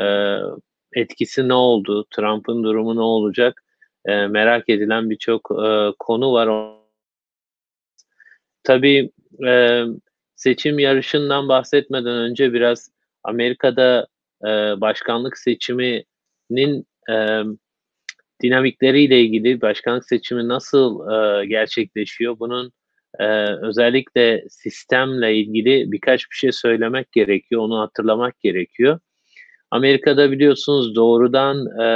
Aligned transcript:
e, 0.00 0.06
etkisi 1.00 1.48
ne 1.48 1.54
oldu, 1.54 2.06
Trump'ın 2.10 2.64
durumu 2.64 2.96
ne 2.96 3.00
olacak 3.00 3.62
e, 4.04 4.26
merak 4.26 4.68
edilen 4.68 5.10
birçok 5.10 5.50
e, 5.64 5.92
konu 5.98 6.32
var. 6.32 6.74
Tabii 8.64 9.10
e, 9.46 9.84
seçim 10.36 10.78
yarışından 10.78 11.48
bahsetmeden 11.48 12.16
önce 12.16 12.52
biraz 12.52 12.90
Amerika'da 13.24 14.06
e, 14.44 14.48
başkanlık 14.80 15.38
seçiminin 15.38 16.86
e, 17.10 17.42
dinamikleriyle 18.42 19.20
ilgili 19.20 19.60
başkanlık 19.60 20.04
seçimi 20.04 20.48
nasıl 20.48 21.10
e, 21.12 21.46
gerçekleşiyor 21.46 22.38
bunun 22.38 22.72
e, 23.18 23.26
özellikle 23.62 24.44
sistemle 24.50 25.36
ilgili 25.36 25.92
birkaç 25.92 26.30
bir 26.30 26.36
şey 26.36 26.52
söylemek 26.52 27.12
gerekiyor, 27.12 27.60
onu 27.60 27.80
hatırlamak 27.80 28.40
gerekiyor. 28.40 29.00
Amerika'da 29.70 30.30
biliyorsunuz 30.30 30.94
doğrudan 30.94 31.66
e, 31.66 31.86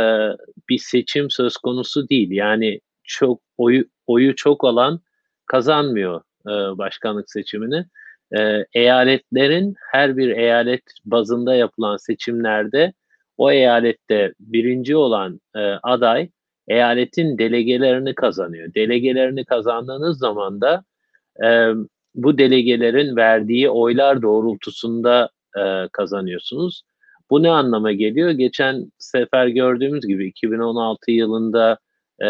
bir 0.69 0.79
seçim 0.79 1.31
söz 1.31 1.57
konusu 1.57 2.09
değil. 2.09 2.31
Yani 2.31 2.81
çok 3.05 3.41
oyu 3.59 3.85
oyu 4.07 4.37
çok 4.37 4.65
olan 4.65 5.01
kazanmıyor 5.47 6.21
e, 6.47 6.79
başkanlık 6.79 7.31
seçimini. 7.31 7.87
E, 8.37 8.65
eyaletlerin 8.75 9.75
her 9.93 10.17
bir 10.17 10.29
eyalet 10.29 10.83
bazında 11.05 11.55
yapılan 11.55 11.97
seçimlerde 11.97 12.93
o 13.37 13.51
eyalette 13.51 14.35
birinci 14.41 14.97
olan 14.97 15.41
e, 15.57 15.61
aday 15.61 16.29
eyaletin 16.69 17.39
delegelerini 17.39 18.15
kazanıyor. 18.15 18.75
Delegelerini 18.75 19.45
kazandığınız 19.45 20.19
zaman 20.19 20.61
da 20.61 20.85
e, 21.45 21.69
bu 22.15 22.39
delegelerin 22.39 23.17
verdiği 23.17 23.71
oylar 23.71 24.23
doğrultusunda 24.23 25.31
e, 25.59 25.89
kazanıyorsunuz. 25.93 26.83
Bu 27.31 27.43
ne 27.43 27.51
anlama 27.51 27.93
geliyor? 27.93 28.31
Geçen 28.31 28.93
sefer 28.99 29.47
gördüğümüz 29.47 30.07
gibi 30.07 30.27
2016 30.27 31.11
yılında 31.11 31.79
e, 32.23 32.27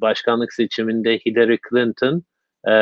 başkanlık 0.00 0.52
seçiminde 0.52 1.18
Hillary 1.18 1.56
Clinton 1.70 2.22
e, 2.68 2.72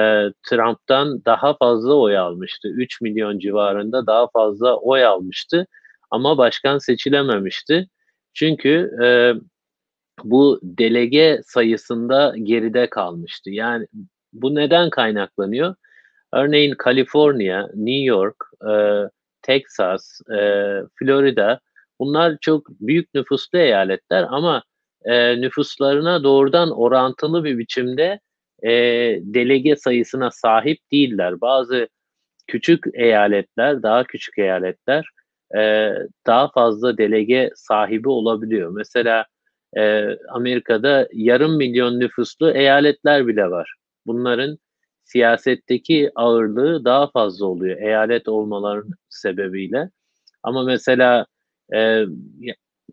Trump'tan 0.49 1.25
daha 1.25 1.57
fazla 1.57 1.95
oy 1.95 2.19
almıştı. 2.19 2.69
3 2.69 3.01
milyon 3.01 3.39
civarında 3.39 4.07
daha 4.07 4.29
fazla 4.29 4.77
oy 4.77 5.05
almıştı 5.05 5.67
ama 6.11 6.39
başkan 6.39 6.79
seçilememişti. 6.79 7.89
Çünkü 8.35 8.91
e, 9.05 9.35
bu 10.25 10.61
delege 10.63 11.41
sayısında 11.45 12.35
geride 12.43 12.91
kalmıştı. 12.91 13.51
Yani 13.51 13.87
bu 14.33 14.55
neden 14.55 14.91
kaynaklanıyor? 14.91 15.75
Örneğin 16.33 16.75
Kaliforniya, 16.75 17.71
New 17.75 18.05
York, 18.05 18.37
e, 18.71 18.75
Texas, 19.43 20.21
e, 20.31 20.39
Florida 20.99 21.61
bunlar 22.01 22.37
çok 22.41 22.69
büyük 22.71 23.15
nüfuslu 23.15 23.59
eyaletler 23.59 24.27
ama 24.31 24.63
e, 25.05 25.41
nüfuslarına 25.41 26.25
doğrudan 26.25 26.71
orantılı 26.71 27.45
bir 27.45 27.59
biçimde 27.59 28.21
e, 28.63 28.71
delege 29.23 29.77
sayısına 29.77 30.31
sahip 30.31 30.79
değiller. 30.93 31.41
Bazı 31.41 31.89
küçük 32.47 32.85
eyaletler, 32.95 33.83
daha 33.83 34.05
küçük 34.05 34.39
eyaletler 34.39 35.07
e, 35.57 35.93
daha 36.27 36.51
fazla 36.51 36.99
delege 36.99 37.51
sahibi 37.57 38.09
olabiliyor. 38.09 38.71
Mesela 38.71 39.27
e, 39.77 40.09
Amerika'da 40.29 41.09
yarım 41.13 41.57
milyon 41.57 42.01
nüfuslu 42.01 42.51
eyaletler 42.51 43.27
bile 43.27 43.51
var. 43.51 43.75
Bunların 44.07 44.59
siyasetteki 45.05 46.11
ağırlığı 46.15 46.85
daha 46.85 47.11
fazla 47.11 47.47
oluyor 47.47 47.81
eyalet 47.81 48.29
olmaların 48.29 48.91
sebebiyle. 49.09 49.91
Ama 50.43 50.63
mesela 50.63 51.27
e, 51.75 52.05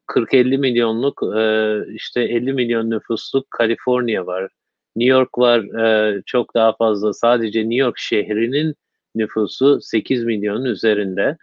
40-50 0.08 0.58
milyonluk 0.58 1.24
e, 1.38 1.94
işte 1.94 2.22
50 2.22 2.54
milyon 2.54 2.90
nüfusluk 2.90 3.52
Kaliforniya 3.52 4.26
var. 4.26 4.52
New 4.96 5.12
York 5.18 5.38
var 5.38 5.60
e, 5.86 6.22
çok 6.26 6.56
daha 6.56 6.76
fazla. 6.76 7.14
Sadece 7.14 7.60
New 7.60 7.76
York 7.76 7.98
şehrinin 7.98 8.76
nüfusu 9.16 9.82
8 9.82 10.24
milyonun 10.24 10.66
üzerinde. 10.66 11.38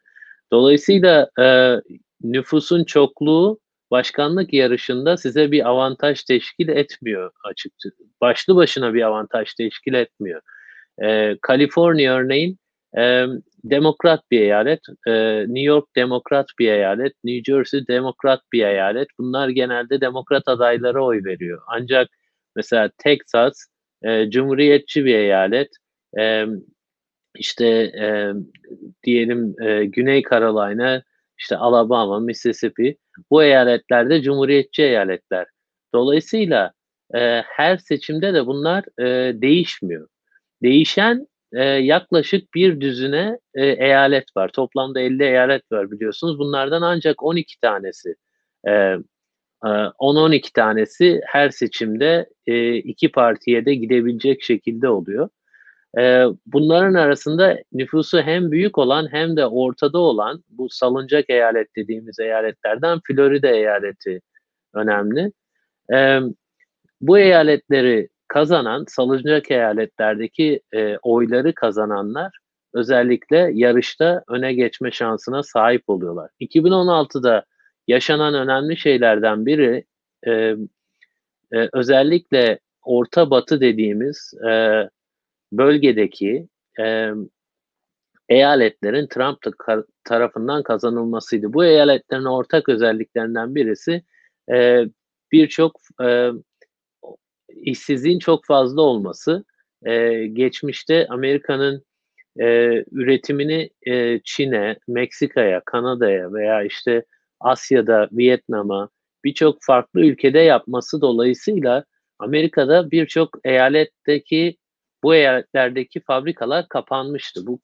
Dolayısıyla 0.52 1.30
e, 1.40 1.76
nüfusun 2.22 2.84
çokluğu 2.84 3.58
başkanlık 3.90 4.52
yarışında 4.52 5.16
size 5.16 5.52
bir 5.52 5.68
avantaj 5.68 6.22
teşkil 6.22 6.68
etmiyor 6.68 7.30
açıkçası. 7.44 8.04
Başlı 8.20 8.56
başına 8.56 8.94
bir 8.94 9.02
avantaj 9.02 9.54
teşkil 9.54 9.94
etmiyor. 9.94 10.40
E, 11.02 11.36
Kaliforniya 11.42 12.16
örneğin 12.16 12.58
e, 12.98 13.26
demokrat 13.64 14.30
bir 14.30 14.40
eyalet, 14.40 14.80
e, 15.06 15.40
New 15.40 15.60
York 15.60 15.96
demokrat 15.96 16.46
bir 16.58 16.72
eyalet, 16.72 17.12
New 17.24 17.52
Jersey 17.52 17.86
demokrat 17.86 18.40
bir 18.52 18.64
eyalet. 18.64 19.08
Bunlar 19.18 19.48
genelde 19.48 20.00
demokrat 20.00 20.48
adaylara 20.48 21.04
oy 21.04 21.24
veriyor. 21.24 21.62
Ancak 21.66 22.08
mesela 22.56 22.90
Texas 22.98 23.66
e, 24.02 24.30
cumhuriyetçi 24.30 25.04
bir 25.04 25.14
eyalet. 25.14 25.68
E, 26.18 26.44
işte 27.34 27.66
e, 28.00 28.32
diyelim 29.04 29.54
e, 29.62 29.84
Güney 29.84 30.22
Carolina, 30.30 31.02
işte 31.38 31.56
Alabama, 31.56 32.20
Mississippi 32.20 32.96
bu 33.30 33.42
eyaletlerde 33.42 34.22
cumhuriyetçi 34.22 34.82
eyaletler. 34.82 35.46
Dolayısıyla 35.94 36.72
e, 37.14 37.42
her 37.46 37.76
seçimde 37.76 38.34
de 38.34 38.46
bunlar 38.46 38.84
e, 39.00 39.40
değişmiyor. 39.42 40.08
Değişen 40.62 41.26
e, 41.52 41.64
yaklaşık 41.64 42.54
bir 42.54 42.80
düzine 42.80 43.38
e, 43.54 43.66
eyalet 43.66 44.36
var. 44.36 44.48
Toplamda 44.48 45.00
50 45.00 45.22
eyalet 45.22 45.72
var 45.72 45.90
biliyorsunuz. 45.90 46.38
Bunlardan 46.38 46.82
ancak 46.82 47.22
12 47.22 47.60
tanesi, 47.60 48.14
e, 48.68 48.96
10-12 49.62 50.52
tanesi 50.52 51.20
her 51.26 51.50
seçimde 51.50 52.26
e, 52.46 52.74
iki 52.76 53.12
partiye 53.12 53.66
de 53.66 53.74
gidebilecek 53.74 54.42
şekilde 54.42 54.88
oluyor. 54.88 55.28
E, 55.98 56.24
bunların 56.46 56.94
arasında 56.94 57.58
nüfusu 57.72 58.22
hem 58.22 58.50
büyük 58.50 58.78
olan 58.78 59.12
hem 59.12 59.36
de 59.36 59.46
ortada 59.46 59.98
olan 59.98 60.44
bu 60.48 60.68
salıncak 60.68 61.30
eyalet 61.30 61.76
dediğimiz 61.76 62.18
eyaletlerden 62.20 63.00
Florida 63.06 63.48
eyaleti 63.48 64.20
önemli. 64.74 65.32
E, 65.92 66.20
bu 67.00 67.18
eyaletleri 67.18 68.08
kazanan 68.30 68.84
salıncak 68.88 69.50
eyaletlerdeki 69.50 70.60
e, 70.74 70.96
oyları 71.02 71.54
kazananlar 71.54 72.38
özellikle 72.74 73.50
yarışta 73.54 74.24
öne 74.28 74.54
geçme 74.54 74.90
şansına 74.90 75.42
sahip 75.42 75.82
oluyorlar. 75.90 76.30
2016'da 76.40 77.44
yaşanan 77.88 78.34
önemli 78.34 78.76
şeylerden 78.76 79.46
biri 79.46 79.84
e, 80.26 80.32
e, 80.32 81.68
özellikle 81.72 82.58
Orta 82.82 83.30
Batı 83.30 83.60
dediğimiz 83.60 84.34
e, 84.50 84.52
bölgedeki 85.52 86.48
e, 86.80 87.10
eyaletlerin 88.28 89.06
Trump 89.06 89.38
tarafından 90.04 90.62
kazanılmasıydı. 90.62 91.52
Bu 91.52 91.64
eyaletlerin 91.64 92.24
ortak 92.24 92.68
özelliklerinden 92.68 93.54
birisi 93.54 94.02
e, 94.52 94.84
birçok 95.32 95.80
e, 96.02 96.30
işsizliğin 97.56 98.18
çok 98.18 98.44
fazla 98.44 98.82
olması. 98.82 99.44
E, 99.86 100.26
geçmişte 100.26 101.06
Amerika'nın 101.08 101.84
e, 102.40 102.46
üretimini 102.92 103.70
e, 103.86 104.20
Çin'e, 104.24 104.76
Meksika'ya, 104.88 105.62
Kanada'ya 105.64 106.32
veya 106.32 106.62
işte 106.62 107.04
Asya'da, 107.40 108.08
Vietnam'a 108.12 108.88
birçok 109.24 109.58
farklı 109.60 110.00
ülkede 110.00 110.38
yapması 110.38 111.00
dolayısıyla 111.00 111.84
Amerika'da 112.18 112.90
birçok 112.90 113.38
eyaletteki 113.44 114.56
bu 115.02 115.14
eyaletlerdeki 115.14 116.00
fabrikalar 116.00 116.68
kapanmıştı. 116.68 117.46
Bu 117.46 117.60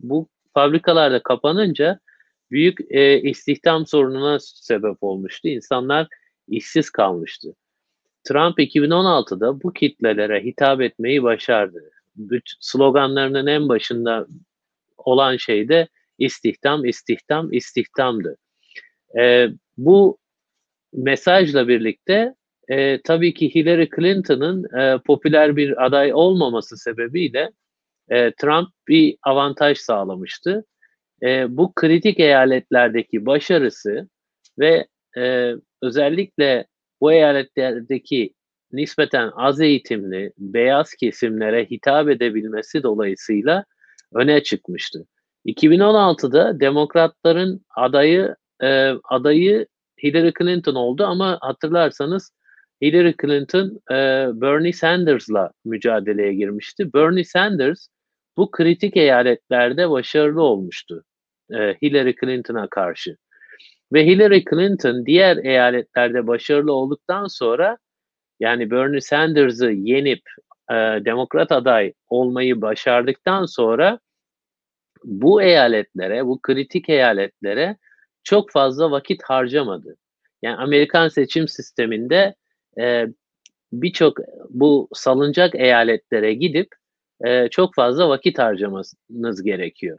bu 0.00 0.28
fabrikalar 0.54 1.12
da 1.12 1.22
kapanınca 1.22 2.00
büyük 2.50 2.78
e, 2.90 3.20
istihdam 3.20 3.86
sorununa 3.86 4.38
sebep 4.40 4.96
olmuştu. 5.00 5.48
İnsanlar 5.48 6.08
işsiz 6.48 6.90
kalmıştı. 6.90 7.54
Trump 8.24 8.58
2016'da 8.58 9.62
bu 9.62 9.72
kitlelere 9.72 10.44
hitap 10.44 10.80
etmeyi 10.80 11.22
başardı. 11.22 11.90
Sloganlarının 12.60 13.46
en 13.46 13.68
başında 13.68 14.26
olan 14.96 15.36
şey 15.36 15.68
de 15.68 15.88
istihdam, 16.18 16.84
istihdam, 16.84 17.52
istihdamdı. 17.52 18.36
E, 19.18 19.48
bu 19.76 20.18
mesajla 20.92 21.68
birlikte 21.68 22.34
e, 22.68 23.02
tabii 23.02 23.34
ki 23.34 23.54
Hillary 23.54 23.88
Clinton'ın 23.96 24.78
e, 24.78 24.98
popüler 24.98 25.56
bir 25.56 25.86
aday 25.86 26.14
olmaması 26.14 26.76
sebebiyle 26.76 27.50
e, 28.08 28.32
Trump 28.32 28.68
bir 28.88 29.16
avantaj 29.22 29.78
sağlamıştı. 29.78 30.64
E, 31.22 31.56
bu 31.56 31.72
kritik 31.74 32.20
eyaletlerdeki 32.20 33.26
başarısı 33.26 34.08
ve 34.58 34.86
e, 35.16 35.54
özellikle 35.82 36.66
bu 37.00 37.12
eyaletlerdeki 37.12 38.34
nispeten 38.72 39.30
az 39.36 39.60
eğitimli 39.60 40.32
beyaz 40.38 40.94
kesimlere 40.94 41.64
hitap 41.64 42.08
edebilmesi 42.08 42.82
dolayısıyla 42.82 43.64
öne 44.14 44.42
çıkmıştı. 44.42 45.06
2016'da 45.46 46.60
demokratların 46.60 47.64
adayı 47.76 48.36
e, 48.62 48.92
adayı 49.04 49.66
Hillary 50.02 50.32
Clinton 50.38 50.74
oldu 50.74 51.04
ama 51.04 51.38
hatırlarsanız 51.40 52.32
Hillary 52.82 53.14
Clinton 53.22 53.80
e, 53.90 53.94
Bernie 54.40 54.72
Sanders'la 54.72 55.50
mücadeleye 55.64 56.34
girmişti. 56.34 56.92
Bernie 56.94 57.24
Sanders 57.24 57.88
bu 58.36 58.50
kritik 58.50 58.96
eyaletlerde 58.96 59.90
başarılı 59.90 60.42
olmuştu 60.42 61.04
e, 61.50 61.56
Hillary 61.82 62.14
Clinton'a 62.20 62.68
karşı. 62.68 63.16
Ve 63.92 64.06
Hillary 64.06 64.44
Clinton 64.50 65.06
diğer 65.06 65.36
eyaletlerde 65.36 66.26
başarılı 66.26 66.72
olduktan 66.72 67.26
sonra 67.26 67.78
yani 68.40 68.70
Bernie 68.70 69.00
Sanders'ı 69.00 69.70
yenip 69.70 70.22
e, 70.70 70.74
demokrat 71.04 71.52
aday 71.52 71.92
olmayı 72.08 72.60
başardıktan 72.62 73.44
sonra 73.44 73.98
bu 75.04 75.42
eyaletlere, 75.42 76.26
bu 76.26 76.40
kritik 76.42 76.88
eyaletlere 76.88 77.76
çok 78.24 78.50
fazla 78.50 78.90
vakit 78.90 79.22
harcamadı. 79.22 79.96
Yani 80.42 80.56
Amerikan 80.56 81.08
seçim 81.08 81.48
sisteminde 81.48 82.34
e, 82.78 83.06
birçok 83.72 84.18
bu 84.50 84.88
salınacak 84.92 85.54
eyaletlere 85.54 86.34
gidip 86.34 86.68
e, 87.24 87.48
çok 87.48 87.74
fazla 87.74 88.08
vakit 88.08 88.38
harcamanız 88.38 89.42
gerekiyor. 89.42 89.98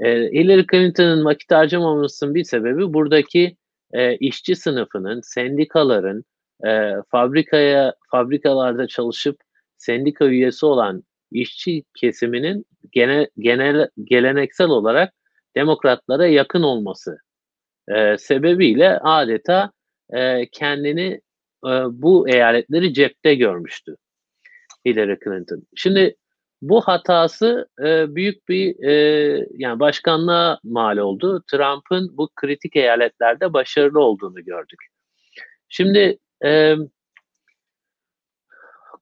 E, 0.00 0.10
Hillary 0.10 0.66
Clinton'ın 0.70 1.24
vakit 1.24 1.50
harcamamasının 1.50 2.34
bir 2.34 2.44
sebebi 2.44 2.92
buradaki 2.92 3.56
e, 3.92 4.16
işçi 4.16 4.56
sınıfının, 4.56 5.20
sendikaların, 5.20 6.24
e, 6.66 6.92
fabrikaya 7.10 7.94
fabrikalarda 8.10 8.86
çalışıp 8.86 9.40
sendika 9.76 10.24
üyesi 10.24 10.66
olan 10.66 11.02
işçi 11.32 11.84
kesiminin 11.94 12.66
genel, 12.92 13.26
genel 13.38 13.88
geleneksel 14.04 14.68
olarak 14.68 15.14
demokratlara 15.56 16.26
yakın 16.26 16.62
olması 16.62 17.18
e, 17.88 18.18
sebebiyle 18.18 18.98
adeta 18.98 19.72
e, 20.10 20.46
kendini 20.50 21.20
e, 21.66 21.70
bu 21.90 22.28
eyaletleri 22.28 22.94
cepte 22.94 23.34
görmüştü 23.34 23.96
Hillary 24.86 25.16
Clinton. 25.24 25.62
Şimdi 25.76 26.16
bu 26.62 26.80
hatası 26.80 27.68
e, 27.84 28.14
büyük 28.14 28.48
bir 28.48 28.84
e, 28.84 28.92
yani 29.54 29.80
başkanlığa 29.80 30.58
mal 30.64 30.96
oldu. 30.96 31.42
Trump'ın 31.50 32.16
bu 32.16 32.28
kritik 32.36 32.76
eyaletlerde 32.76 33.52
başarılı 33.52 34.00
olduğunu 34.00 34.44
gördük. 34.44 34.78
Şimdi 35.68 36.18
e, 36.44 36.74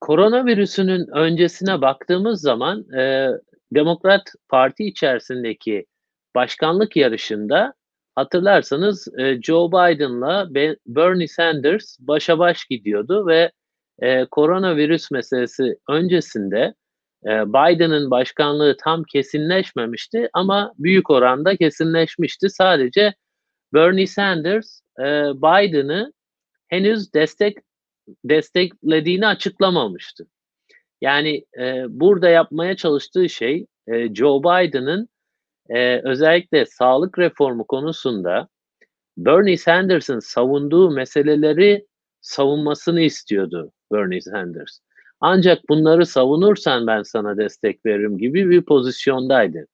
koronavirüsünün 0.01 1.07
öncesine 1.17 1.81
baktığımız 1.81 2.41
zaman 2.41 2.93
e, 2.93 3.31
Demokrat 3.75 4.23
Parti 4.49 4.85
içerisindeki 4.85 5.87
başkanlık 6.35 6.97
yarışında 6.97 7.75
hatırlarsanız 8.15 9.09
e, 9.19 9.43
Joe 9.43 9.69
Biden'la 9.69 10.55
Bernie 10.87 11.29
Sanders 11.29 11.97
başa 12.01 12.39
baş 12.39 12.65
gidiyordu 12.65 13.27
ve 13.27 13.53
e, 13.99 14.25
koronavirüs 14.25 15.11
meselesi 15.11 15.79
öncesinde 15.89 16.75
Biden'ın 17.27 18.11
başkanlığı 18.11 18.77
tam 18.77 19.05
kesinleşmemişti 19.05 20.29
ama 20.33 20.73
büyük 20.79 21.11
oranda 21.11 21.57
kesinleşmişti. 21.57 22.51
Sadece 22.51 23.15
Bernie 23.75 24.07
Sanders 24.07 24.81
e, 24.99 25.05
Biden'ı 25.35 26.13
henüz 26.69 27.15
destek 27.15 27.59
desteklediğini 28.25 29.27
açıklamamıştı. 29.27 30.27
Yani 31.01 31.45
e, 31.59 31.85
burada 31.89 32.29
yapmaya 32.29 32.77
çalıştığı 32.77 33.29
şey 33.29 33.67
e, 33.89 34.15
Joe 34.15 34.41
Biden'ın 34.41 35.09
özellikle 36.05 36.67
sağlık 36.67 37.19
reformu 37.19 37.67
konusunda 37.67 38.49
Bernie 39.17 39.57
Sanders'ın 39.57 40.21
savunduğu 40.21 40.91
meseleleri 40.91 41.87
savunmasını 42.21 43.01
istiyordu 43.01 43.73
Bernie 43.93 44.21
Sanders. 44.21 44.79
Ancak 45.21 45.69
bunları 45.69 46.07
savunursan 46.07 46.87
ben 46.87 47.03
sana 47.03 47.37
destek 47.37 47.87
veririm 47.87 48.19
gibi 48.19 48.51
bir 48.51 48.63
pozisyondaydı. 48.63 49.67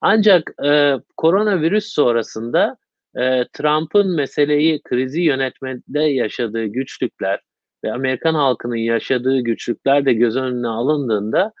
Ancak 0.00 0.52
e, 0.64 0.94
koronavirüs 1.16 1.86
sonrasında 1.86 2.76
e, 3.16 3.44
Trump'ın 3.52 4.14
meseleyi, 4.16 4.82
krizi 4.82 5.20
yönetmede 5.20 6.00
yaşadığı 6.00 6.64
güçlükler 6.64 7.40
ve 7.84 7.92
Amerikan 7.92 8.34
halkının 8.34 8.76
yaşadığı 8.76 9.40
güçlükler 9.40 10.04
de 10.04 10.12
göz 10.12 10.36
önüne 10.36 10.68
alındığında 10.68 11.52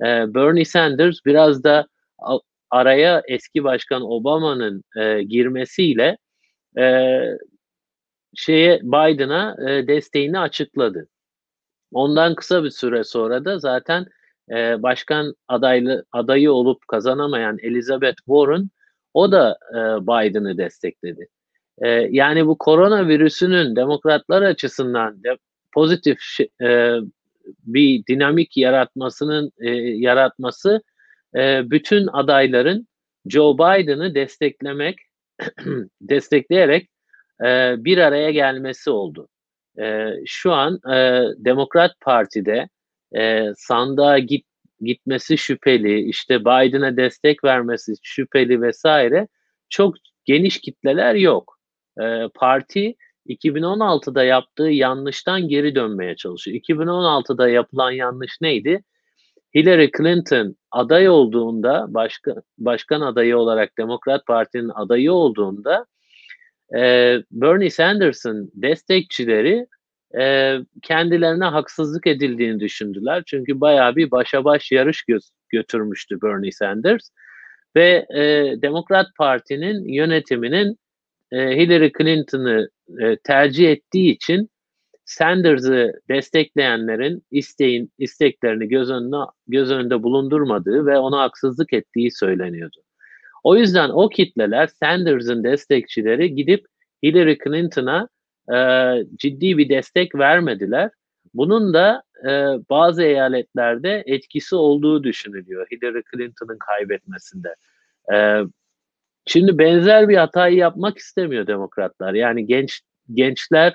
e, 0.00 0.34
Bernie 0.34 0.64
Sanders 0.64 1.16
biraz 1.26 1.64
da 1.64 1.86
araya 2.70 3.22
eski 3.28 3.64
başkan 3.64 4.02
Obama'nın 4.02 4.84
e, 4.96 5.22
girmesiyle 5.22 6.18
e, 6.78 7.20
şeye 8.34 8.80
Biden'a 8.82 9.56
e, 9.68 9.86
desteğini 9.88 10.38
açıkladı. 10.38 11.08
Ondan 11.92 12.34
kısa 12.34 12.64
bir 12.64 12.70
süre 12.70 13.04
sonra 13.04 13.44
da 13.44 13.58
zaten 13.58 14.06
e, 14.50 14.82
başkan 14.82 15.34
adaylı 15.48 16.04
adayı 16.12 16.52
olup 16.52 16.88
kazanamayan 16.88 17.58
Elizabeth 17.62 18.16
Warren 18.16 18.70
o 19.14 19.32
da 19.32 19.58
e, 19.72 19.76
Biden'ı 20.06 20.58
destekledi. 20.58 21.28
E, 21.78 21.88
yani 22.10 22.46
bu 22.46 22.58
koronavirüsünün 22.58 23.76
demokratlar 23.76 24.42
açısından 24.42 25.24
de, 25.24 25.36
pozitif 25.72 26.18
e, 26.62 26.96
bir 27.64 28.06
dinamik 28.06 28.56
yaratmasının 28.56 29.52
e, 29.60 29.70
yaratması 29.76 30.82
e, 31.36 31.70
bütün 31.70 32.06
adayların 32.06 32.88
Joe 33.26 33.54
Biden'ı 33.54 34.14
desteklemek 34.14 34.98
destekleyerek 36.00 36.90
e, 37.44 37.74
bir 37.78 37.98
araya 37.98 38.30
gelmesi 38.30 38.90
oldu. 38.90 39.28
E, 39.80 40.12
şu 40.26 40.52
an 40.52 40.80
e, 40.92 41.22
Demokrat 41.36 42.00
Parti'de 42.00 42.68
e, 43.16 43.46
sandığa 43.56 44.18
git, 44.18 44.46
gitmesi 44.80 45.38
şüpheli, 45.38 46.00
işte 46.00 46.40
Biden'a 46.40 46.96
destek 46.96 47.44
vermesi 47.44 47.92
şüpheli 48.02 48.62
vesaire 48.62 49.28
çok 49.68 49.94
geniş 50.24 50.60
kitleler 50.60 51.14
yok. 51.14 51.58
E, 52.00 52.28
parti 52.34 52.94
2016'da 53.28 54.24
yaptığı 54.24 54.68
yanlıştan 54.68 55.48
geri 55.48 55.74
dönmeye 55.74 56.16
çalışıyor. 56.16 56.56
2016'da 56.56 57.48
yapılan 57.48 57.90
yanlış 57.90 58.40
neydi? 58.40 58.82
Hillary 59.54 59.90
Clinton 59.96 60.56
aday 60.70 61.08
olduğunda, 61.08 61.86
başkan, 61.88 62.42
başkan 62.58 63.00
adayı 63.00 63.38
olarak 63.38 63.78
Demokrat 63.78 64.26
Parti'nin 64.26 64.70
adayı 64.74 65.12
olduğunda 65.12 65.86
e, 66.76 67.14
Bernie 67.30 67.70
Sanders'ın 67.70 68.50
destekçileri 68.54 69.66
e, 70.20 70.56
kendilerine 70.82 71.44
haksızlık 71.44 72.06
edildiğini 72.06 72.60
düşündüler. 72.60 73.22
Çünkü 73.26 73.60
bayağı 73.60 73.96
bir 73.96 74.10
başa 74.10 74.44
baş 74.44 74.72
yarış 74.72 75.04
gö- 75.08 75.30
götürmüştü 75.48 76.22
Bernie 76.22 76.52
Sanders. 76.52 77.10
Ve 77.76 78.06
e, 78.14 78.22
Demokrat 78.62 79.06
Parti'nin 79.18 79.84
yönetiminin 79.84 80.78
e, 81.32 81.56
Hillary 81.56 81.92
Clinton'ı 81.98 82.68
e, 83.00 83.16
tercih 83.16 83.70
ettiği 83.70 84.12
için 84.12 84.50
Sanders'ı 85.04 85.92
destekleyenlerin 86.08 87.22
isteğin 87.30 87.92
isteklerini 87.98 88.68
göz 88.68 88.90
önüne 88.90 89.24
göz 89.46 89.70
önünde 89.70 90.02
bulundurmadığı 90.02 90.86
ve 90.86 90.98
ona 90.98 91.20
haksızlık 91.20 91.72
ettiği 91.72 92.10
söyleniyordu. 92.10 92.76
O 93.44 93.56
yüzden 93.56 93.88
o 93.88 94.08
kitleler 94.08 94.66
Sanders'ın 94.66 95.44
destekçileri 95.44 96.34
gidip 96.34 96.66
Hillary 97.02 97.38
Clinton'a 97.44 98.08
e, 98.54 98.58
ciddi 99.16 99.58
bir 99.58 99.68
destek 99.68 100.14
vermediler. 100.14 100.90
Bunun 101.34 101.74
da 101.74 102.02
e, 102.24 102.30
bazı 102.70 103.02
eyaletlerde 103.02 104.02
etkisi 104.06 104.56
olduğu 104.56 105.04
düşünülüyor 105.04 105.66
Hillary 105.70 106.02
Clinton'ın 106.14 106.58
kaybetmesinde. 106.58 107.54
E, 108.14 108.40
şimdi 109.26 109.58
benzer 109.58 110.08
bir 110.08 110.16
hatayı 110.16 110.56
yapmak 110.56 110.98
istemiyor 110.98 111.46
demokratlar. 111.46 112.14
Yani 112.14 112.46
genç 112.46 112.80
gençler 113.14 113.74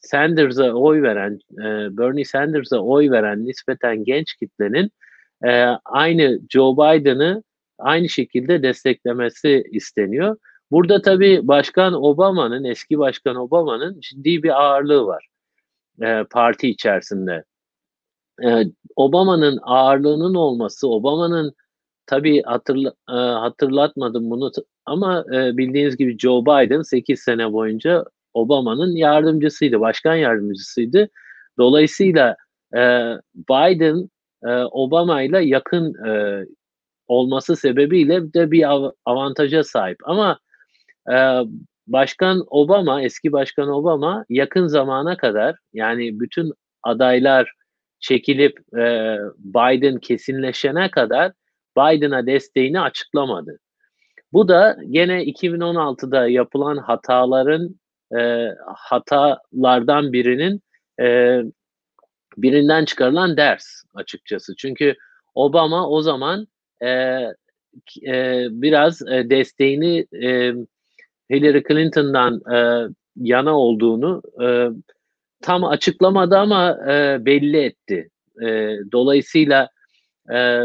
Sanders'a 0.00 0.72
oy 0.72 1.02
veren, 1.02 1.38
e, 1.52 1.96
Bernie 1.98 2.24
Sanders'a 2.24 2.78
oy 2.78 3.10
veren 3.10 3.46
nispeten 3.46 4.04
genç 4.04 4.34
kitlenin 4.34 4.90
e, 5.44 5.50
aynı 5.84 6.40
Joe 6.48 6.76
Biden'ı 6.76 7.42
aynı 7.78 8.08
şekilde 8.08 8.62
desteklemesi 8.62 9.64
isteniyor. 9.70 10.36
Burada 10.70 11.02
tabii 11.02 11.40
Başkan 11.42 11.94
Obama'nın, 12.04 12.64
eski 12.64 12.98
Başkan 12.98 13.36
Obama'nın 13.36 14.00
ciddi 14.00 14.42
bir 14.42 14.62
ağırlığı 14.62 15.06
var 15.06 15.28
e, 16.02 16.24
parti 16.30 16.68
içerisinde. 16.68 17.44
E, 18.44 18.64
Obama'nın 18.96 19.58
ağırlığının 19.62 20.34
olması, 20.34 20.88
Obama'nın 20.88 21.54
tabii 22.06 22.42
hatırla, 22.42 22.92
e, 23.10 23.12
hatırlatmadım 23.14 24.30
bunu 24.30 24.52
ama 24.86 25.24
e, 25.34 25.56
bildiğiniz 25.56 25.96
gibi 25.96 26.18
Joe 26.18 26.42
Biden 26.42 26.82
8 26.82 27.20
sene 27.20 27.52
boyunca 27.52 28.04
Obama'nın 28.34 28.96
yardımcısıydı, 28.96 29.80
başkan 29.80 30.14
yardımcısıydı. 30.14 31.08
Dolayısıyla 31.58 32.36
e, 32.76 32.80
Biden 33.34 34.10
e, 34.44 34.48
Obama 34.64 35.22
ile 35.22 35.44
yakın 35.44 36.06
e, 36.06 36.44
olması 37.08 37.56
sebebiyle 37.56 38.32
de 38.34 38.50
bir 38.50 38.70
av- 38.70 38.92
avantaja 39.04 39.64
sahip. 39.64 39.98
Ama 40.04 40.38
e, 41.12 41.16
Başkan 41.86 42.44
Obama, 42.46 43.02
eski 43.02 43.32
Başkan 43.32 43.68
Obama 43.68 44.24
yakın 44.28 44.66
zamana 44.66 45.16
kadar 45.16 45.56
yani 45.72 46.20
bütün 46.20 46.52
adaylar 46.82 47.52
çekilip 48.00 48.58
e, 48.78 49.16
Biden 49.38 49.98
kesinleşene 49.98 50.90
kadar 50.90 51.32
Biden'a 51.76 52.26
desteğini 52.26 52.80
açıklamadı. 52.80 53.58
Bu 54.32 54.48
da 54.48 54.76
gene 54.90 55.24
2016'da 55.24 56.28
yapılan 56.28 56.76
hataların 56.76 57.80
e, 58.18 58.48
hatalardan 58.76 60.12
birinin 60.12 60.60
e, 61.00 61.40
birinden 62.36 62.84
çıkarılan 62.84 63.36
ders 63.36 63.64
açıkçası. 63.94 64.56
Çünkü 64.56 64.94
Obama 65.34 65.88
o 65.88 66.02
zaman 66.02 66.46
e, 66.82 66.88
e, 68.06 68.46
biraz 68.50 69.02
e, 69.02 69.30
desteğini 69.30 70.06
e, 70.22 70.54
Hillary 71.30 71.62
Clinton'dan 71.68 72.40
e, 72.54 72.88
yana 73.16 73.58
olduğunu 73.58 74.22
e, 74.42 74.68
tam 75.42 75.64
açıklamadı 75.64 76.38
ama 76.38 76.78
e, 76.90 77.24
belli 77.26 77.56
etti. 77.56 78.10
E, 78.42 78.76
dolayısıyla 78.92 79.68
e, 80.32 80.60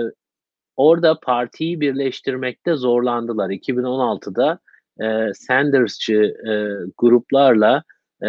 orada 0.75 1.19
partiyi 1.19 1.81
birleştirmekte 1.81 2.75
zorlandılar. 2.75 3.49
2016'da 3.49 4.59
e, 5.01 5.33
Sanders'çı 5.33 6.35
e, 6.49 6.53
gruplarla 6.97 7.83
e, 8.23 8.27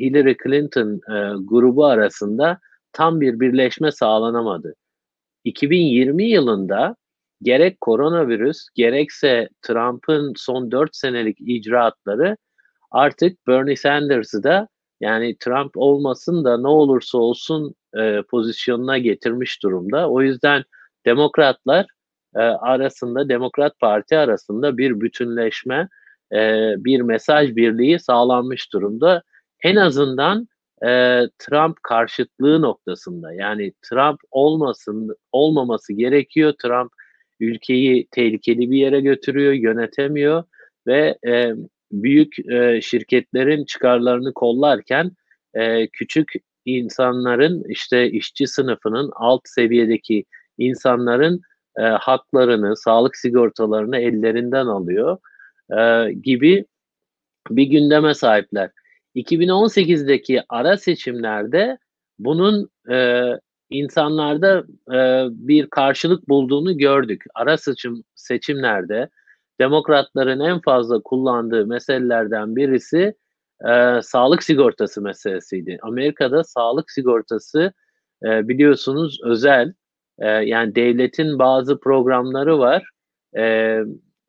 Hillary 0.00 0.36
Clinton 0.44 0.94
e, 0.94 1.34
grubu 1.44 1.84
arasında 1.84 2.58
tam 2.92 3.20
bir 3.20 3.40
birleşme 3.40 3.92
sağlanamadı. 3.92 4.74
2020 5.44 6.24
yılında 6.24 6.96
gerek 7.44 7.80
koronavirüs 7.80 8.66
gerekse 8.74 9.48
Trump'ın 9.62 10.32
son 10.36 10.70
4 10.70 10.96
senelik 10.96 11.36
icraatları 11.40 12.36
artık 12.90 13.46
Bernie 13.46 13.76
Sanders'ı 13.76 14.42
da 14.42 14.68
yani 15.00 15.36
Trump 15.40 15.76
olmasın 15.76 16.44
da 16.44 16.58
ne 16.58 16.68
olursa 16.68 17.18
olsun 17.18 17.74
e, 17.96 18.22
pozisyonuna 18.30 18.98
getirmiş 18.98 19.62
durumda. 19.62 20.10
O 20.10 20.22
yüzden 20.22 20.64
demokratlar 21.06 21.86
e, 22.36 22.40
arasında, 22.40 23.28
Demokrat 23.28 23.80
Parti 23.80 24.18
arasında 24.18 24.78
bir 24.78 25.00
bütünleşme, 25.00 25.88
e, 26.32 26.38
bir 26.78 27.00
mesaj 27.00 27.56
birliği 27.56 27.98
sağlanmış 27.98 28.72
durumda. 28.72 29.22
En 29.62 29.76
azından 29.76 30.48
e, 30.86 31.22
Trump 31.38 31.82
karşıtlığı 31.82 32.62
noktasında 32.62 33.32
yani 33.32 33.72
Trump 33.90 34.20
olmasın 34.30 35.16
olmaması 35.32 35.92
gerekiyor. 35.92 36.54
Trump 36.62 36.92
ülkeyi 37.40 38.08
tehlikeli 38.10 38.70
bir 38.70 38.78
yere 38.78 39.00
götürüyor, 39.00 39.52
yönetemiyor 39.52 40.44
ve 40.86 41.18
e, 41.26 41.52
büyük 41.92 42.38
e, 42.50 42.80
şirketlerin 42.80 43.64
çıkarlarını 43.64 44.32
kollarken 44.34 45.10
e, 45.54 45.86
küçük 45.86 46.32
insanların 46.64 47.64
işte 47.68 48.10
işçi 48.10 48.46
sınıfının 48.46 49.10
alt 49.14 49.40
seviyedeki 49.44 50.24
insanların 50.58 51.40
e, 51.78 51.82
haklarını, 51.82 52.76
sağlık 52.76 53.16
sigortalarını 53.16 53.98
ellerinden 53.98 54.66
alıyor 54.66 55.18
e, 55.78 56.12
gibi 56.12 56.64
bir 57.50 57.64
gündeme 57.64 58.14
sahipler. 58.14 58.70
2018'deki 59.16 60.42
ara 60.48 60.76
seçimlerde 60.76 61.78
bunun 62.18 62.68
e, 62.90 63.22
insanlarda 63.70 64.64
e, 64.94 65.28
bir 65.30 65.66
karşılık 65.66 66.28
bulduğunu 66.28 66.78
gördük. 66.78 67.24
Ara 67.34 67.56
seçim 67.56 68.04
seçimlerde 68.14 69.08
demokratların 69.60 70.40
en 70.40 70.60
fazla 70.60 71.00
kullandığı 71.00 71.66
meselelerden 71.66 72.56
birisi 72.56 73.14
e, 73.68 74.02
sağlık 74.02 74.42
sigortası 74.42 75.02
meselesiydi. 75.02 75.78
Amerika'da 75.82 76.44
sağlık 76.44 76.90
sigortası 76.90 77.72
e, 78.24 78.48
biliyorsunuz 78.48 79.18
özel 79.24 79.72
e, 80.18 80.26
yani 80.28 80.74
devletin 80.74 81.38
bazı 81.38 81.80
programları 81.80 82.58
var. 82.58 82.90
E, 83.38 83.78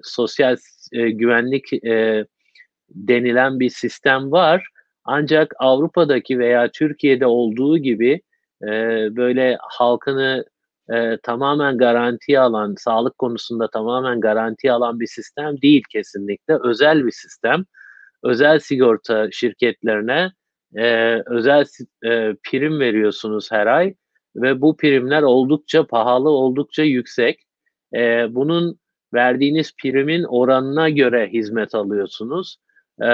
sosyal 0.03 0.57
e, 0.91 1.09
güvenlik 1.09 1.73
e, 1.73 2.25
denilen 2.89 3.59
bir 3.59 3.69
sistem 3.69 4.31
var. 4.31 4.67
Ancak 5.03 5.53
Avrupa'daki 5.59 6.39
veya 6.39 6.71
Türkiye'de 6.71 7.25
olduğu 7.25 7.77
gibi 7.77 8.21
e, 8.67 9.07
böyle 9.15 9.57
halkını 9.61 10.45
e, 10.93 11.17
tamamen 11.23 11.77
garantiye 11.77 12.39
alan, 12.39 12.75
sağlık 12.77 13.17
konusunda 13.17 13.69
tamamen 13.69 14.19
garantiye 14.19 14.73
alan 14.73 14.99
bir 14.99 15.07
sistem 15.07 15.61
değil 15.61 15.83
kesinlikle. 15.91 16.57
Özel 16.63 17.05
bir 17.05 17.11
sistem. 17.11 17.65
Özel 18.23 18.59
sigorta 18.59 19.31
şirketlerine 19.31 20.31
e, 20.75 21.17
özel 21.25 21.65
e, 22.05 22.35
prim 22.43 22.79
veriyorsunuz 22.79 23.51
her 23.51 23.67
ay 23.67 23.95
ve 24.35 24.61
bu 24.61 24.77
primler 24.77 25.21
oldukça 25.21 25.87
pahalı, 25.87 26.29
oldukça 26.29 26.83
yüksek. 26.83 27.39
E, 27.95 28.27
bunun 28.35 28.79
verdiğiniz 29.13 29.73
primin 29.81 30.23
oranına 30.23 30.89
göre 30.89 31.29
hizmet 31.33 31.75
alıyorsunuz. 31.75 32.57
E, 33.01 33.07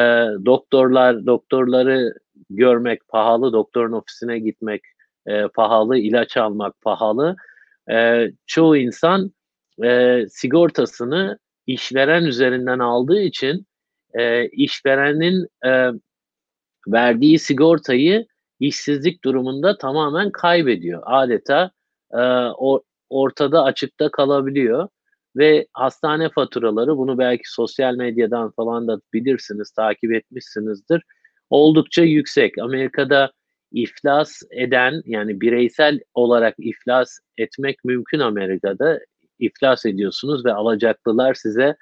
doktorlar, 0.46 1.26
doktorları 1.26 2.14
görmek 2.50 3.08
pahalı, 3.08 3.54
doktorun 3.54 3.92
ofisine 3.92 4.40
gitmek 4.40 4.82
e, 5.28 5.48
pahalı, 5.48 5.98
ilaç 5.98 6.38
almak 6.38 6.82
pahalı. 6.82 7.36
E, 7.92 8.28
çoğu 8.46 8.78
insan 8.78 9.32
e, 9.84 10.22
sigortasını 10.30 11.40
işveren 11.68 12.24
üzerinden 12.24 12.80
aldığı 12.80 13.22
için 13.22 13.66
e, 14.14 14.48
işverenin 14.48 15.48
e, 15.66 15.90
verdiği 16.88 17.40
sigortayı 17.40 18.26
işsizlik 18.60 19.24
durumunda 19.24 19.78
tamamen 19.78 20.32
kaybediyor. 20.32 21.04
Adeta 21.06 21.72
e, 22.14 22.22
o, 22.58 22.82
ortada 23.10 23.64
açıkta 23.64 24.12
kalabiliyor 24.12 24.88
ve 25.36 25.68
hastane 25.74 26.30
faturaları 26.30 26.98
bunu 26.98 27.18
belki 27.18 27.52
sosyal 27.52 27.96
medyadan 27.96 28.52
falan 28.52 28.88
da 28.88 29.00
bilirsiniz, 29.14 29.72
takip 29.72 30.14
etmişsinizdir. 30.14 31.04
Oldukça 31.50 32.04
yüksek. 32.04 32.58
Amerika'da 32.58 33.32
iflas 33.72 34.42
eden 34.52 35.02
yani 35.06 35.42
bireysel 35.42 36.00
olarak 36.14 36.56
iflas 36.58 37.18
etmek 37.38 37.86
mümkün 37.86 38.20
Amerika'da. 38.20 39.00
iflas 39.40 39.86
ediyorsunuz 39.86 40.46
ve 40.46 40.54
alacaklılar 40.54 41.34
size 41.34 41.76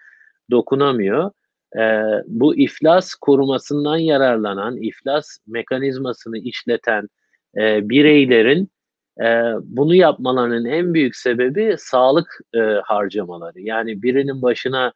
dokunamıyor. 0.51 1.31
Ee, 1.77 2.01
bu 2.27 2.55
iflas 2.55 3.13
korumasından 3.13 3.98
yararlanan, 3.98 4.77
iflas 4.77 5.38
mekanizmasını 5.48 6.38
işleten 6.38 7.10
e, 7.58 7.89
bireylerin 7.89 8.69
e, 9.22 9.53
bunu 9.63 9.96
yapmalarının 9.96 10.65
en 10.65 10.93
büyük 10.93 11.15
sebebi 11.15 11.75
sağlık 11.77 12.39
e, 12.53 12.60
harcamaları. 12.84 13.62
Yani 13.62 14.01
birinin 14.01 14.41
başına 14.41 14.93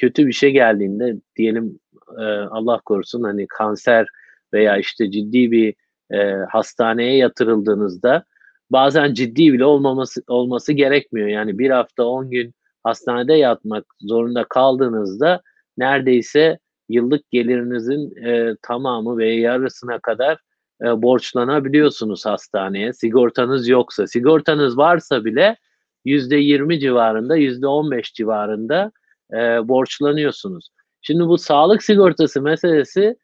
kötü 0.00 0.26
bir 0.26 0.32
şey 0.32 0.50
geldiğinde 0.50 1.16
diyelim 1.36 1.78
e, 2.18 2.22
Allah 2.24 2.80
korusun 2.84 3.22
hani 3.22 3.46
kanser 3.46 4.06
veya 4.52 4.76
işte 4.76 5.10
ciddi 5.10 5.50
bir 5.50 5.74
e, 6.12 6.36
hastaneye 6.50 7.16
yatırıldığınızda 7.16 8.24
bazen 8.70 9.14
ciddi 9.14 9.52
bile 9.52 9.64
olmaması 9.64 10.22
olması 10.28 10.72
gerekmiyor. 10.72 11.28
Yani 11.28 11.58
bir 11.58 11.70
hafta 11.70 12.04
10 12.04 12.30
gün 12.30 12.54
hastanede 12.84 13.34
yatmak 13.34 13.84
zorunda 14.00 14.44
kaldığınızda 14.44 15.40
neredeyse 15.78 16.58
yıllık 16.88 17.30
gelirinizin 17.30 18.24
e, 18.26 18.56
tamamı 18.62 19.18
ve 19.18 19.34
yarısına 19.34 19.98
kadar 19.98 20.38
e, 20.82 21.02
borçlanabiliyorsunuz 21.02 22.26
hastaneye. 22.26 22.92
Sigortanız 22.92 23.68
yoksa, 23.68 24.06
sigortanız 24.06 24.78
varsa 24.78 25.24
bile 25.24 25.56
yüzde 26.04 26.36
20 26.36 26.80
civarında, 26.80 27.36
yüzde 27.36 27.66
15 27.66 28.12
civarında 28.12 28.92
e, 29.32 29.68
borçlanıyorsunuz. 29.68 30.68
Şimdi 31.02 31.24
bu 31.24 31.38
sağlık 31.38 31.82
sigortası 31.82 32.42
meselesi 32.42 33.16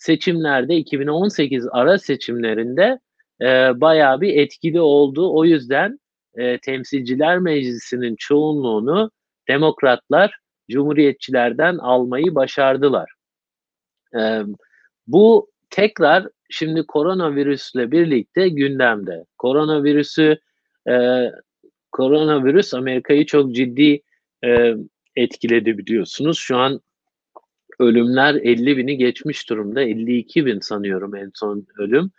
seçimlerde 0.00 0.76
2018 0.76 1.66
ara 1.72 1.98
seçimlerinde 1.98 2.98
e, 3.40 3.46
bayağı 3.80 4.20
bir 4.20 4.36
etkili 4.36 4.80
oldu. 4.80 5.34
O 5.34 5.44
yüzden 5.44 6.00
e, 6.34 6.58
Temsilciler 6.58 7.38
Meclisi'nin 7.38 8.16
çoğunluğunu 8.18 9.10
demokratlar 9.48 10.38
cumhuriyetçilerden 10.70 11.78
almayı 11.78 12.34
başardılar. 12.34 13.10
E, 14.18 14.40
bu 15.06 15.50
tekrar 15.70 16.28
şimdi 16.50 16.86
koronavirüsle 16.86 17.90
birlikte 17.90 18.48
gündemde. 18.48 19.24
Koronavirüsü 19.38 20.38
e, 20.88 21.26
koronavirüs 21.92 22.74
Amerika'yı 22.74 23.26
çok 23.26 23.54
ciddi 23.54 24.02
e, 24.44 24.74
etkiledi 25.16 25.78
biliyorsunuz. 25.78 26.38
Şu 26.38 26.56
an 26.56 26.80
ölümler 27.80 28.34
50 28.34 28.76
bini 28.76 28.96
geçmiş 28.96 29.50
durumda. 29.50 29.82
52 29.82 30.46
bin 30.46 30.60
sanıyorum 30.60 31.16
en 31.16 31.30
son 31.34 31.66
ölüm. 31.78 32.10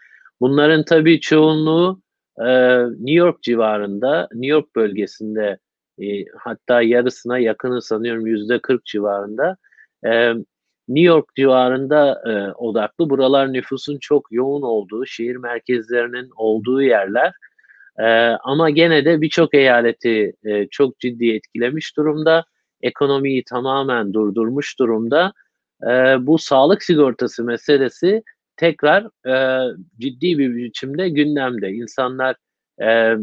Bunların 0.42 0.86
tabii 0.86 1.20
çoğunluğu 1.20 2.02
e, 2.40 2.78
New 2.80 3.12
York 3.12 3.44
civarında, 3.44 4.28
New 4.34 4.48
York 4.48 4.76
bölgesinde 4.76 5.58
e, 6.02 6.26
hatta 6.38 6.82
yarısına 6.82 7.40
yakını 7.40 7.82
sanıyorum 7.82 8.28
yüzde 8.28 8.60
40 8.60 8.86
civarında. 8.86 9.58
E, 10.06 10.34
New 10.88 11.08
York 11.08 11.36
civarında 11.36 12.22
e, 12.26 12.54
odaklı. 12.54 13.10
Buralar 13.10 13.54
nüfusun 13.54 13.98
çok 14.02 14.32
yoğun 14.32 14.62
olduğu, 14.62 15.06
şehir 15.06 15.36
merkezlerinin 15.36 16.30
olduğu 16.36 16.82
yerler. 16.82 17.34
E, 18.00 18.06
ama 18.44 18.70
gene 18.70 19.06
de 19.06 19.22
birçok 19.22 19.54
eyaleti 19.54 20.34
e, 20.46 20.68
çok 20.68 21.00
ciddi 21.00 21.32
etkilemiş 21.32 21.98
durumda. 21.98 22.46
Ekonomiyi 22.82 23.44
tamamen 23.44 24.14
durdurmuş 24.14 24.80
durumda. 24.80 25.34
E, 25.84 25.92
bu 26.28 26.38
sağlık 26.38 26.84
sigortası 26.84 27.44
meselesi 27.44 28.24
tekrar 28.58 29.28
e, 29.28 29.68
ciddi 30.00 30.38
bir 30.38 30.56
biçimde 30.56 31.10
gündemde. 31.10 31.72
İnsanlar 31.72 32.36
e, 32.82 33.16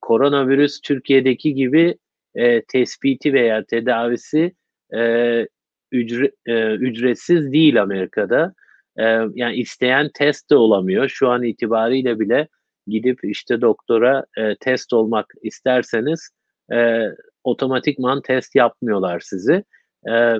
koronavirüs 0.00 0.80
Türkiye'deki 0.80 1.54
gibi 1.54 1.96
e, 2.34 2.62
tespiti 2.62 3.32
veya 3.32 3.64
tedavisi 3.64 4.52
e, 4.94 5.46
ücre, 5.92 6.30
e, 6.46 6.74
ücretsiz 6.74 7.52
değil 7.52 7.82
Amerika'da. 7.82 8.54
E, 8.98 9.04
yani 9.34 9.54
isteyen 9.56 10.10
test 10.14 10.50
de 10.50 10.56
olamıyor. 10.56 11.08
Şu 11.08 11.28
an 11.28 11.42
itibariyle 11.42 12.20
bile 12.20 12.48
gidip 12.86 13.18
işte 13.22 13.60
doktora 13.60 14.24
e, 14.36 14.56
test 14.56 14.92
olmak 14.92 15.26
isterseniz 15.42 16.30
e, 16.72 17.04
otomatikman 17.44 18.22
test 18.22 18.54
yapmıyorlar 18.54 19.20
sizi. 19.20 19.64
E, 20.10 20.34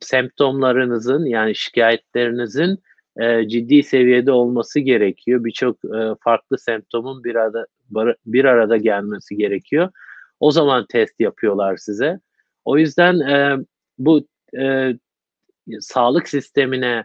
semptomlarınızın 0.00 1.24
yani 1.24 1.54
şikayetlerinizin 1.54 2.78
e, 3.20 3.48
ciddi 3.48 3.82
seviyede 3.82 4.32
olması 4.32 4.80
gerekiyor. 4.80 5.44
Birçok 5.44 5.84
e, 5.84 6.14
farklı 6.20 6.58
semptomun 6.58 7.24
bir 7.24 7.34
arada 7.34 7.66
bir 8.26 8.44
arada 8.44 8.76
gelmesi 8.76 9.36
gerekiyor. 9.36 9.90
O 10.40 10.50
zaman 10.50 10.86
test 10.86 11.20
yapıyorlar 11.20 11.76
size. 11.76 12.20
O 12.64 12.78
yüzden 12.78 13.20
e, 13.20 13.56
bu 13.98 14.26
e, 14.58 14.94
sağlık 15.80 16.28
sistemine 16.28 17.04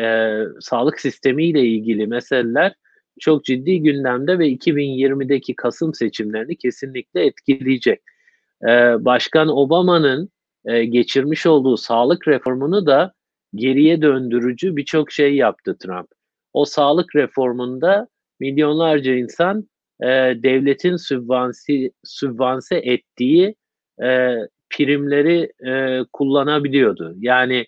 e, 0.00 0.38
sağlık 0.60 1.00
sistemiyle 1.00 1.62
ilgili 1.66 2.06
meseleler 2.06 2.74
çok 3.20 3.44
ciddi 3.44 3.80
gündemde 3.82 4.38
ve 4.38 4.48
2020'deki 4.48 5.56
Kasım 5.56 5.94
seçimlerini 5.94 6.56
kesinlikle 6.56 7.26
etkileyecek. 7.26 8.00
E, 8.62 8.68
Başkan 9.04 9.48
Obama'nın 9.48 10.30
e, 10.68 10.84
geçirmiş 10.84 11.46
olduğu 11.46 11.76
sağlık 11.76 12.28
reformunu 12.28 12.86
da 12.86 13.12
geriye 13.54 14.02
döndürücü 14.02 14.76
birçok 14.76 15.12
şey 15.12 15.34
yaptı 15.34 15.76
Trump. 15.78 16.08
O 16.52 16.64
sağlık 16.64 17.16
reformunda 17.16 18.08
milyonlarca 18.40 19.14
insan 19.14 19.68
e, 20.02 20.06
devletin 20.42 20.96
sübvansi, 20.96 21.92
sübvanse 22.04 22.76
ettiği 22.76 23.54
e, 24.02 24.36
primleri 24.70 25.52
e, 25.66 26.04
kullanabiliyordu. 26.12 27.14
Yani 27.18 27.66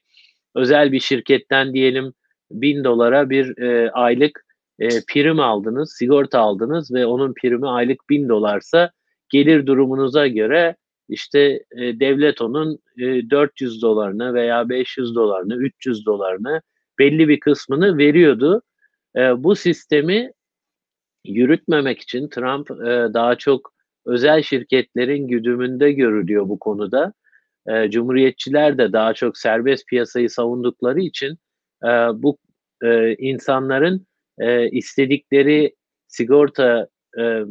özel 0.55 0.93
bir 0.93 1.01
şirketten 1.01 1.75
diyelim 1.75 2.13
bin 2.51 2.85
dolara 2.85 3.31
bir 3.31 3.59
e, 3.59 3.91
aylık 3.91 4.45
e, 4.79 4.89
prim 4.89 5.41
aldınız, 5.41 5.95
sigorta 5.99 6.41
aldınız 6.41 6.93
ve 6.93 7.07
onun 7.07 7.35
primi 7.43 7.69
aylık 7.69 8.11
bin 8.11 8.29
dolarsa 8.29 8.91
gelir 9.29 9.67
durumunuza 9.67 10.27
göre 10.27 10.77
işte 11.11 11.65
e, 11.77 12.01
devlet 12.01 12.43
onun 12.43 12.79
e, 12.99 13.31
400 13.31 13.83
dolarını 13.83 14.35
veya 14.35 14.69
500 14.69 15.15
dolarını, 15.15 15.57
300 15.57 16.07
dolarını 16.07 16.63
belli 16.99 17.29
bir 17.29 17.41
kısmını 17.41 17.99
veriyordu. 17.99 18.63
E, 19.17 19.45
bu 19.45 19.57
sistemi 19.57 20.33
yürütmemek 21.25 22.01
için 22.01 22.29
Trump 22.29 22.71
e, 22.71 23.15
daha 23.15 23.37
çok 23.37 23.73
özel 24.07 24.43
şirketlerin 24.43 25.29
güdümünde 25.29 25.93
görülüyor 25.93 26.49
bu 26.49 26.59
konuda. 26.59 27.13
E, 27.67 27.91
Cumhuriyetçiler 27.91 28.79
de 28.79 28.93
daha 28.93 29.15
çok 29.15 29.39
serbest 29.39 29.87
piyasayı 29.87 30.31
savundukları 30.31 31.01
için 31.01 31.39
e, 31.85 31.89
bu 32.15 32.39
e, 32.83 33.15
insanların 33.15 34.07
e, 34.39 34.71
istedikleri 34.71 35.75
sigorta 36.09 36.89
e, 37.19 37.43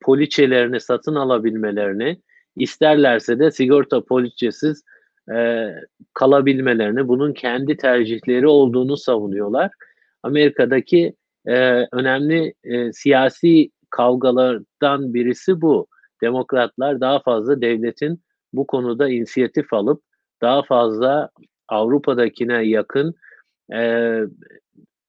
poliçelerini 0.00 0.80
satın 0.80 1.14
alabilmelerini, 1.14 2.22
isterlerse 2.56 3.38
de 3.38 3.50
sigorta 3.50 4.04
poliçesiz 4.04 4.82
e, 5.34 5.68
kalabilmelerini, 6.14 7.08
bunun 7.08 7.32
kendi 7.32 7.76
tercihleri 7.76 8.46
olduğunu 8.46 8.96
savunuyorlar. 8.96 9.70
Amerika'daki 10.22 11.14
e, 11.46 11.86
önemli 11.92 12.54
e, 12.64 12.92
siyasi 12.92 13.70
kavgalardan 13.90 15.14
birisi 15.14 15.60
bu. 15.60 15.86
Demokratlar 16.22 17.00
daha 17.00 17.20
fazla 17.20 17.60
devletin 17.60 18.22
bu 18.52 18.66
konuda 18.66 19.08
inisiyatif 19.08 19.72
alıp 19.72 20.02
daha 20.42 20.62
fazla 20.62 21.30
Avrupa'dakine 21.68 22.64
yakın 22.64 23.14
e, 23.72 24.12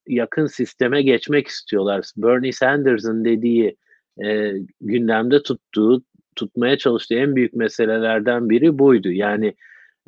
yakın 0.07 0.45
sisteme 0.45 1.01
geçmek 1.01 1.47
istiyorlar. 1.47 2.11
Bernie 2.17 2.51
Sanders'ın 2.51 3.25
dediği 3.25 3.77
e, 4.23 4.53
gündemde 4.81 5.43
tuttuğu 5.43 6.03
tutmaya 6.35 6.77
çalıştığı 6.77 7.15
en 7.15 7.35
büyük 7.35 7.53
meselelerden 7.53 8.49
biri 8.49 8.79
buydu. 8.79 9.11
Yani 9.11 9.55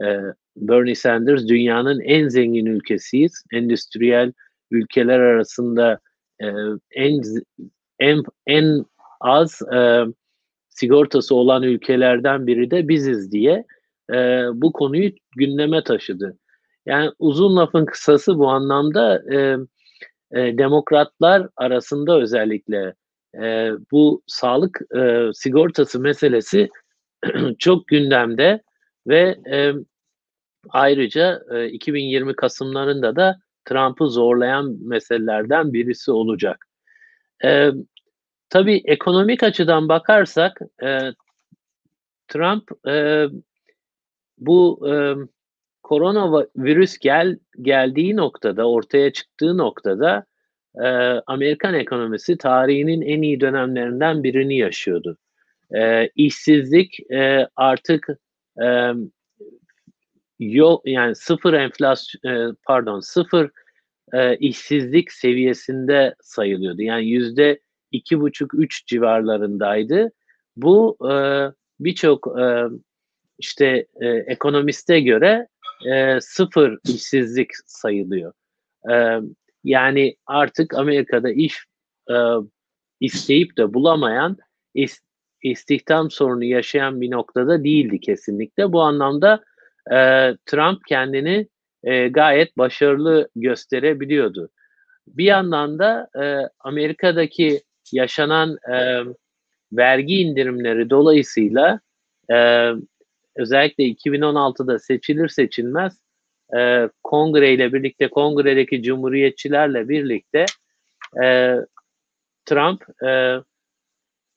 e, 0.04 0.20
Bernie 0.56 0.96
Sanders 0.96 1.48
dünyanın 1.48 2.00
en 2.00 2.28
zengin 2.28 2.66
ülkesiyiz. 2.66 3.44
Endüstriyel 3.54 4.34
ülkeler 4.72 5.20
arasında 5.20 6.00
e, 6.42 6.48
en 6.92 7.22
en 8.00 8.24
en 8.48 8.86
az 9.22 9.62
e, 9.74 10.06
sigortası 10.70 11.36
olan 11.36 11.64
ülkelerden 11.64 12.48
biri 12.48 12.72
de 12.72 12.88
biziz 12.88 13.32
diye 13.32 13.66
e, 14.14 14.16
bu 14.54 14.72
konuyu 14.72 15.12
gündeme 15.36 15.84
taşıdı. 15.84 16.38
Yani 16.86 17.12
uzun 17.20 17.56
lafın 17.56 17.86
kısası 17.86 18.40
bu 18.40 18.48
anlamda 18.48 19.24
e, 19.34 19.58
e, 20.32 20.58
demokratlar 20.58 21.48
arasında 21.58 22.22
özellikle 22.22 22.94
e, 23.44 23.72
bu 23.92 24.24
sağlık 24.28 24.82
e, 24.96 25.30
sigortası 25.34 26.00
meselesi 26.00 26.70
çok 27.60 27.88
gündemde 27.88 28.62
ve 29.08 29.36
e, 29.52 29.74
ayrıca 30.70 31.42
e, 31.54 31.70
2020 31.70 32.36
Kasımlarında 32.36 33.16
da 33.16 33.40
Trump'ı 33.66 34.10
zorlayan 34.10 34.78
meselelerden 34.82 35.74
birisi 35.74 36.12
olacak. 36.12 36.66
E, 37.44 37.70
tabii 38.50 38.82
ekonomik 38.86 39.44
açıdan 39.44 39.90
bakarsak 39.90 40.60
e, 40.84 41.00
Trump 42.28 42.88
e, 42.88 43.26
bu 44.38 44.90
e, 44.90 45.16
koronavirüs 45.84 46.98
gel 46.98 47.38
geldiği 47.62 48.16
noktada, 48.16 48.70
ortaya 48.70 49.14
çıktığı 49.14 49.58
noktada 49.58 50.26
e, 50.84 50.88
Amerikan 51.28 51.74
ekonomisi 51.74 52.38
tarihinin 52.38 53.02
en 53.02 53.22
iyi 53.22 53.40
dönemlerinden 53.40 54.24
birini 54.24 54.58
yaşıyordu. 54.58 55.18
E, 55.76 56.10
işsizlik 56.16 57.12
e, 57.12 57.48
artık 57.56 58.08
e, 58.64 58.92
yok 60.40 60.82
yani 60.86 61.16
sıfır 61.16 61.54
enflasyon 61.54 62.32
e, 62.32 62.54
pardon 62.68 63.00
sıfır 63.00 63.52
e, 64.14 64.38
işsizlik 64.38 65.12
seviyesinde 65.12 66.16
sayılıyordu. 66.22 66.82
Yani 66.82 67.06
yüzde 67.06 67.60
iki 67.92 68.20
buçuk 68.20 68.54
üç 68.54 68.86
civarlarındaydı. 68.86 70.12
Bu 70.56 70.98
e, 71.12 71.16
birçok 71.80 72.40
e, 72.40 72.64
işte 73.40 73.86
e, 74.02 74.08
ekonomiste 74.08 75.00
göre 75.00 75.48
e, 75.92 76.22
sıfır 76.22 76.80
işsizlik 76.84 77.50
sayılıyor. 77.66 78.34
E, 78.92 79.20
yani 79.66 80.16
artık 80.26 80.74
Amerika'da 80.74 81.30
iş 81.32 81.66
e, 82.10 82.16
isteyip 83.00 83.58
de 83.58 83.74
bulamayan 83.74 84.38
is, 84.74 85.00
istihdam 85.44 86.12
sorunu 86.12 86.44
yaşayan 86.44 87.02
bir 87.02 87.12
noktada 87.12 87.64
değildi 87.64 88.00
kesinlikle. 88.00 88.72
Bu 88.72 88.82
anlamda 88.82 89.44
e, 89.92 89.98
Trump 90.46 90.82
kendini 90.88 91.48
e, 91.84 92.08
gayet 92.08 92.58
başarılı 92.58 93.30
gösterebiliyordu. 93.36 94.50
Bir 95.08 95.26
yandan 95.26 95.80
da 95.80 96.10
e, 96.24 96.50
Amerika'daki 96.60 97.62
yaşanan 97.92 98.58
e, 98.74 99.04
vergi 99.74 100.16
indirimleri 100.16 100.90
dolayısıyla 100.90 101.80
e, 102.32 102.70
özellikle 103.36 103.84
2016'da 103.84 104.80
seçilir 104.80 105.28
seçilmez 105.28 106.05
e, 106.58 106.90
kongre 107.04 107.54
ile 107.54 107.74
birlikte 107.74 108.08
kongredeki 108.08 108.84
cumhuriyetçilerle 108.84 109.90
birlikte 109.90 110.46
e, 111.24 111.56
Trump 112.46 113.04
e, 113.04 113.40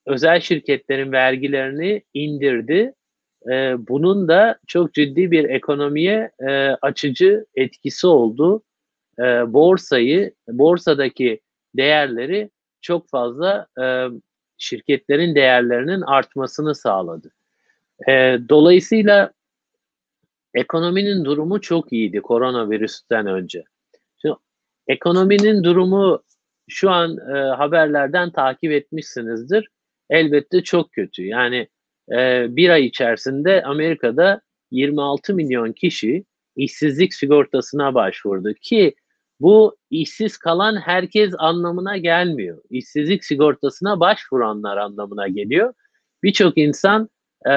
özel 0.06 0.40
şirketlerin 0.40 1.12
vergilerini 1.12 2.02
indirdi. 2.14 2.94
E, 3.50 3.74
bunun 3.88 4.28
da 4.28 4.58
çok 4.66 4.94
ciddi 4.94 5.30
bir 5.30 5.44
ekonomiye 5.44 6.30
e, 6.40 6.50
açıcı 6.82 7.46
etkisi 7.54 8.06
oldu. 8.06 8.62
E, 9.18 9.22
borsayı, 9.52 10.34
borsadaki 10.48 11.40
değerleri 11.76 12.50
çok 12.80 13.08
fazla 13.08 13.66
e, 13.80 14.06
şirketlerin 14.58 15.34
değerlerinin 15.34 16.00
artmasını 16.00 16.74
sağladı. 16.74 17.30
E, 18.08 18.38
dolayısıyla 18.48 19.32
ekonominin 20.54 21.24
durumu 21.24 21.60
çok 21.60 21.92
iyiydi 21.92 22.20
koronavirüsten 22.20 23.26
önce. 23.26 23.64
Şimdi 24.22 24.34
ekonominin 24.88 25.64
durumu 25.64 26.22
şu 26.68 26.90
an 26.90 27.16
e, 27.16 27.38
haberlerden 27.38 28.30
takip 28.30 28.72
etmişsinizdir. 28.72 29.68
Elbette 30.10 30.62
çok 30.62 30.92
kötü. 30.92 31.26
Yani 31.26 31.68
e, 32.12 32.46
bir 32.56 32.70
ay 32.70 32.86
içerisinde 32.86 33.62
Amerika'da 33.62 34.40
26 34.70 35.34
milyon 35.34 35.72
kişi 35.72 36.24
işsizlik 36.56 37.14
sigortasına 37.14 37.94
başvurdu 37.94 38.54
ki 38.54 38.94
bu 39.40 39.76
işsiz 39.90 40.36
kalan 40.36 40.76
herkes 40.76 41.34
anlamına 41.38 41.96
gelmiyor. 41.96 42.62
İşsizlik 42.70 43.24
sigortasına 43.24 44.00
başvuranlar 44.00 44.76
anlamına 44.76 45.28
geliyor. 45.28 45.74
Birçok 46.22 46.58
insan 46.58 47.08
e, 47.46 47.54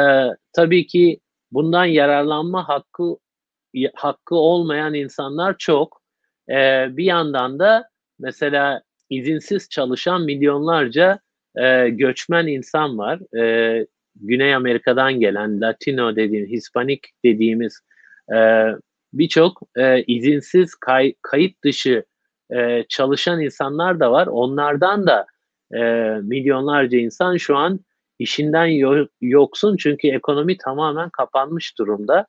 tabii 0.54 0.88
ki 0.88 1.19
bundan 1.51 1.85
yararlanma 1.85 2.69
hakkı 2.69 3.17
hakkı 3.95 4.35
olmayan 4.35 4.93
insanlar 4.93 5.55
çok. 5.57 6.01
E, 6.49 6.87
bir 6.97 7.03
yandan 7.03 7.59
da 7.59 7.89
mesela 8.19 8.81
izinsiz 9.09 9.69
çalışan 9.69 10.21
milyonlarca 10.21 11.19
e, 11.55 11.89
göçmen 11.89 12.47
insan 12.47 12.97
var. 12.97 13.37
E, 13.37 13.87
Güney 14.15 14.55
Amerika'dan 14.55 15.13
gelen 15.19 15.61
Latino 15.61 16.15
dediğimiz, 16.15 16.49
Hispanik 16.49 17.07
dediğimiz 17.25 17.79
e, 18.35 18.67
birçok 19.13 19.61
e, 19.77 20.03
izinsiz 20.03 20.75
kay, 20.75 21.13
kayıt 21.21 21.63
dışı 21.63 22.03
e, 22.55 22.83
çalışan 22.89 23.41
insanlar 23.41 23.99
da 23.99 24.11
var. 24.11 24.27
Onlardan 24.27 25.07
da 25.07 25.25
e, 25.73 25.79
milyonlarca 26.21 26.97
insan 26.97 27.37
şu 27.37 27.57
an 27.57 27.79
işinden 28.21 28.65
yo- 28.65 29.07
yoksun 29.21 29.77
çünkü 29.77 30.07
ekonomi 30.07 30.57
tamamen 30.57 31.10
kapanmış 31.10 31.77
durumda. 31.77 32.27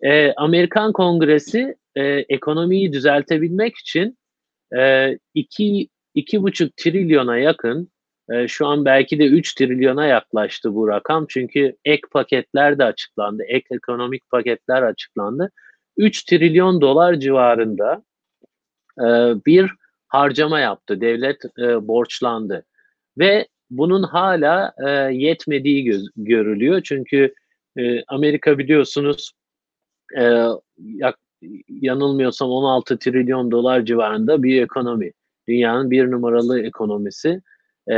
E, 0.00 0.32
Amerikan 0.32 0.92
Kongresi 0.92 1.76
e, 1.96 2.02
ekonomiyi 2.28 2.92
düzeltebilmek 2.92 3.76
için 3.76 4.18
e, 4.78 5.12
iki, 5.34 5.88
iki 6.14 6.42
buçuk 6.42 6.76
trilyona 6.76 7.38
yakın 7.38 7.90
e, 8.30 8.48
şu 8.48 8.66
an 8.66 8.84
belki 8.84 9.18
de 9.18 9.26
3 9.26 9.54
trilyona 9.54 10.06
yaklaştı 10.06 10.74
bu 10.74 10.88
rakam. 10.88 11.26
Çünkü 11.28 11.76
ek 11.84 12.02
paketler 12.12 12.78
de 12.78 12.84
açıklandı. 12.84 13.42
Ek 13.48 13.66
ekonomik 13.70 14.30
paketler 14.30 14.82
açıklandı. 14.82 15.50
3 15.96 16.24
trilyon 16.24 16.80
dolar 16.80 17.14
civarında 17.14 18.02
e, 18.98 19.06
bir 19.46 19.70
harcama 20.08 20.60
yaptı. 20.60 21.00
Devlet 21.00 21.44
e, 21.58 21.88
borçlandı. 21.88 22.64
Ve 23.18 23.48
bunun 23.70 24.02
hala 24.02 24.72
e, 24.86 24.90
yetmediği 25.14 25.84
göz, 25.84 26.08
görülüyor. 26.16 26.82
Çünkü 26.84 27.34
e, 27.78 28.02
Amerika 28.04 28.58
biliyorsunuz 28.58 29.32
e, 30.18 30.44
yak, 30.78 31.18
yanılmıyorsam 31.68 32.50
16 32.50 32.98
trilyon 32.98 33.50
dolar 33.50 33.84
civarında 33.84 34.42
bir 34.42 34.62
ekonomi. 34.62 35.12
Dünyanın 35.48 35.90
bir 35.90 36.10
numaralı 36.10 36.62
ekonomisi. 36.62 37.42
E, 37.90 37.94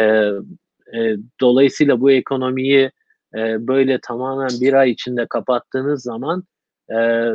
e, 0.95 1.17
dolayısıyla 1.41 2.01
bu 2.01 2.11
ekonomiyi 2.11 2.91
e, 3.35 3.67
böyle 3.67 3.99
tamamen 4.03 4.51
bir 4.61 4.73
ay 4.73 4.91
içinde 4.91 5.27
kapattığınız 5.27 6.03
zaman 6.03 6.45
e, 6.93 7.29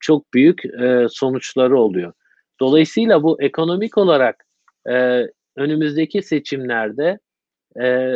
çok 0.00 0.34
büyük 0.34 0.64
e, 0.64 1.06
sonuçları 1.10 1.78
oluyor. 1.78 2.12
Dolayısıyla 2.60 3.22
bu 3.22 3.42
ekonomik 3.42 3.98
olarak 3.98 4.44
e, 4.90 5.26
önümüzdeki 5.56 6.22
seçimlerde 6.22 7.18
e, 7.80 8.14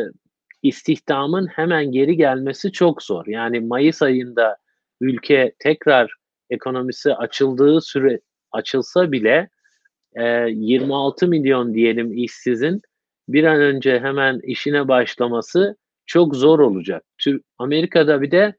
istihdamın 0.63 1.47
hemen 1.47 1.93
geri 1.93 2.17
gelmesi 2.17 2.73
çok 2.73 3.03
zor. 3.03 3.27
Yani 3.27 3.61
Mayıs 3.61 4.03
ayında 4.03 4.57
ülke 5.01 5.53
tekrar 5.59 6.15
ekonomisi 6.51 7.15
açıldığı 7.15 7.81
süre 7.81 8.21
açılsa 8.53 9.13
bile 9.13 9.49
e, 10.17 10.25
26 10.49 11.29
milyon 11.29 11.75
diyelim 11.75 12.13
işsizin 12.13 12.83
bir 13.29 13.45
an 13.45 13.61
önce 13.61 14.01
hemen 14.01 14.41
işine 14.43 14.89
başlaması 14.89 15.77
çok 16.07 16.37
zor 16.37 16.59
olacak. 16.59 17.05
Tür 17.19 17.41
Amerika'da 17.59 18.23
bir 18.23 18.31
de 18.31 18.55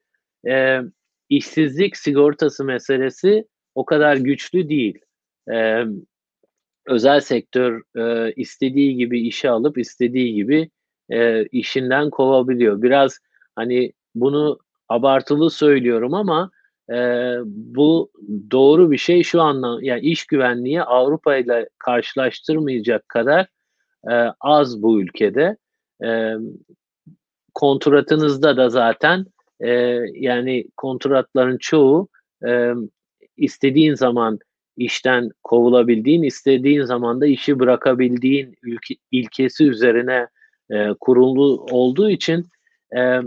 e, 0.47 0.81
işsizlik 1.29 1.97
sigortası 1.97 2.63
meselesi 2.63 3.47
o 3.75 3.86
kadar 3.86 4.17
güçlü 4.17 4.69
değil. 4.69 4.99
E, 5.53 5.83
özel 6.86 7.19
sektör 7.19 7.81
e, 7.97 8.33
istediği 8.33 8.95
gibi 8.95 9.27
işe 9.27 9.49
alıp 9.49 9.77
istediği 9.77 10.33
gibi 10.33 10.69
e, 11.10 11.46
işinden 11.46 12.10
kovabiliyor. 12.10 12.82
Biraz 12.82 13.20
hani 13.56 13.93
bunu 14.15 14.60
abartılı 14.89 15.50
söylüyorum 15.50 16.13
ama 16.13 16.52
e, 16.89 16.96
bu 17.46 18.12
doğru 18.52 18.91
bir 18.91 18.98
şey 18.98 19.24
şu 19.24 19.41
anlam 19.41 19.84
yani 19.84 20.02
iş 20.02 20.26
güvenliği 20.26 20.82
Avrupa 20.82 21.36
ile 21.36 21.70
karşılaştırmayacak 21.80 23.10
kadar 23.10 23.48
e, 24.12 24.13
az 24.39 24.82
bu 24.82 25.02
ülkede. 25.02 25.58
E, 26.04 26.34
kontratınızda 27.54 28.58
da 28.58 28.70
zaten 28.70 29.26
e, 29.60 29.70
yani 30.13 30.65
kontratların 30.78 31.58
çoğu 31.58 32.08
e, 32.48 32.74
istediğin 33.38 33.93
zaman 33.93 34.39
işten 34.78 35.30
kovulabildiğin, 35.43 36.24
istediğin 36.24 36.84
zaman 36.84 37.22
da 37.22 37.28
işi 37.28 37.60
bırakabildiğin 37.60 38.56
ülke, 38.63 38.96
ilkesi 39.12 39.63
üzerine 39.63 40.28
e, 40.71 40.93
kurulu 40.99 41.65
olduğu 41.71 42.10
için 42.10 42.45
e, 42.97 43.19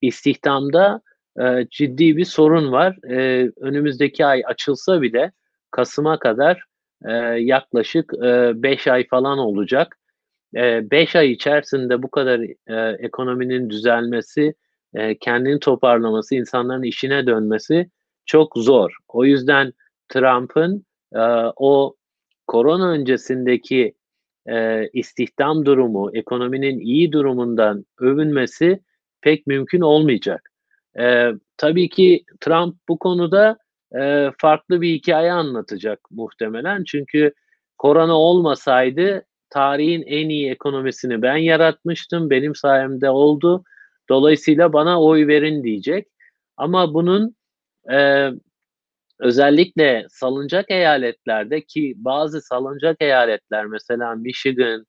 istihdamda 0.00 1.00
e, 1.40 1.66
ciddi 1.70 2.16
bir 2.16 2.24
sorun 2.24 2.72
var. 2.72 3.10
E, 3.10 3.50
önümüzdeki 3.60 4.26
ay 4.26 4.42
açılsa 4.46 5.02
bile 5.02 5.32
Kasım'a 5.70 6.18
kadar 6.18 6.64
e, 7.04 7.12
yaklaşık 7.40 8.12
5 8.12 8.86
e, 8.86 8.92
ay 8.92 9.06
falan 9.06 9.38
olacak. 9.38 9.98
5 10.54 11.14
e, 11.14 11.18
ay 11.18 11.32
içerisinde 11.32 12.02
bu 12.02 12.10
kadar 12.10 12.40
e, 12.66 12.96
ekonominin 12.98 13.70
düzelmesi, 13.70 14.54
e, 14.94 15.18
kendini 15.18 15.60
toparlaması, 15.60 16.34
insanların 16.34 16.82
işine 16.82 17.26
dönmesi 17.26 17.90
çok 18.26 18.52
zor. 18.56 18.96
O 19.08 19.24
yüzden 19.24 19.72
Trump'ın 20.08 20.86
e, 21.14 21.20
o 21.56 21.94
korona 22.46 22.88
öncesindeki 22.88 23.94
e, 24.48 24.88
istihdam 24.92 25.66
durumu, 25.66 26.10
ekonominin 26.14 26.80
iyi 26.80 27.12
durumundan 27.12 27.84
övünmesi 27.98 28.80
pek 29.20 29.46
mümkün 29.46 29.80
olmayacak. 29.80 30.50
E, 30.98 31.30
tabii 31.56 31.88
ki 31.88 32.24
Trump 32.40 32.76
bu 32.88 32.98
konuda 32.98 33.58
e, 33.98 34.30
farklı 34.38 34.80
bir 34.80 34.94
hikaye 34.94 35.32
anlatacak 35.32 36.00
muhtemelen. 36.10 36.84
Çünkü 36.84 37.32
korona 37.78 38.14
olmasaydı 38.14 39.24
tarihin 39.50 40.02
en 40.02 40.28
iyi 40.28 40.50
ekonomisini 40.50 41.22
ben 41.22 41.36
yaratmıştım, 41.36 42.30
benim 42.30 42.54
sayemde 42.54 43.10
oldu. 43.10 43.64
Dolayısıyla 44.08 44.72
bana 44.72 45.02
oy 45.02 45.26
verin 45.26 45.64
diyecek. 45.64 46.08
Ama 46.56 46.94
bunun 46.94 47.36
e, 47.92 48.30
özellikle 49.20 50.06
salıncak 50.10 50.70
eyaletlerde 50.70 51.60
ki 51.60 51.94
bazı 51.96 52.42
salıncak 52.42 52.96
eyaletler 53.00 53.66
mesela 53.66 54.14
Michigan, 54.14 54.86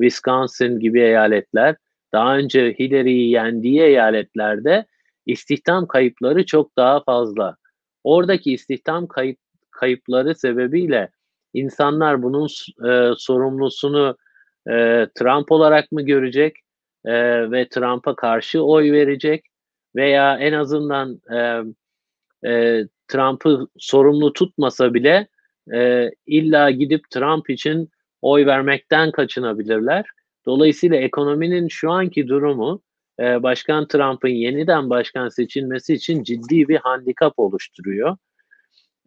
Wisconsin 0.00 0.80
gibi 0.80 1.00
eyaletler 1.00 1.76
daha 2.12 2.36
önce 2.36 2.74
Hillary'yi 2.78 3.30
yendiği 3.30 3.80
eyaletlerde 3.80 4.86
istihdam 5.26 5.86
kayıpları 5.86 6.46
çok 6.46 6.76
daha 6.76 7.02
fazla. 7.04 7.56
Oradaki 8.04 8.52
istihdam 8.52 9.06
kayıp, 9.06 9.38
kayıpları 9.70 10.34
sebebiyle 10.34 11.10
insanlar 11.54 12.22
bunun 12.22 12.46
e, 12.88 13.14
sorumlusunu 13.16 14.16
e, 14.70 15.06
Trump 15.14 15.52
olarak 15.52 15.92
mı 15.92 16.02
görecek 16.02 16.56
e, 17.04 17.12
ve 17.50 17.68
Trump'a 17.68 18.16
karşı 18.16 18.62
oy 18.62 18.92
verecek 18.92 19.44
veya 19.96 20.38
en 20.38 20.52
azından 20.52 21.20
e, 21.32 21.62
e, 22.50 22.84
Trump'ı 23.08 23.68
sorumlu 23.78 24.32
tutmasa 24.32 24.94
bile 24.94 25.28
e, 25.74 26.10
illa 26.26 26.70
gidip 26.70 27.10
Trump 27.10 27.50
için 27.50 27.88
oy 28.22 28.46
vermekten 28.46 29.10
kaçınabilirler. 29.10 30.06
Dolayısıyla 30.46 30.96
ekonominin 30.96 31.68
şu 31.68 31.90
anki 31.90 32.28
durumu 32.28 32.82
e, 33.20 33.42
Başkan 33.42 33.88
Trump'ın 33.88 34.28
yeniden 34.28 34.90
başkan 34.90 35.28
seçilmesi 35.28 35.94
için 35.94 36.22
ciddi 36.22 36.68
bir 36.68 36.76
handikap 36.76 37.38
oluşturuyor. 37.38 38.16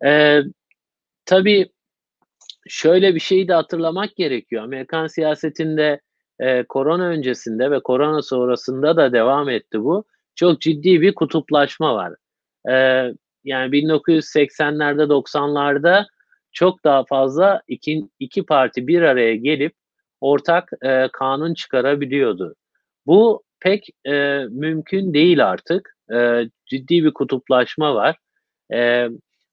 E, 0.05 0.41
tabii 1.25 1.69
şöyle 2.67 3.15
bir 3.15 3.19
şeyi 3.19 3.47
de 3.47 3.53
hatırlamak 3.53 4.15
gerekiyor. 4.15 4.63
Amerikan 4.63 5.07
siyasetinde 5.07 6.01
e, 6.39 6.63
korona 6.63 7.05
öncesinde 7.05 7.71
ve 7.71 7.79
korona 7.79 8.21
sonrasında 8.21 8.97
da 8.97 9.13
devam 9.13 9.49
etti 9.49 9.83
bu. 9.83 10.05
Çok 10.35 10.61
ciddi 10.61 11.01
bir 11.01 11.15
kutuplaşma 11.15 11.95
var. 11.95 12.13
E, 12.69 12.73
yani 13.43 13.71
1980'lerde 13.71 15.04
90'larda 15.04 16.06
çok 16.51 16.84
daha 16.84 17.06
fazla 17.06 17.62
iki, 17.67 18.04
iki 18.19 18.45
parti 18.45 18.88
bir 18.88 19.01
araya 19.01 19.36
gelip 19.36 19.73
ortak 20.21 20.71
e, 20.82 21.10
kanun 21.13 21.54
çıkarabiliyordu. 21.54 22.56
Bu 23.06 23.43
pek 23.60 23.88
e, 24.06 24.45
mümkün 24.49 25.13
değil 25.13 25.47
artık. 25.47 25.97
E, 26.13 26.49
ciddi 26.65 27.04
bir 27.04 27.13
kutuplaşma 27.13 27.95
var. 27.95 28.17
e, 28.73 29.10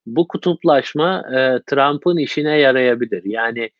bu 0.06 0.28
kutuplaşma 0.28 1.24
e, 1.32 1.60
Trump'ın 1.66 2.16
işine 2.16 2.58
yarayabilir. 2.58 3.22
Yani 3.24 3.70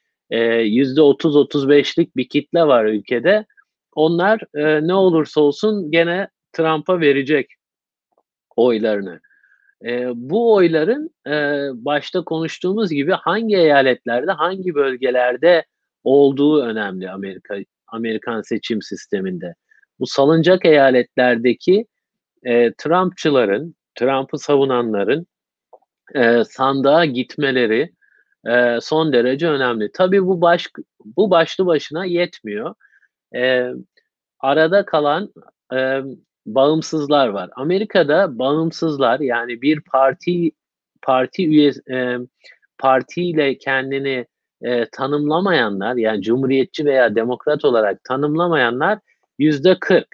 yüzde 0.65 1.01
30-35'lik 1.01 2.17
bir 2.17 2.29
kitle 2.29 2.63
var 2.63 2.85
ülkede. 2.85 3.47
Onlar 3.95 4.41
e, 4.55 4.87
ne 4.87 4.95
olursa 4.95 5.41
olsun 5.41 5.91
gene 5.91 6.29
Trump'a 6.53 7.01
verecek 7.01 7.51
oylarını. 8.57 9.21
E, 9.85 10.09
bu 10.15 10.55
oyların 10.55 11.11
e, 11.27 11.33
başta 11.73 12.25
konuştuğumuz 12.25 12.91
gibi 12.91 13.13
hangi 13.13 13.57
eyaletlerde, 13.57 14.33
hangi 14.33 14.75
bölgelerde 14.75 15.65
olduğu 16.05 16.63
önemli 16.63 17.11
Amerika 17.11 17.57
Amerikan 17.87 18.43
seçim 18.43 18.83
sisteminde. 18.83 19.55
Bu 20.01 20.07
salıncak 20.07 20.65
eyaletlerdeki 20.65 21.87
e, 22.43 22.73
Trumpçıların, 22.73 23.75
Trump'ı 23.95 24.39
savunanların 24.39 25.27
e, 26.15 26.45
sandığa 26.45 27.05
gitmeleri 27.05 27.93
e, 28.47 28.79
son 28.81 29.13
derece 29.13 29.49
önemli. 29.49 29.91
Tabii 29.93 30.27
bu 30.27 30.41
baş 30.41 30.69
bu 31.05 31.31
başlı 31.31 31.67
başına 31.67 32.05
yetmiyor. 32.05 32.75
E, 33.35 33.71
arada 34.41 34.85
kalan 34.85 35.33
e, 35.75 36.01
bağımsızlar 36.55 37.29
var. 37.29 37.51
Amerika'da 37.57 38.39
bağımsızlar 38.39 39.21
yani 39.21 39.63
bir 39.63 39.81
parti 39.81 40.51
parti 41.03 41.47
üyesi 41.47 41.81
e, 41.91 42.19
partiyle 42.79 43.59
kendini 43.59 44.27
e, 44.63 44.87
tanımlamayanlar 44.93 45.97
yani 45.97 46.23
cumhuriyetçi 46.23 46.85
veya 46.85 47.15
demokrat 47.15 47.65
olarak 47.65 48.05
tanımlamayanlar 48.05 48.99
yüzde 49.39 49.79
40. 49.81 50.07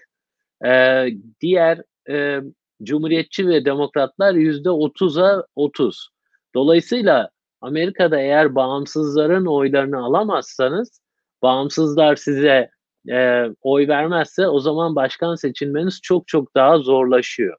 E, 0.66 1.07
diğer 1.40 1.83
e, 2.11 2.40
cumhuriyetçi 2.83 3.49
ve 3.49 3.64
demokratlar 3.64 4.35
yüzde 4.35 4.68
30'a 4.68 5.44
30. 5.57 6.09
Dolayısıyla 6.55 7.31
Amerika'da 7.61 8.20
eğer 8.20 8.55
bağımsızların 8.55 9.47
oylarını 9.47 10.05
alamazsanız 10.05 11.01
bağımsızlar 11.42 12.16
size 12.16 12.70
e, 13.10 13.46
oy 13.62 13.88
vermezse 13.88 14.48
o 14.48 14.60
zaman 14.60 14.96
başkan 14.96 15.34
seçilmeniz 15.34 16.00
çok 16.02 16.28
çok 16.28 16.54
daha 16.54 16.78
zorlaşıyor. 16.78 17.56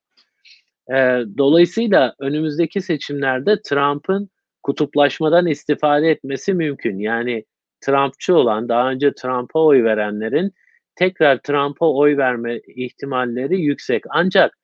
E, 0.90 0.96
dolayısıyla 1.38 2.16
önümüzdeki 2.20 2.82
seçimlerde 2.82 3.62
Trump'ın 3.62 4.30
kutuplaşmadan 4.64 5.48
istifade 5.48 6.10
etmesi 6.12 6.54
mümkün. 6.54 7.00
Yani 7.00 7.46
Trumpçı 7.82 8.36
olan, 8.36 8.70
daha 8.70 8.92
önce 8.92 9.14
Trump'a 9.14 9.60
oy 9.60 9.84
verenlerin 9.84 10.54
tekrar 10.96 11.38
Trump'a 11.38 11.90
oy 11.90 12.18
verme 12.18 12.62
ihtimalleri 12.76 13.62
yüksek. 13.62 14.04
Ancak 14.10 14.58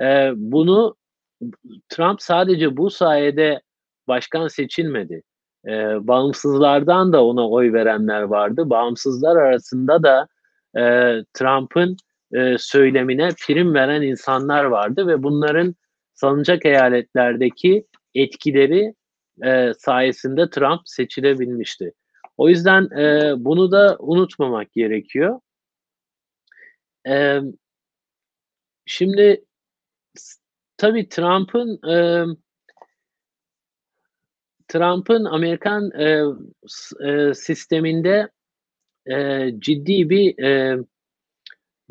e, 0.00 0.30
bunu 0.36 0.96
Trump 1.88 2.22
sadece 2.22 2.76
bu 2.76 2.90
sayede 2.90 3.60
başkan 4.08 4.48
seçilmedi. 4.48 5.22
E, 5.66 6.06
bağımsızlardan 6.06 7.12
da 7.12 7.24
ona 7.24 7.48
oy 7.50 7.72
verenler 7.72 8.22
vardı. 8.22 8.70
Bağımsızlar 8.70 9.36
arasında 9.36 10.02
da 10.02 10.28
e, 10.76 10.82
Trump'ın 11.34 11.96
e, 12.34 12.58
söylemine 12.58 13.28
prim 13.46 13.74
veren 13.74 14.02
insanlar 14.02 14.64
vardı 14.64 15.06
ve 15.06 15.22
bunların 15.22 15.74
salınacak 16.14 16.66
eyaletlerdeki 16.66 17.86
etkileri 18.14 18.94
e, 19.44 19.72
sayesinde 19.78 20.50
Trump 20.50 20.80
seçilebilmişti. 20.84 21.92
O 22.36 22.48
yüzden 22.48 22.98
e, 22.98 23.34
bunu 23.44 23.72
da 23.72 23.96
unutmamak 23.98 24.72
gerekiyor. 24.72 25.40
E, 27.08 27.40
şimdi 28.86 29.44
tabii 30.76 31.08
Trump'ın 31.08 31.88
e, 31.90 32.24
Trump'ın 34.68 35.24
Amerikan 35.24 35.90
e, 35.90 36.22
e, 37.08 37.34
sisteminde 37.34 38.28
e, 39.06 39.50
ciddi 39.58 40.10
bir 40.10 40.38
e, 40.44 40.78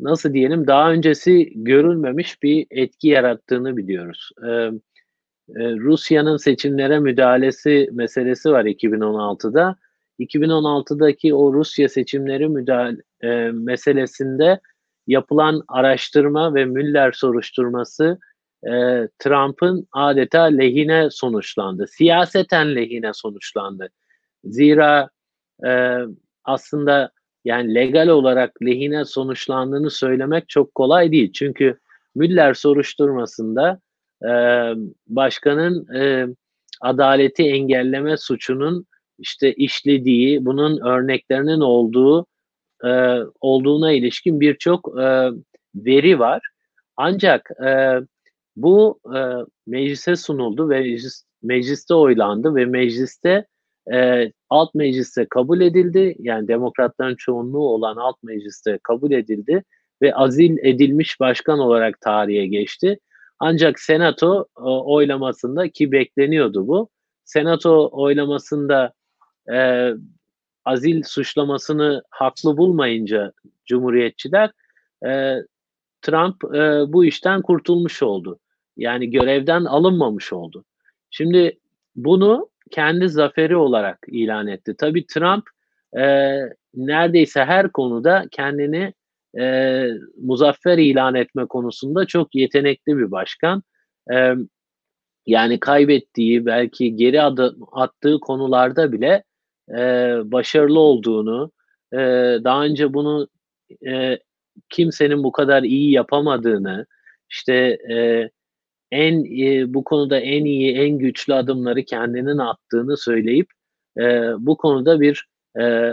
nasıl 0.00 0.32
diyelim 0.32 0.66
daha 0.66 0.92
öncesi 0.92 1.52
görülmemiş 1.54 2.42
bir 2.42 2.66
etki 2.70 3.08
yarattığını 3.08 3.76
biliyoruz. 3.76 4.30
E, 4.42 4.50
e, 4.50 5.76
Rusya'nın 5.76 6.36
seçimlere 6.36 6.98
müdahalesi 6.98 7.88
meselesi 7.92 8.50
var 8.50 8.64
2016'da. 8.64 9.76
2016'daki 10.20 11.34
o 11.34 11.52
Rusya 11.54 11.88
seçimleri 11.88 12.48
müdahale 12.48 13.02
e, 13.20 13.50
meselesinde 13.50 14.60
yapılan 15.06 15.62
araştırma 15.68 16.54
ve 16.54 16.64
Müller 16.64 17.12
soruşturması 17.12 18.18
e, 18.64 18.72
Trump'ın 19.18 19.88
adeta 19.92 20.42
lehine 20.42 21.10
sonuçlandı. 21.10 21.86
Siyaseten 21.88 22.74
lehine 22.74 23.12
sonuçlandı. 23.12 23.88
Zira 24.44 25.10
e, 25.66 25.98
aslında 26.44 27.10
yani 27.44 27.74
legal 27.74 28.08
olarak 28.08 28.62
lehine 28.62 29.04
sonuçlandığını 29.04 29.90
söylemek 29.90 30.48
çok 30.48 30.74
kolay 30.74 31.12
değil. 31.12 31.32
Çünkü 31.32 31.78
Müller 32.14 32.54
soruşturmasında 32.54 33.80
e, 34.22 34.30
başkanın 35.06 35.94
e, 35.94 36.26
adaleti 36.80 37.42
engelleme 37.42 38.16
suçunun 38.16 38.86
işte 39.18 39.54
işlediği, 39.54 40.46
bunun 40.46 40.80
örneklerinin 40.86 41.60
olduğu 41.60 42.26
e, 42.84 43.18
olduğuna 43.40 43.92
ilişkin 43.92 44.40
birçok 44.40 45.00
e, 45.00 45.30
veri 45.74 46.18
var. 46.18 46.42
Ancak 46.96 47.50
e, 47.66 48.00
bu 48.56 49.00
e, 49.16 49.20
meclise 49.66 50.16
sunuldu 50.16 50.70
ve 50.70 50.80
meclis, 50.80 51.24
mecliste 51.42 51.94
oylandı 51.94 52.54
ve 52.54 52.64
mecliste 52.64 53.46
e, 53.92 54.32
alt 54.50 54.74
mecliste 54.74 55.26
kabul 55.30 55.60
edildi. 55.60 56.16
Yani 56.18 56.48
demokratların 56.48 57.16
çoğunluğu 57.16 57.68
olan 57.68 57.96
alt 57.96 58.22
mecliste 58.22 58.78
kabul 58.82 59.12
edildi 59.12 59.64
ve 60.02 60.14
azil 60.14 60.56
edilmiş 60.62 61.20
başkan 61.20 61.58
olarak 61.58 62.00
tarihe 62.00 62.46
geçti. 62.46 62.98
Ancak 63.38 63.80
senato 63.80 64.46
e, 64.58 64.62
oylamasında 64.62 65.68
ki 65.68 65.92
bekleniyordu 65.92 66.66
bu. 66.68 66.88
Senato 67.24 67.88
oylamasında 67.92 68.92
e, 69.52 69.90
azil 70.64 71.02
suçlamasını 71.02 72.02
haklı 72.10 72.56
bulmayınca 72.56 73.32
cumhuriyetçiler 73.66 74.50
e, 75.06 75.36
Trump 76.02 76.54
e, 76.54 76.92
bu 76.92 77.04
işten 77.04 77.42
kurtulmuş 77.42 78.02
oldu. 78.02 78.38
Yani 78.76 79.10
görevden 79.10 79.64
alınmamış 79.64 80.32
oldu. 80.32 80.64
Şimdi 81.10 81.58
bunu 81.96 82.48
kendi 82.70 83.08
zaferi 83.08 83.56
olarak 83.56 83.98
ilan 84.08 84.46
etti. 84.46 84.74
Tabii 84.78 85.06
Trump 85.06 85.44
e, 85.98 86.04
neredeyse 86.74 87.44
her 87.44 87.72
konuda 87.72 88.24
kendini 88.30 88.92
e, 89.38 89.86
muzaffer 90.22 90.78
ilan 90.78 91.14
etme 91.14 91.46
konusunda 91.46 92.06
çok 92.06 92.34
yetenekli 92.34 92.98
bir 92.98 93.10
başkan. 93.10 93.62
E, 94.12 94.34
yani 95.26 95.60
kaybettiği 95.60 96.46
belki 96.46 96.96
geri 96.96 97.22
adım 97.22 97.66
attığı 97.72 98.20
konularda 98.20 98.92
bile 98.92 99.24
e, 99.70 99.80
başarılı 100.24 100.80
olduğunu, 100.80 101.52
e, 101.92 101.98
daha 102.44 102.64
önce 102.64 102.94
bunu 102.94 103.28
e, 103.86 104.18
kimsenin 104.68 105.24
bu 105.24 105.32
kadar 105.32 105.62
iyi 105.62 105.92
yapamadığını, 105.92 106.86
işte 107.30 107.78
e, 107.92 108.30
en 108.90 109.24
e, 109.24 109.74
bu 109.74 109.84
konuda 109.84 110.20
en 110.20 110.44
iyi, 110.44 110.74
en 110.76 110.98
güçlü 110.98 111.34
adımları 111.34 111.84
kendinin 111.84 112.38
attığını 112.38 112.96
söyleyip 112.96 113.50
e, 113.98 114.02
bu 114.38 114.56
konuda 114.56 115.00
bir 115.00 115.26
e, 115.60 115.92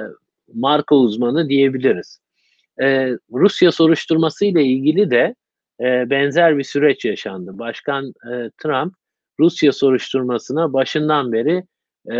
marka 0.53 0.95
uzmanı 0.95 1.49
diyebiliriz. 1.49 2.19
E, 2.81 3.09
Rusya 3.33 3.71
soruşturması 3.71 4.45
ile 4.45 4.63
ilgili 4.63 5.11
de 5.11 5.35
e, 5.81 6.09
benzer 6.09 6.57
bir 6.57 6.63
süreç 6.63 7.05
yaşandı. 7.05 7.59
Başkan 7.59 8.07
e, 8.07 8.49
Trump 8.57 8.93
Rusya 9.39 9.71
soruşturmasına 9.71 10.73
başından 10.73 11.31
beri 11.31 11.63
e, 12.11 12.17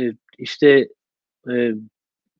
e, 0.00 0.12
işte 0.38 0.88
e, 1.50 1.72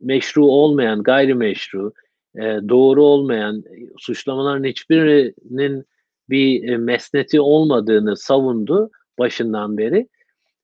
meşru 0.00 0.44
olmayan, 0.46 1.02
gayrimeşru, 1.02 1.92
e, 2.36 2.42
doğru 2.68 3.04
olmayan 3.04 3.64
suçlamaların 3.98 4.64
hiçbirinin 4.64 5.84
bir 6.30 6.68
e, 6.68 6.76
mesneti 6.76 7.40
olmadığını 7.40 8.16
savundu 8.16 8.90
başından 9.18 9.78
beri 9.78 10.08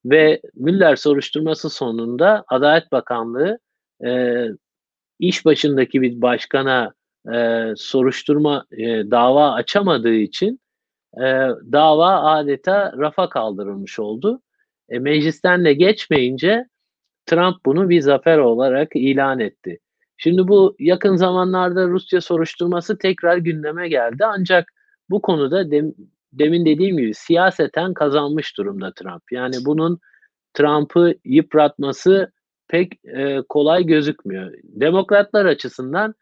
ve 0.04 0.40
Müller 0.54 0.96
soruşturması 0.96 1.70
sonunda 1.70 2.44
Adalet 2.48 2.92
Bakanlığı 2.92 3.58
e, 4.04 4.44
iş 5.18 5.44
başındaki 5.44 6.02
bir 6.02 6.22
başkana 6.22 6.92
e, 7.34 7.68
soruşturma 7.76 8.64
e, 8.72 8.86
dava 9.10 9.52
açamadığı 9.52 10.14
için 10.14 10.60
e, 11.16 11.24
dava 11.72 12.22
adeta 12.22 12.92
rafa 12.98 13.28
kaldırılmış 13.28 13.98
oldu. 13.98 14.40
E, 14.88 14.98
meclisten 14.98 15.64
de 15.64 15.72
geçmeyince 15.72 16.68
Trump 17.26 17.56
bunu 17.66 17.88
bir 17.88 18.00
zafer 18.00 18.38
olarak 18.38 18.96
ilan 18.96 19.40
etti. 19.40 19.78
Şimdi 20.16 20.48
bu 20.48 20.76
yakın 20.78 21.16
zamanlarda 21.16 21.88
Rusya 21.88 22.20
soruşturması 22.20 22.98
tekrar 22.98 23.36
gündeme 23.36 23.88
geldi 23.88 24.24
ancak 24.24 24.72
bu 25.10 25.22
konuda 25.22 25.70
de, 25.70 25.84
demin 26.32 26.66
dediğim 26.66 26.96
gibi 26.96 27.14
siyaseten 27.14 27.94
kazanmış 27.94 28.58
durumda 28.58 28.92
Trump. 28.94 29.22
Yani 29.32 29.56
bunun 29.66 29.98
Trump'ı 30.54 31.14
yıpratması 31.24 32.32
pek 32.68 33.04
e, 33.04 33.42
kolay 33.48 33.86
gözükmüyor. 33.86 34.52
Demokratlar 34.62 35.44
açısından 35.46 36.14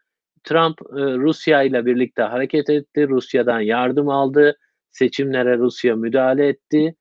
Trump 0.43 0.81
e, 0.81 1.01
Rusya 1.17 1.63
ile 1.63 1.85
birlikte 1.85 2.21
hareket 2.21 2.69
etti, 2.69 3.09
Rusya'dan 3.09 3.59
yardım 3.59 4.09
aldı, 4.09 4.57
seçimlere 4.91 5.57
Rusya 5.57 5.95
müdahale 5.95 6.47
etti. 6.47 6.95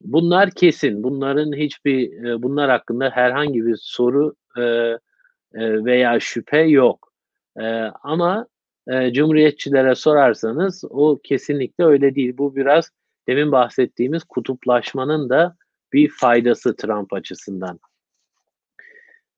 Bunlar 0.00 0.50
kesin. 0.50 1.02
Bunların 1.02 1.52
hiçbir 1.52 2.24
e, 2.24 2.42
bunlar 2.42 2.70
hakkında 2.70 3.10
herhangi 3.10 3.66
bir 3.66 3.76
soru 3.80 4.34
e, 4.56 4.62
e, 4.62 5.84
veya 5.84 6.20
şüphe 6.20 6.60
yok. 6.60 7.12
E, 7.60 7.64
ama 8.02 8.46
e, 8.88 9.12
Cumhuriyetçilere 9.12 9.94
sorarsanız 9.94 10.84
o 10.90 11.18
kesinlikle 11.24 11.84
öyle 11.84 12.14
değil. 12.14 12.34
Bu 12.38 12.56
biraz 12.56 12.90
demin 13.28 13.52
bahsettiğimiz 13.52 14.24
kutuplaşmanın 14.24 15.28
da 15.28 15.56
bir 15.92 16.08
faydası 16.08 16.76
Trump 16.76 17.12
açısından. 17.12 17.78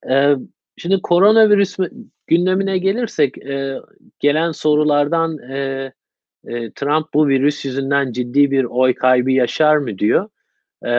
E, 0.09 0.35
şimdi 0.77 1.01
koronavirüs 1.01 1.77
gündemine 2.27 2.77
gelirsek 2.77 3.37
e, 3.37 3.77
gelen 4.19 4.51
sorulardan 4.51 5.37
e, 5.37 5.91
e, 6.47 6.71
Trump 6.71 7.13
bu 7.13 7.27
virüs 7.27 7.65
yüzünden 7.65 8.11
ciddi 8.11 8.51
bir 8.51 8.63
oy 8.63 8.93
kaybı 8.93 9.31
yaşar 9.31 9.77
mı 9.77 9.97
diyor. 9.97 10.29
E, 10.85 10.91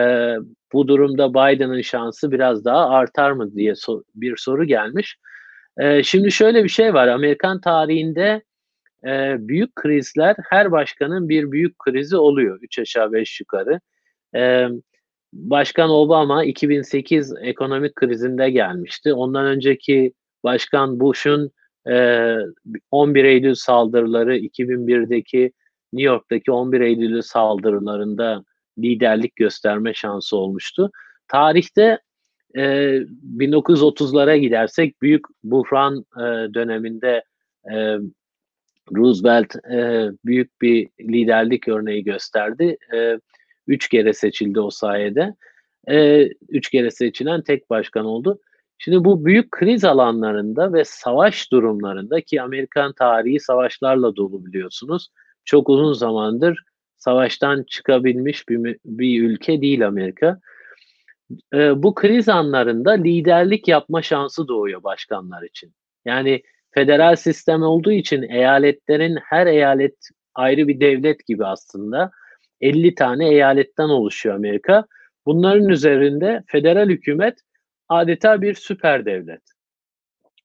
bu 0.73 0.87
durumda 0.87 1.29
Biden'ın 1.29 1.81
şansı 1.81 2.31
biraz 2.31 2.65
daha 2.65 2.89
artar 2.89 3.31
mı 3.31 3.55
diye 3.55 3.71
so- 3.71 4.03
bir 4.15 4.37
soru 4.37 4.63
gelmiş. 4.63 5.17
E, 5.77 6.03
şimdi 6.03 6.31
şöyle 6.31 6.63
bir 6.63 6.69
şey 6.69 6.93
var. 6.93 7.07
Amerikan 7.07 7.61
tarihinde 7.61 8.43
e, 9.05 9.35
büyük 9.47 9.75
krizler 9.75 10.35
her 10.49 10.71
başkanın 10.71 11.29
bir 11.29 11.51
büyük 11.51 11.79
krizi 11.79 12.17
oluyor. 12.17 12.59
Üç 12.61 12.79
aşağı 12.79 13.11
beş 13.11 13.39
yukarı. 13.39 13.79
E, 14.35 14.67
Başkan 15.33 15.89
Obama 15.89 16.43
2008 16.43 17.33
ekonomik 17.41 17.95
krizinde 17.95 18.49
gelmişti. 18.49 19.13
Ondan 19.13 19.45
önceki 19.45 20.13
Başkan 20.43 20.99
Bush'un 20.99 21.51
e, 21.89 22.35
11 22.91 23.23
Eylül 23.23 23.55
saldırıları 23.55 24.37
2001'deki 24.37 25.51
New 25.93 26.11
York'taki 26.11 26.51
11 26.51 26.81
Eylül 26.81 27.21
saldırılarında 27.21 28.43
liderlik 28.79 29.35
gösterme 29.35 29.93
şansı 29.93 30.37
olmuştu. 30.37 30.91
Tarihte 31.27 31.99
e, 32.55 32.61
1930'lara 33.37 34.37
gidersek 34.37 35.01
büyük 35.01 35.25
buhran 35.43 36.05
e, 36.17 36.53
döneminde 36.53 37.23
e, 37.73 37.97
Roosevelt 38.95 39.55
e, 39.55 40.09
büyük 40.25 40.61
bir 40.61 40.89
liderlik 40.99 41.67
örneği 41.67 42.03
gösterdi. 42.03 42.77
E, 42.93 43.19
üç 43.67 43.89
kere 43.89 44.13
seçildi 44.13 44.59
o 44.59 44.69
sayede. 44.69 45.35
E, 45.89 46.27
üç 46.49 46.69
kere 46.69 46.91
seçilen 46.91 47.41
tek 47.41 47.69
başkan 47.69 48.05
oldu. 48.05 48.39
Şimdi 48.77 49.05
bu 49.05 49.25
büyük 49.25 49.51
kriz 49.51 49.85
alanlarında 49.85 50.73
ve 50.73 50.83
savaş 50.85 51.51
durumlarında 51.51 52.21
ki 52.21 52.41
Amerikan 52.41 52.93
tarihi 52.93 53.39
savaşlarla 53.39 54.15
dolu 54.15 54.45
biliyorsunuz. 54.45 55.09
Çok 55.45 55.69
uzun 55.69 55.93
zamandır 55.93 56.63
savaştan 57.01 57.63
çıkabilmiş 57.63 58.49
bir, 58.49 58.77
bir 58.85 59.23
ülke 59.23 59.61
değil 59.61 59.87
Amerika. 59.87 60.39
E, 61.53 61.83
bu 61.83 61.95
kriz 61.95 62.29
anlarında 62.29 62.91
liderlik 62.91 63.67
yapma 63.67 64.01
şansı 64.01 64.47
doğuyor 64.47 64.83
başkanlar 64.83 65.43
için. 65.43 65.73
Yani 66.05 66.41
federal 66.71 67.15
sistem 67.15 67.61
olduğu 67.63 67.91
için 67.91 68.21
eyaletlerin 68.21 69.17
her 69.23 69.47
eyalet 69.47 69.95
ayrı 70.35 70.67
bir 70.67 70.79
devlet 70.79 71.25
gibi 71.27 71.45
aslında. 71.45 72.11
50 72.61 72.95
tane 72.95 73.29
eyaletten 73.29 73.89
oluşuyor 73.89 74.35
Amerika. 74.35 74.85
Bunların 75.25 75.69
üzerinde 75.69 76.43
federal 76.47 76.89
hükümet 76.89 77.39
adeta 77.89 78.41
bir 78.41 78.53
süper 78.53 79.05
devlet. 79.05 79.41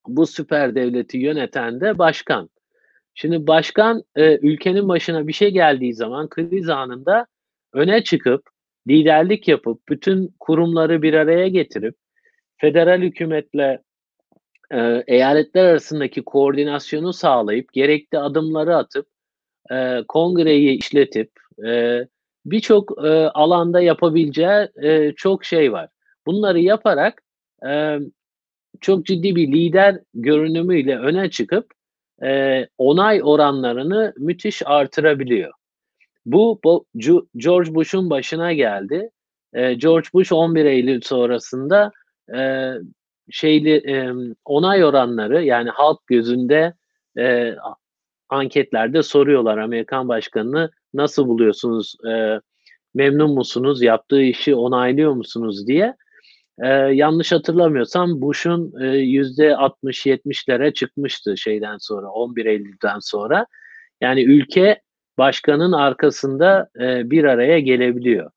Bu 0.07 0.27
süper 0.27 0.75
devleti 0.75 1.19
yöneten 1.19 1.81
de 1.81 1.99
başkan. 1.99 2.51
Şimdi 3.15 3.47
başkan 3.47 4.03
e, 4.17 4.39
ülkenin 4.39 4.89
başına 4.89 5.29
bir 5.29 5.33
şey 5.33 5.51
geldiği 5.51 5.95
zaman 5.95 6.29
kriz 6.29 6.69
anında 6.69 7.27
öne 7.73 8.05
çıkıp 8.05 8.43
liderlik 8.89 9.49
yapıp 9.49 9.89
bütün 9.89 10.35
kurumları 10.41 11.03
bir 11.03 11.15
araya 11.15 11.49
getirip 11.49 11.97
federal 12.57 13.03
hükümetle 13.03 13.83
e, 14.73 15.05
eyaletler 15.07 15.65
arasındaki 15.65 16.23
koordinasyonu 16.23 17.13
sağlayıp 17.13 17.73
gerekli 17.73 18.19
adımları 18.19 18.77
atıp 18.77 19.07
e, 19.71 20.03
kongreyi 20.09 20.79
işletip 20.79 21.31
e, 21.67 22.01
birçok 22.47 23.05
e, 23.05 23.09
alanda 23.29 23.81
yapabileceği 23.81 24.69
e, 24.83 25.13
çok 25.17 25.45
şey 25.45 25.73
var. 25.73 25.89
Bunları 26.27 26.61
yaparak 26.61 27.23
e, 27.69 27.99
çok 28.81 29.07
ciddi 29.07 29.37
bir 29.37 29.53
lider 29.53 30.01
görünümüyle 30.15 30.99
öne 30.99 31.31
çıkıp 31.31 31.73
e, 32.23 32.63
onay 32.79 33.21
oranlarını 33.23 34.15
müthiş 34.17 34.63
artırabiliyor. 34.67 35.53
Bu, 36.27 36.61
George 37.37 37.75
Bush'un 37.75 38.11
başına 38.11 38.53
geldi. 38.53 39.11
E, 39.53 39.75
George 39.75 40.09
Bush 40.15 40.33
11 40.33 40.65
Eylül 40.65 41.01
sonrasında 41.01 41.93
e, 42.37 42.73
şeyli 43.31 43.71
e, 43.71 44.13
onay 44.45 44.85
oranları 44.85 45.45
yani 45.45 45.71
halk 45.71 46.07
gözünde 46.07 46.75
e, 47.19 47.55
anketlerde 48.29 49.03
soruyorlar 49.03 49.59
Amerikan 49.59 50.09
başkanını 50.09 50.71
nasıl 50.95 51.27
buluyorsunuz, 51.27 51.97
e, 52.11 52.41
memnun 52.95 53.35
musunuz, 53.35 53.83
yaptığı 53.83 54.23
işi 54.23 54.55
onaylıyor 54.55 55.13
musunuz 55.13 55.67
diye. 55.67 55.95
E, 56.63 56.69
yanlış 56.69 57.33
hatırlamıyorsam 57.33 58.21
Bush'un 58.21 58.73
yüzde 58.95 59.49
60-70'lere 59.49 60.73
çıkmıştı 60.73 61.37
şeyden 61.37 61.77
sonra 61.81 62.09
11 62.09 62.47
Eylül'den 62.47 62.99
sonra. 63.01 63.47
Yani 64.01 64.23
ülke 64.23 64.81
başkanın 65.19 65.73
arkasında 65.73 66.69
e, 66.81 67.11
bir 67.11 67.25
araya 67.25 67.61
gelebiliyor. 67.61 68.31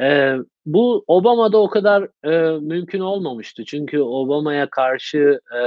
E, 0.00 0.36
bu 0.66 1.04
Obama'da 1.06 1.58
o 1.58 1.70
kadar 1.70 2.08
e, 2.24 2.58
mümkün 2.60 3.00
olmamıştı. 3.00 3.64
Çünkü 3.64 4.00
Obama'ya 4.00 4.70
karşı 4.70 5.40
e, 5.56 5.60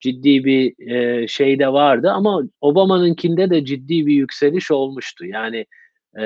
ciddi 0.00 0.44
bir 0.44 0.90
e, 0.90 1.28
şey 1.28 1.58
de 1.58 1.72
vardı 1.72 2.10
ama 2.10 2.42
Obama'nınkinde 2.60 3.50
de 3.50 3.64
ciddi 3.64 4.06
bir 4.06 4.14
yükseliş 4.14 4.70
olmuştu. 4.70 5.26
Yani 5.26 5.66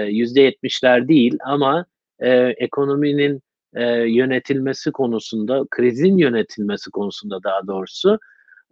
yüzde 0.09 0.41
yetmişler 0.41 1.09
değil 1.09 1.39
ama 1.45 1.87
e, 2.21 2.31
ekonominin 2.37 3.43
e, 3.75 3.85
yönetilmesi 3.93 4.93
konusunda, 4.93 5.65
krizin 5.71 6.19
yönetilmesi 6.19 6.91
konusunda 6.91 7.43
daha 7.43 7.67
doğrusu 7.67 8.19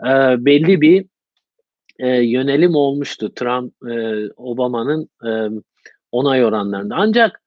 e, 0.01 0.11
belli 0.45 0.81
bir 0.81 1.07
e, 1.99 2.09
yönelim 2.09 2.75
olmuştu 2.75 3.35
Trump, 3.35 3.75
e, 3.91 4.27
Obama'nın 4.37 5.09
e, 5.27 5.61
onay 6.13 6.45
oranlarında. 6.45 6.95
Ancak 6.99 7.41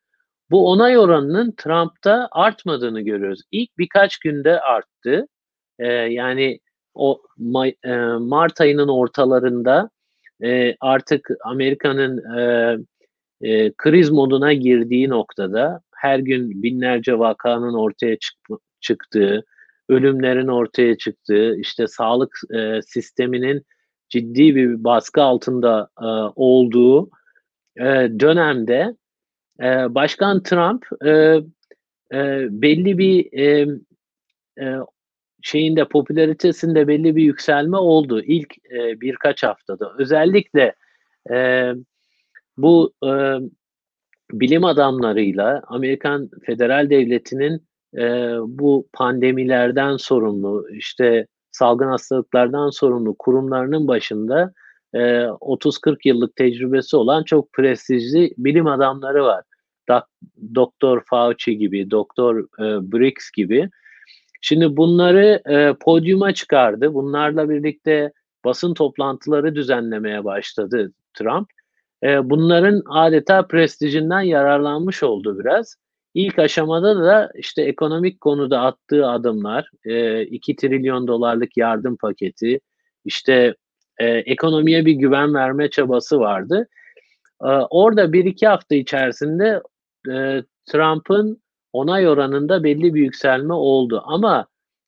bu 0.51 0.71
onay 0.71 0.97
oranının 0.97 1.53
Trump'ta 1.57 2.27
artmadığını 2.31 3.01
görüyoruz. 3.01 3.41
İlk 3.51 3.77
birkaç 3.77 4.17
günde 4.17 4.61
arttı. 4.61 5.27
E, 5.79 5.87
yani 5.93 6.59
o 6.93 7.21
e, 7.85 7.95
Mart 8.19 8.61
ayının 8.61 8.87
ortalarında 8.87 9.89
e, 10.43 10.75
artık 10.79 11.29
Amerika'nın 11.45 12.37
e, 12.37 12.77
e, 13.41 13.71
kriz 13.77 14.09
moduna 14.09 14.53
girdiği 14.53 15.09
noktada 15.09 15.81
her 15.95 16.19
gün 16.19 16.63
binlerce 16.63 17.19
vakanın 17.19 17.73
ortaya 17.73 18.17
çık 18.19 18.37
çıktığı, 18.81 19.43
ölümlerin 19.89 20.47
ortaya 20.47 20.97
çıktığı, 20.97 21.55
işte 21.59 21.87
sağlık 21.87 22.39
e, 22.55 22.81
sisteminin 22.81 23.65
ciddi 24.09 24.55
bir 24.55 24.83
baskı 24.83 25.21
altında 25.21 25.89
e, 26.01 26.05
olduğu 26.35 27.09
e, 27.77 27.83
dönemde 28.19 28.95
e, 29.61 29.95
Başkan 29.95 30.43
Trump 30.43 30.85
e, 31.05 31.09
e, 32.13 32.47
belli 32.49 32.97
bir 32.97 33.33
e, 33.33 33.67
e, 34.59 34.75
şeyinde 35.41 35.85
popülaritesinde 35.85 36.87
belli 36.87 37.15
bir 37.15 37.23
yükselme 37.23 37.77
oldu 37.77 38.21
ilk 38.21 38.53
e, 38.71 39.01
birkaç 39.01 39.43
haftada. 39.43 39.93
Özellikle 39.97 40.75
e, 41.31 41.71
bu 42.57 42.93
e, 43.05 43.11
bilim 44.31 44.65
adamlarıyla 44.65 45.63
Amerikan 45.67 46.29
Federal 46.45 46.89
Devleti'nin 46.89 47.67
e, 47.97 48.33
bu 48.47 48.87
pandemilerden 48.93 49.97
sorumlu, 49.97 50.67
işte 50.71 51.27
salgın 51.51 51.87
hastalıklardan 51.87 52.69
sorumlu 52.69 53.15
kurumlarının 53.19 53.87
başında 53.87 54.53
e, 54.93 54.99
30-40 54.99 55.97
yıllık 56.05 56.35
tecrübesi 56.35 56.97
olan 56.97 57.23
çok 57.23 57.53
prestijli 57.53 58.33
bilim 58.37 58.67
adamları 58.67 59.23
var. 59.23 59.43
Doktor 60.55 61.01
Fauci 61.09 61.57
gibi, 61.57 61.91
Doktor 61.91 62.39
e, 62.39 62.91
Briggs 62.91 63.31
gibi. 63.31 63.69
Şimdi 64.41 64.77
bunları 64.77 65.41
e, 65.49 65.73
podyuma 65.73 66.33
çıkardı. 66.33 66.93
Bunlarla 66.93 67.49
birlikte 67.49 68.11
basın 68.45 68.73
toplantıları 68.73 69.55
düzenlemeye 69.55 70.23
başladı 70.25 70.91
Trump. 71.13 71.49
eee, 72.03 72.19
bunların 72.23 72.81
adeta 72.89 73.47
prestijinden 73.47 74.21
yararlanmış 74.21 75.03
oldu 75.03 75.39
biraz. 75.39 75.75
İlk 76.13 76.39
aşamada 76.39 76.95
da, 77.03 77.31
işte, 77.35 77.61
ekonomik 77.63 78.21
konuda 78.21 78.59
attığı 78.61 79.07
adımlar, 79.07 79.69
eee, 79.85 80.21
$2.000.000.000'lık 80.31 81.57
yardım 81.57 81.97
paketi, 81.97 82.59
işte, 83.05 83.55
eee, 84.01 84.23
ekonomiye 84.25 84.85
bir 84.85 84.93
güven 84.93 85.33
verme 85.33 85.69
çabası 85.69 86.19
vardı. 86.19 86.67
Aaa, 87.41 87.67
orada 87.71 88.13
1-2 88.13 88.47
hafta 88.47 88.75
içerisinde, 88.75 89.61
eee, 90.07 90.43
Trump'ın 90.71 91.43
onay 91.73 92.07
oranında 92.09 92.63
belli 92.65 92.95
bir 92.95 93.01
yükselme 93.01 93.53
oldu 93.53 94.03
ama 94.05 94.47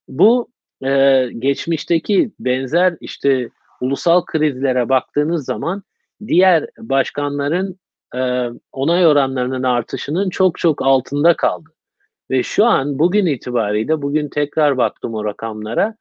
bu, 0.09 0.49
geçmişteki 1.39 2.31
benzer, 2.39 2.97
işte, 3.01 3.49
ulusal 3.81 4.25
krizlere 4.25 4.89
baktığınız 4.89 5.45
zaman 5.45 5.83
diğer 6.27 6.67
başkanların, 6.79 7.79
eee, 8.15 8.49
onay 8.73 9.07
oranlarının 9.07 9.63
artışının 9.63 10.29
çok 10.29 10.57
çok 10.59 10.81
altında 10.81 11.35
kaldı 11.37 11.69
ve 12.31 12.43
şu 12.43 12.65
an 12.65 12.99
bugün 12.99 13.27
itibariyle, 13.27 14.03
bugün 14.03 14.29
tekrar 14.29 14.77
baktım 14.77 15.15
o 15.15 15.25
rakamlara, 15.25 15.95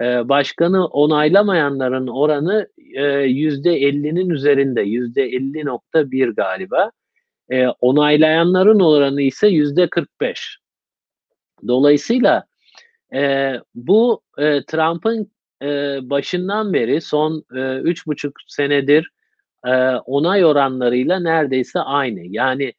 eee, 0.00 0.22
başkanı 0.30 0.86
onaylamayanların 0.86 2.08
oranı, 2.08 2.68
eee, 2.78 3.02
%50'nin 3.28 4.30
üzerinde, 4.30 4.82
%50.1 4.82 6.28
galiba. 6.28 6.92
Eee, 7.50 7.68
onaylayanların 7.80 8.80
oranı 8.80 9.22
ise 9.22 9.48
%45. 9.48 10.58
Dolayısıyla, 11.68 12.44
eee, 13.14 13.60
bu, 13.76 14.22
eee, 14.38 14.64
Trump'ın, 14.68 15.32
eee, 15.62 16.00
başından 16.02 16.72
beri 16.74 17.00
son, 17.00 17.44
eee, 17.56 17.80
3,5 17.84 18.34
senedir, 18.48 19.10
eee, 19.66 19.96
onay 20.06 20.44
oranlarıyla 20.44 21.20
neredeyse 21.20 21.80
aynı. 21.80 22.20
Yani 22.24 22.72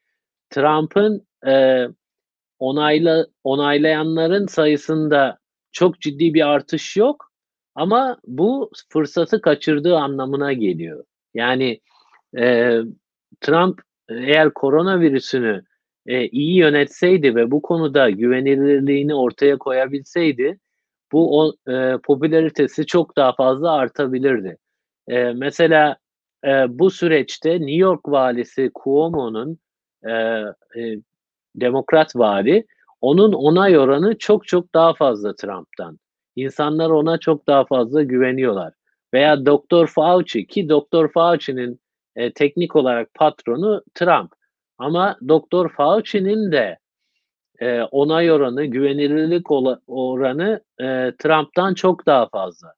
Trump'ın, 0.52 1.28
eee, 1.48 1.90
onayla 2.60 3.28
onaylayanların 3.46 4.48
sayısında 4.48 5.40
çok 5.74 6.02
ciddi 6.02 6.34
bir 6.34 6.48
artış 6.50 6.98
yok 6.98 7.32
ama 7.76 8.18
bu 8.28 8.72
fırsatı 8.94 9.42
kaçırdığı 9.42 9.98
anlamına 9.98 10.54
geliyor. 10.54 11.06
Yani, 11.36 11.82
eee, 12.38 12.82
Trump 13.42 13.82
eğer 14.10 14.52
koronavirüsünü, 14.56 15.64
eee, 16.08 16.30
iyi 16.32 16.58
yönetseydi 16.58 17.36
ve 17.36 17.52
bu 17.52 17.64
konuda 17.64 18.12
güvenilirliğini 18.12 19.16
ortaya 19.16 19.58
koyabilseydi 19.60 20.60
bu 21.14 21.40
o 21.42 21.54
eee, 21.70 21.98
popülaritesi 22.06 22.86
çok 22.88 23.18
daha 23.18 23.34
fazla 23.36 23.72
artabilirdi. 23.74 24.58
Eee, 25.10 25.34
mesela, 25.38 25.98
eee, 26.46 26.66
bu 26.70 26.92
süreçte 26.92 27.52
New 27.54 27.72
York 27.76 28.10
valisi 28.10 28.72
Cuomo'nun, 28.84 29.58
eee, 30.08 30.46
eee, 30.76 31.00
Demokrat 31.56 32.16
vali, 32.18 32.66
onun 33.02 33.34
onay 33.34 33.80
oranı 33.80 34.18
çok 34.20 34.48
çok 34.48 34.74
daha 34.76 34.94
fazla 34.94 35.36
Trump'tan. 35.36 36.00
İnsanlar 36.38 36.90
ona 36.92 37.18
çok 37.20 37.48
daha 37.48 37.66
fazla 37.66 38.04
güveniyorlar 38.04 38.74
veya 39.14 39.46
Doktor 39.46 39.88
Fauci 39.88 40.48
ki 40.48 40.70
Doktor 40.70 41.10
Fauci'nin, 41.14 41.82
eee, 42.18 42.34
teknik 42.34 42.76
olarak 42.76 43.14
patronu 43.16 43.84
Trump 43.96 44.32
ama 44.80 45.18
Doktor 45.30 45.70
Fauci'nin 45.70 46.54
de, 46.54 46.80
eee, 47.62 47.88
onay 47.92 48.32
oranı, 48.32 48.66
güvenilirlik 48.66 49.52
oranı, 49.88 50.62
eee, 50.82 51.14
Trump'tan 51.20 51.74
çok 51.74 52.06
daha 52.08 52.30
fazla. 52.30 52.74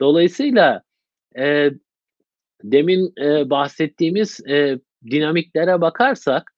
Dolayısıyla, 0.00 0.82
eee, 1.36 1.74
demin, 2.64 3.12
eee, 3.18 3.50
bahsettiğimiz, 3.50 4.40
eee, 4.46 4.80
dinamiklere 5.10 5.80
bakarsak, 5.80 6.52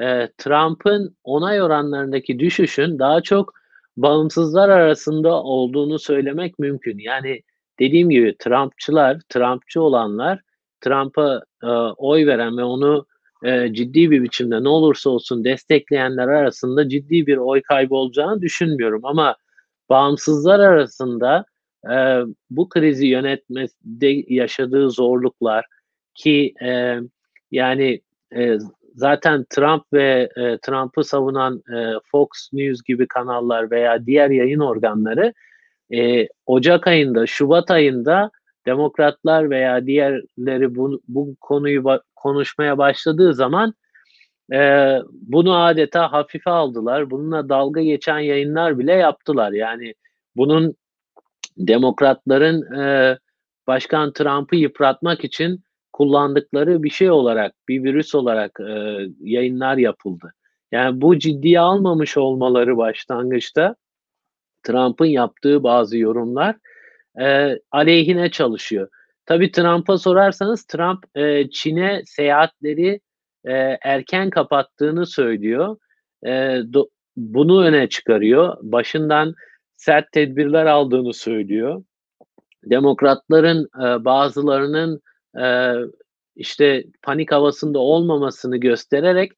eee, 0.00 0.30
Trump'ın 0.38 1.16
onay 1.24 1.62
oranlarındaki 1.62 2.38
düşüşün 2.38 2.98
daha 2.98 3.20
çok 3.22 3.52
bağımsızlar 3.96 4.68
arasında 4.68 5.42
olduğunu 5.42 5.98
söylemek 5.98 6.58
mümkün. 6.58 6.98
Yani 6.98 7.40
dediğim 7.80 8.10
gibi 8.10 8.36
Trumpçılar, 8.38 9.18
Trumpçı 9.28 9.82
olanlar, 9.82 10.40
Trump'a, 10.80 11.42
aaa, 11.62 11.92
oy 11.96 12.26
veren 12.26 12.58
ve 12.58 12.64
onu, 12.64 13.06
eee, 13.44 13.70
ciddi 13.74 14.10
bir 14.10 14.22
biçimde 14.22 14.64
ne 14.64 14.68
olursa 14.68 15.10
olsun 15.10 15.44
destekleyenler 15.44 16.28
arasında 16.28 16.88
ciddi 16.88 17.26
bir 17.26 17.36
oy 17.36 17.62
kaybı 17.62 17.94
olacağını 17.94 18.40
düşünmüyorum 18.42 19.00
ama 19.04 19.36
bağımsızlar 19.90 20.60
arasında, 20.60 21.44
eee, 21.90 22.24
bu 22.50 22.68
krizi 22.68 23.06
yönetmede 23.06 24.24
yaşadığı 24.34 24.90
zorluklar 24.90 25.66
ki, 26.14 26.54
eee, 26.62 27.00
yani, 27.52 28.00
eee, 28.36 28.58
zaten 28.94 29.46
Trump 29.50 29.84
ve, 29.92 30.28
eee, 30.36 30.58
Trump'ı 30.62 31.04
savunan, 31.04 31.62
eee, 31.72 31.94
Fox 32.12 32.28
News 32.52 32.82
gibi 32.82 33.06
kanallar 33.08 33.70
veya 33.70 34.06
diğer 34.06 34.30
yayın 34.30 34.60
organları, 34.60 35.32
eee, 35.90 36.28
ocak 36.46 36.86
ayında, 36.88 37.26
şubat 37.26 37.70
ayında 37.70 38.30
demokratlar 38.66 39.50
veya 39.50 39.86
diğerleri 39.86 40.74
bu 40.76 41.00
bu 41.08 41.36
konuyu 41.40 41.84
ba 41.84 42.02
konuşmaya 42.16 42.78
başladığı 42.78 43.34
zaman, 43.34 43.74
eee, 44.52 45.02
bunu 45.12 45.56
adeta 45.64 46.12
hafife 46.12 46.50
aldılar. 46.50 47.10
Bununla 47.10 47.48
dalga 47.48 47.82
geçen 47.82 48.18
yayınlar 48.20 48.78
bile 48.78 48.92
yaptılar. 48.94 49.52
Yani 49.52 49.94
bunun 50.36 50.74
demokratların, 51.58 52.64
eee, 52.78 53.18
Başkan 53.66 54.12
Trump'ı 54.12 54.56
yıpratmak 54.56 55.24
için 55.24 55.60
kullandıkları 55.92 56.82
bir 56.82 56.90
şey 56.90 57.10
olarak, 57.10 57.52
bir 57.68 57.84
virüs 57.84 58.14
olarak, 58.14 58.52
eee, 58.60 59.08
yayınlar 59.20 59.76
yapıldı. 59.76 60.32
Yani 60.72 61.00
bu 61.00 61.18
ciddiye 61.18 61.60
almamış 61.60 62.16
olmaları 62.16 62.76
başlangıçta 62.76 63.76
Trump'ın 64.64 65.06
yaptığı 65.06 65.62
bazı 65.62 65.98
yorumlar, 65.98 66.56
eee, 67.20 67.60
aleyhine 67.72 68.30
çalışıyor. 68.30 68.88
Tabii 69.26 69.52
Trump'a 69.52 69.98
sorarsanız 69.98 70.64
Trump, 70.66 71.04
eee, 71.16 71.48
Çin'e 71.52 72.02
seyahatleri, 72.06 73.00
eee, 73.46 73.78
erken 73.84 74.30
kapattığını 74.30 75.06
söylüyor. 75.06 75.76
Eee, 76.26 76.62
do 76.72 76.88
bunu 77.16 77.64
öne 77.64 77.88
çıkarıyor. 77.88 78.56
Başından 78.62 79.34
sert 79.78 80.12
tedbirler 80.12 80.66
aldığını 80.66 81.14
söylüyor. 81.14 81.84
Demokratların, 82.66 83.68
eee, 83.82 84.06
bazılarının, 84.06 85.00
eee, 85.38 85.74
işte, 86.36 86.84
panik 87.04 87.32
havasında 87.32 87.78
olmamasını 87.80 88.58
göstererek, 88.58 89.32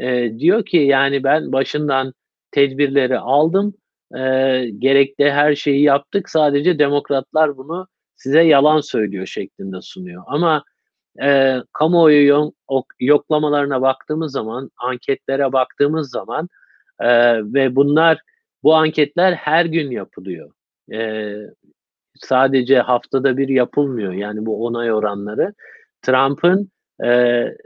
eee, 0.00 0.38
diyor 0.40 0.66
ki, 0.66 0.78
yani, 0.78 1.24
"Ben 1.24 1.52
başından 1.52 2.14
tedbirleri 2.52 3.18
aldım, 3.20 3.74
eee, 4.16 4.70
gerekli 4.78 5.32
her 5.32 5.56
şeyi 5.56 5.82
yaptık, 5.84 6.30
sadece 6.30 6.80
demokratlar 6.80 7.58
bunu 7.58 7.88
size 8.16 8.42
yalan 8.42 8.80
söylüyor." 8.80 9.26
şeklinde 9.26 9.76
sunuyor 9.82 10.24
ama, 10.28 10.64
eee, 11.22 11.62
kamuoyu 11.74 12.26
yo 12.28 12.52
ok 12.68 12.86
yoklamalarına 13.00 13.82
baktığımız 13.82 14.32
zaman, 14.32 14.70
anketlere 14.78 15.52
baktığımız 15.54 16.10
zaman, 16.10 16.48
eee, 17.02 17.40
ve 17.44 17.76
bunlar 17.76 18.20
bu 18.64 18.74
anketler 18.76 19.32
her 19.34 19.64
gün 19.66 19.90
yapılıyor. 19.90 20.50
Eee, 20.90 21.50
sadece 22.16 22.80
haftada 22.80 23.36
1 23.38 23.48
yapılmıyor, 23.48 24.12
yani, 24.14 24.46
bu 24.46 24.66
onay 24.66 24.92
oranları. 24.94 25.54
Trump'ın, 26.02 26.70
eee, 27.04 27.56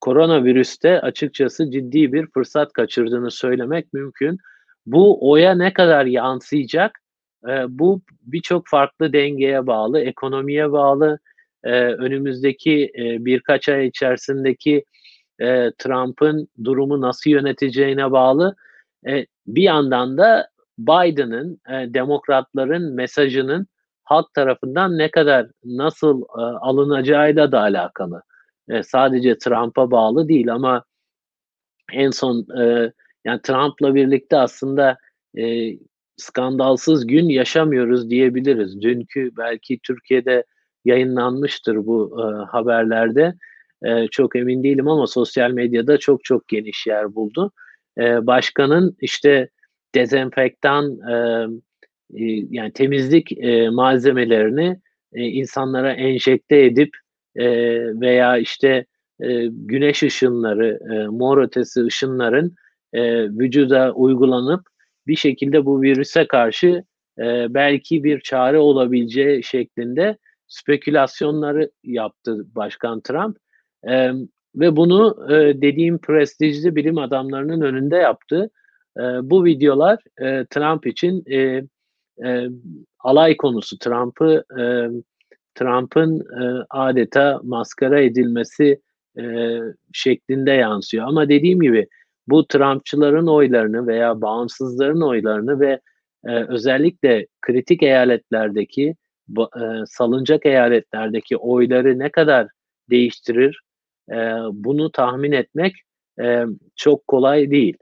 koronavirüste 0.00 1.00
açıkçası 1.02 1.70
ciddi 1.72 2.12
bir 2.14 2.26
fırsat 2.34 2.72
kaçırdığını 2.74 3.32
söylemek 3.32 3.94
mümkün. 3.94 4.38
Bu 4.86 5.30
oya 5.32 5.54
ne 5.56 5.74
kadar 5.74 6.06
yansıyacak? 6.06 7.00
Eee, 7.48 7.66
bu 7.70 8.02
birçok 8.22 8.64
farklı 8.68 9.14
dengeye 9.14 9.66
bağlı, 9.68 10.00
ekonomiye 10.00 10.72
bağlı, 10.72 11.18
eee, 11.66 11.72
önümüzdeki, 11.94 12.72
eee, 12.96 13.18
birkaç 13.20 13.68
ay 13.70 13.86
içerisindeki, 13.88 14.84
eee, 15.40 15.72
Trump'ın 15.78 16.48
durumu 16.64 17.00
nasıl 17.02 17.30
yöneteceğine 17.30 18.12
bağlı. 18.12 18.56
Eee, 19.06 19.26
bir 19.46 19.62
yandan 19.62 20.18
da 20.18 20.48
Biden'ın, 20.78 21.60
eee, 21.70 21.94
demokratların 21.94 22.94
mesajının 22.94 23.66
halk 24.04 24.34
tarafından 24.34 24.98
ne 24.98 25.10
kadar, 25.10 25.46
nasıl, 25.64 26.20
eee, 26.22 26.44
alınacağıyla 26.44 27.52
da 27.52 27.60
alakalı. 27.60 28.22
Eee, 28.70 28.82
sadece 28.82 29.38
Trump'a 29.38 29.90
bağlı 29.90 30.28
değil 30.28 30.52
ama 30.54 30.84
en 31.92 32.10
son, 32.10 32.46
eee, 32.56 32.92
yani, 33.24 33.40
Trump'la 33.42 33.94
birlikte 33.94 34.36
aslında, 34.36 34.96
eee, 35.36 35.78
skandalsız 36.16 37.06
gün 37.06 37.28
yaşamıyoruz 37.28 38.10
diyebiliriz. 38.10 38.80
Dünkü 38.82 39.30
belki 39.38 39.78
Türkiye'de 39.82 40.44
yayınlanmıştır 40.84 41.76
bu, 41.76 42.16
eee, 42.18 42.44
haberlerde. 42.52 43.34
Eee, 43.84 44.06
çok 44.10 44.36
emin 44.36 44.62
değilim 44.64 44.88
ama 44.88 45.06
sosyal 45.06 45.50
medyada 45.50 45.98
çok 45.98 46.24
çok 46.24 46.48
geniş 46.48 46.86
yer 46.86 47.14
buldu. 47.14 47.52
Eee, 47.98 48.18
başkanın, 48.26 48.96
işte, 49.00 49.48
dezenfektan, 49.94 50.98
emm, 51.10 51.60
iii, 52.14 52.46
yani, 52.50 52.72
temizlik, 52.72 53.32
eee, 53.32 53.70
malzemelerini, 53.70 54.76
eee, 55.14 55.24
insanlara 55.26 55.92
enjekte 55.92 56.64
edip, 56.64 56.90
eee, 57.36 58.00
veya, 58.00 58.38
işte, 58.38 58.86
e, 59.20 59.46
güneş 59.50 60.02
ışınları, 60.02 60.78
e, 60.94 61.06
mor 61.06 61.38
ötesi 61.42 61.84
ışınların 61.84 62.54
e, 62.92 63.24
vücuda 63.30 63.92
uygulanıp 63.94 64.62
bir 65.06 65.16
şekilde 65.16 65.66
bu 65.66 65.82
virüse 65.82 66.26
karşı 66.26 66.84
e, 67.18 67.54
belki 67.54 68.04
bir 68.04 68.20
çare 68.20 68.58
olabileceği 68.58 69.44
şeklinde 69.44 70.16
spekülasyonları 70.48 71.70
yaptı 71.84 72.46
Başkan 72.54 73.00
Trump. 73.00 73.36
E, 73.90 74.10
ve 74.56 74.76
bunu 74.76 75.26
e, 75.30 75.62
dediğim 75.62 75.98
prestijli 75.98 76.76
bilim 76.76 76.98
adamlarının 76.98 77.60
önünde 77.60 77.96
yaptı. 77.96 78.50
E, 78.98 79.02
bu 79.02 79.44
videolar 79.44 79.98
e, 80.18 80.46
Trump 80.46 80.86
için 80.86 81.24
e, 81.30 81.62
e, 82.24 82.48
alay 83.00 83.36
konusu. 83.36 83.78
Trump'ı 83.78 84.44
e, 84.60 84.64
Trump'ın 85.54 86.20
e, 86.20 86.64
adeta 86.70 87.40
maskara 87.42 88.00
edilmesi 88.00 88.80
e, 89.18 89.58
şeklinde 89.92 90.50
yansıyor. 90.50 91.06
Ama 91.08 91.28
dediğim 91.28 91.60
gibi 91.60 91.88
bu 92.28 92.46
Trumpçıların 92.46 93.26
oylarını 93.26 93.86
veya 93.86 94.20
bağımsızların 94.20 95.00
oylarını 95.00 95.60
ve 95.60 95.80
e, 96.26 96.44
özellikle 96.44 97.26
kritik 97.40 97.82
eyaletlerdeki 97.82 98.96
e, 99.38 99.64
salınacak 99.86 100.46
eyaletlerdeki 100.46 101.36
oyları 101.36 101.98
ne 101.98 102.08
kadar 102.08 102.48
değiştirir 102.90 103.60
e, 104.12 104.16
bunu 104.52 104.92
tahmin 104.92 105.32
etmek 105.32 105.74
e, 106.20 106.44
çok 106.76 107.06
kolay 107.06 107.50
değil. 107.50 107.76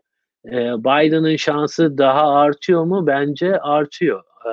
E, 0.47 0.53
Biden'ın 0.78 1.37
şansı 1.37 1.99
daha 1.99 2.35
artıyor 2.35 2.85
mu? 2.85 3.07
Bence 3.07 3.61
artıyor. 3.61 4.22
E, 4.47 4.51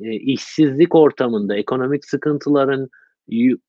e, 0.00 0.12
işsizlik 0.12 0.94
ortamında, 0.94 1.56
ekonomik 1.56 2.04
sıkıntıların 2.04 2.88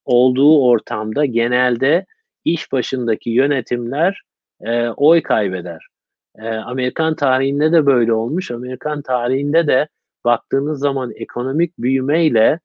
olduğu 0.06 0.62
ortamda 0.62 1.26
genelde 1.26 2.06
iş 2.46 2.72
başındaki 2.72 3.30
yönetimler 3.30 4.22
e, 4.62 4.90
oy 4.90 5.22
kaybeder. 5.22 5.88
E, 6.36 6.48
Amerikan 6.48 7.16
tarihinde 7.16 7.72
de 7.72 7.86
böyle 7.86 8.14
olmuş. 8.14 8.52
Amerikan 8.52 9.02
tarihinde 9.02 9.68
de 9.68 9.88
baktığınız 10.26 10.80
zaman 10.80 11.12
ekonomik 11.16 11.78
büyümeyle 11.78 12.60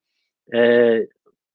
e, 0.54 1.00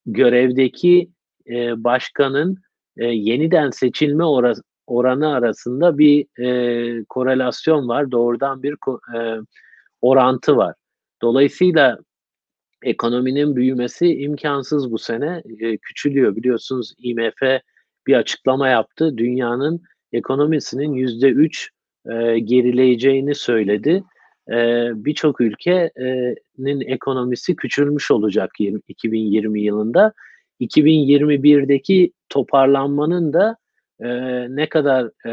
görevdeki 0.06 1.10
e, 1.50 1.84
başkanın 1.84 2.58
e, 2.98 3.06
yeniden 3.06 3.70
seçilme 3.70 4.24
or- 4.24 4.62
oranı 4.88 5.34
arasında 5.34 5.98
bir 5.98 6.26
e, 6.40 7.04
korelasyon 7.10 7.88
var. 7.88 8.12
Doğrudan 8.12 8.64
bir 8.64 8.74
e, 9.16 9.42
orantı 10.02 10.58
var. 10.58 10.76
Dolayısıyla 11.22 12.00
ekonominin 12.84 13.56
büyümesi 13.56 14.16
imkansız 14.22 14.92
bu 14.92 14.98
sene. 14.98 15.44
E, 15.60 15.78
küçülüyor. 15.78 16.36
Biliyorsunuz 16.36 16.94
IMF 16.98 17.62
bir 18.08 18.14
açıklama 18.14 18.68
yaptı. 18.68 19.18
Dünyanın 19.18 19.82
ekonomisinin 20.14 20.94
yüzde 20.94 21.30
üç 21.30 21.70
gerileyeceğini 22.44 23.36
söyledi. 23.36 24.04
E, 24.50 24.56
Birçok 25.06 25.42
ülkenin 25.42 26.82
ekonomisi 26.82 27.56
küçülmüş 27.56 28.12
olacak 28.12 28.52
2020 28.88 29.62
yılında. 29.62 30.14
2021'deki 30.62 32.12
toparlanmanın 32.30 33.34
da 33.34 33.58
e, 34.00 34.10
ne 34.56 34.70
kadar 34.70 35.06
e, 35.26 35.32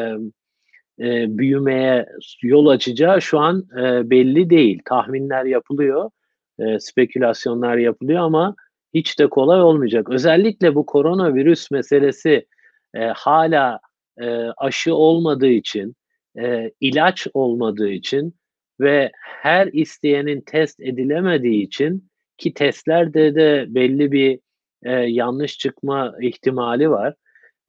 e, 1.00 1.38
büyümeye 1.38 2.06
yol 2.42 2.66
açacağı 2.66 3.22
şu 3.22 3.38
an 3.38 3.66
e, 3.78 4.10
belli 4.10 4.50
değil. 4.50 4.82
Tahminler 4.84 5.44
yapılıyor, 5.44 6.10
e, 6.58 6.78
spekülasyonlar 6.78 7.76
yapılıyor 7.76 8.20
ama 8.20 8.56
hiç 8.94 9.18
de 9.18 9.26
kolay 9.26 9.62
olmayacak. 9.62 10.10
Özellikle 10.10 10.74
bu 10.74 10.86
koronavirüs 10.86 11.70
meselesi 11.70 12.46
e, 12.94 13.04
hala 13.06 13.80
e, 14.20 14.26
aşı 14.56 14.94
olmadığı 14.94 15.48
için, 15.48 15.94
e, 16.40 16.70
ilaç 16.80 17.26
olmadığı 17.34 17.90
için 17.90 18.34
ve 18.80 19.10
her 19.22 19.66
isteyenin 19.66 20.40
test 20.40 20.80
edilemediği 20.80 21.66
için 21.66 22.08
ki 22.38 22.54
testlerde 22.54 23.34
de 23.34 23.66
belli 23.68 24.12
bir 24.12 24.40
e, 24.82 24.92
yanlış 24.92 25.58
çıkma 25.58 26.14
ihtimali 26.22 26.90
var. 26.90 27.14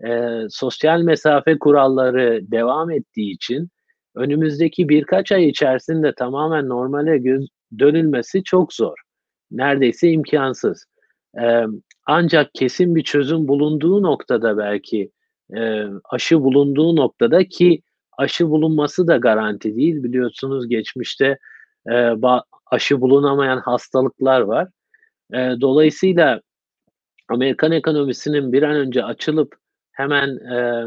E, 0.08 0.40
sosyal 0.50 1.02
mesafe 1.02 1.60
kuralları 1.60 2.52
devam 2.52 2.92
ettiği 2.92 3.34
için 3.34 3.70
önümüzdeki 4.16 4.90
birkaç 4.90 5.32
ay 5.32 5.50
içerisinde 5.50 6.14
tamamen 6.14 6.70
normale 6.70 7.18
göz, 7.18 7.48
dönülmesi 7.80 8.44
çok 8.44 8.74
zor. 8.74 8.98
Neredeyse 9.52 10.10
imkansız. 10.12 10.86
E, 11.42 11.64
ancak 12.06 12.54
kesin 12.54 12.96
bir 12.96 13.04
çözüm 13.04 13.48
bulunduğu 13.48 14.04
noktada 14.04 14.58
belki 14.58 15.12
e, 15.58 15.84
aşı 16.12 16.42
bulunduğu 16.42 16.96
noktada 16.96 17.48
ki 17.48 17.82
aşı 18.18 18.50
bulunması 18.50 19.08
da 19.08 19.18
garanti 19.18 19.76
değil. 19.76 20.04
Biliyorsunuz 20.04 20.68
geçmişte 20.70 21.38
e, 21.92 22.14
aşı 22.72 23.02
bulunamayan 23.02 23.58
hastalıklar 23.58 24.42
var. 24.42 24.68
E, 25.34 25.38
dolayısıyla 25.62 26.42
Amerikan 27.30 27.72
ekonomisinin 27.72 28.54
bir 28.54 28.64
an 28.64 28.76
önce 28.76 29.04
açılıp 29.04 29.56
hemen 29.92 30.30
e, 30.38 30.86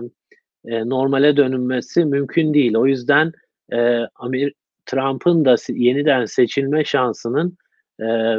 e, 0.65 0.89
normale 0.89 1.37
dönülmesi 1.37 2.05
mümkün 2.05 2.55
değil. 2.55 2.77
O 2.77 2.87
yüzden 2.87 3.33
e, 3.73 4.07
Amer 4.15 4.53
Trump'ın 4.87 5.45
da 5.45 5.57
yeniden 5.69 6.25
seçilme 6.25 6.85
şansının 6.85 7.57
e, 8.01 8.37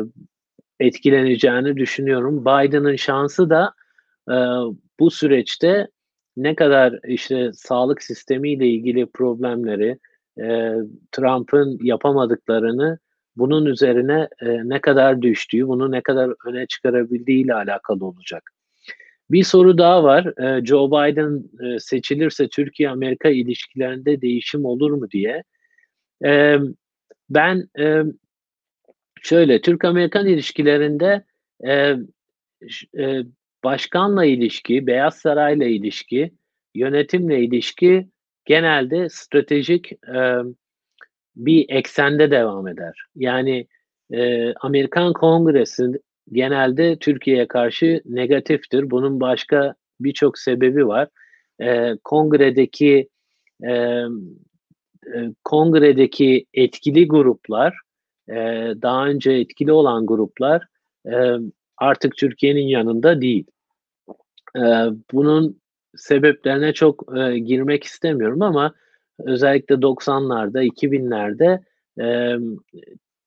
etkileneceğini 0.80 1.78
düşünüyorum. 1.78 2.42
Biden'ın 2.42 2.96
şansı 2.96 3.50
da 3.50 3.74
e, 4.30 4.36
bu 5.00 5.12
süreçte 5.12 5.88
ne 6.38 6.56
kadar 6.56 7.00
işte 7.08 7.52
sağlık 7.54 8.04
sistemiyle 8.04 8.68
ilgili 8.68 9.06
problemleri, 9.06 10.00
e, 10.40 10.74
Trump'ın 11.12 11.80
yapamadıklarını 11.82 13.00
bunun 13.36 13.66
üzerine 13.66 14.28
e, 14.42 14.70
ne 14.70 14.82
kadar 14.82 15.22
düştüğü, 15.22 15.68
bunu 15.68 15.92
ne 15.92 16.02
kadar 16.02 16.34
öne 16.48 16.68
çıkarabildiği 16.68 17.44
ile 17.44 17.54
alakalı 17.54 18.06
olacak. 18.06 18.52
Bir 19.32 19.44
soru 19.44 19.78
daha 19.78 20.04
var. 20.04 20.42
E, 20.44 20.66
Joe 20.66 20.88
Biden 20.88 21.44
e, 21.66 21.80
seçilirse 21.80 22.48
Türkiye-Amerika 22.48 23.30
ilişkilerinde 23.30 24.22
değişim 24.22 24.66
olur 24.66 24.92
mu 24.92 25.12
diye. 25.12 25.44
E, 26.26 26.58
ben 27.30 27.68
e, 27.80 28.04
şöyle 29.22 29.62
Türk-Amerikan 29.62 30.28
ilişkilerinde 30.28 31.24
e, 31.66 31.96
e, 32.98 33.24
başkanla 33.64 34.26
ilişki, 34.26 34.88
Beyaz 34.88 35.18
Saray'la 35.18 35.66
ilişki, 35.66 36.34
yönetimle 36.76 37.44
ilişki 37.44 38.08
genelde 38.46 39.10
stratejik 39.10 39.92
e, 39.92 40.38
bir 41.36 41.66
eksende 41.70 42.32
devam 42.32 42.68
eder. 42.68 43.06
Yani 43.16 43.68
e, 44.12 44.54
Amerikan 44.54 45.14
Kongresi 45.14 45.92
genelde 46.32 46.98
Türkiye'ye 47.00 47.48
karşı 47.48 48.02
negatiftir. 48.06 48.92
Bunun 48.92 49.20
başka 49.20 49.76
birçok 50.00 50.40
sebebi 50.40 50.88
var. 50.88 51.08
E, 51.62 51.98
kongredeki 52.04 53.10
e, 53.64 53.72
e, 53.72 55.32
kongredeki 55.44 56.46
etkili 56.54 57.08
gruplar, 57.08 57.78
e, 58.30 58.36
daha 58.82 59.08
önce 59.08 59.32
etkili 59.32 59.72
olan 59.72 60.06
gruplar 60.06 60.64
e, 61.06 61.16
artık 61.78 62.18
Türkiye'nin 62.18 62.68
yanında 62.68 63.22
değil. 63.22 63.46
E, 64.58 64.64
bunun 65.14 65.62
sebeplerine 65.96 66.74
çok 66.74 67.18
e, 67.18 67.40
girmek 67.40 67.84
istemiyorum 67.84 68.42
ama 68.42 68.74
özellikle 69.20 69.76
90'larda, 69.76 70.64
2000'lerde 70.64 71.60
e, 72.02 72.38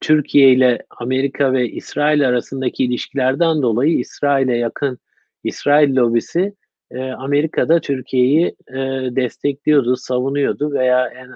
Türkiye 0.01 0.53
ile 0.53 0.87
Amerika 0.91 1.53
ve 1.53 1.69
İsrail 1.69 2.29
arasındaki 2.29 2.85
ilişkilerden 2.85 3.63
dolayı 3.63 3.99
İsrail'e 3.99 4.57
yakın 4.57 4.99
İsrail 5.45 5.97
lobisi 5.97 6.55
e, 6.91 7.11
Amerika'da 7.11 7.81
Türkiye'yi 7.81 8.47
e, 8.69 8.77
destekliyordu, 9.17 9.97
savunuyordu 9.97 10.73
veya 10.73 11.09
en 11.09 11.31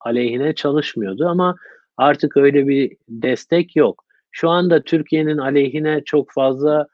aleyhine 0.00 0.54
çalışmıyordu 0.54 1.26
ama 1.26 1.56
artık 1.96 2.36
öyle 2.36 2.68
bir 2.68 2.96
destek 3.08 3.76
yok. 3.76 4.04
Şu 4.30 4.50
anda 4.50 4.82
Türkiye'nin 4.82 5.38
aleyhine 5.38 6.02
çok 6.04 6.32
fazla 6.32 6.86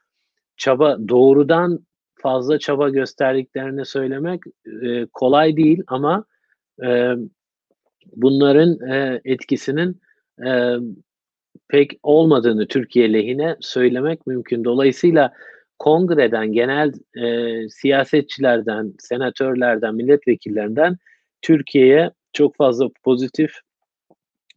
çaba 0.57 0.97
doğrudan 1.07 1.79
fazla 2.15 2.59
çaba 2.59 2.89
gösterdiklerini 2.89 3.85
söylemek 3.85 4.41
e, 4.83 5.05
kolay 5.05 5.57
değil 5.57 5.83
ama 5.87 6.25
e, 6.83 7.11
bunların 8.15 8.89
e, 8.91 9.21
etkisinin 9.25 10.01
e, 10.45 10.75
pek 11.67 11.99
olmadığını 12.03 12.67
Türkiye 12.67 13.13
lehine 13.13 13.55
söylemek 13.59 14.27
mümkün. 14.27 14.63
Dolayısıyla 14.63 15.33
kongreden, 15.79 16.53
genel 16.53 16.93
e, 17.17 17.69
siyasetçilerden, 17.69 18.93
senatörlerden, 18.99 19.95
milletvekillerinden 19.95 20.97
Türkiye'ye 21.41 22.11
çok 22.33 22.55
fazla 22.55 22.89
pozitif 23.03 23.51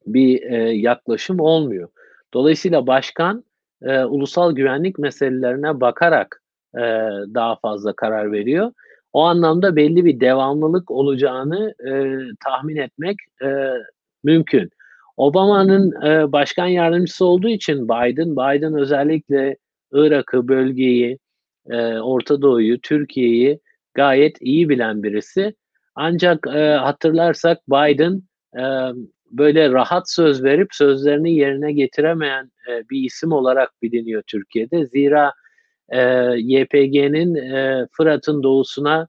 bir 0.06 0.42
e, 0.42 0.56
yaklaşım 0.70 1.40
olmuyor. 1.40 1.88
Dolayısıyla 2.34 2.86
başkan 2.86 3.44
e, 3.82 4.04
ulusal 4.04 4.52
güvenlik 4.52 4.98
meselelerine 4.98 5.80
bakarak 5.80 6.42
e, 6.74 6.80
daha 7.34 7.56
fazla 7.56 7.92
karar 7.92 8.32
veriyor. 8.32 8.72
O 9.14 9.22
anlamda 9.22 9.76
belli 9.76 10.04
bir 10.04 10.20
devamlılık 10.20 10.90
olacağını 10.90 11.74
e, 11.88 11.90
tahmin 12.44 12.76
etmek 12.76 13.16
e, 13.42 13.48
mümkün. 14.24 14.70
Obama'nın 15.16 16.02
e, 16.06 16.32
başkan 16.32 16.66
yardımcısı 16.66 17.24
olduğu 17.24 17.48
için 17.48 17.88
Biden, 17.88 18.32
Biden 18.36 18.74
özellikle 18.74 19.56
Irak'ı, 19.92 20.48
bölgeyi, 20.48 21.18
e, 21.70 21.98
Orta 21.98 22.42
Doğu'yu, 22.42 22.80
Türkiye'yi 22.80 23.60
gayet 23.94 24.36
iyi 24.40 24.68
bilen 24.68 25.02
birisi. 25.02 25.54
Ancak 25.94 26.46
e, 26.46 26.74
hatırlarsak 26.74 27.58
Biden 27.68 28.22
e, 28.56 28.64
böyle 29.30 29.72
rahat 29.72 30.10
söz 30.10 30.44
verip 30.44 30.68
sözlerini 30.74 31.34
yerine 31.34 31.72
getiremeyen 31.72 32.52
e, 32.68 32.88
bir 32.90 33.04
isim 33.04 33.32
olarak 33.32 33.82
biliniyor 33.82 34.22
Türkiye'de. 34.26 34.86
Zira 34.86 35.32
e, 35.88 36.00
YPG'nin 36.36 37.34
e, 37.34 37.86
Fırat'ın 37.92 38.42
doğusuna 38.42 39.08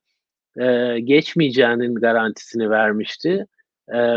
e, 0.60 1.00
geçmeyeceğinin 1.00 1.96
garantisini 1.96 2.70
vermişti. 2.70 3.48
E, 3.94 4.16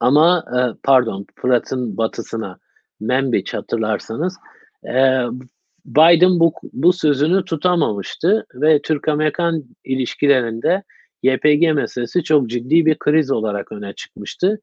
ama 0.00 0.44
e, 0.56 0.60
pardon 0.82 1.26
Fırat'ın 1.36 1.96
batısına 1.96 2.58
Membiç 3.00 3.54
hatırlarsanız 3.54 4.36
e, 4.84 5.24
Biden 5.86 6.40
bu, 6.40 6.52
bu 6.72 6.92
sözünü 6.92 7.44
tutamamıştı 7.44 8.46
ve 8.54 8.82
Türk-Amerikan 8.82 9.64
ilişkilerinde 9.84 10.82
YPG 11.22 11.74
meselesi 11.74 12.22
çok 12.22 12.50
ciddi 12.50 12.86
bir 12.86 12.98
kriz 12.98 13.30
olarak 13.30 13.72
öne 13.72 13.92
çıkmıştı. 13.92 14.60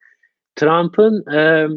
Trump'ın 0.56 1.32
e, 1.34 1.68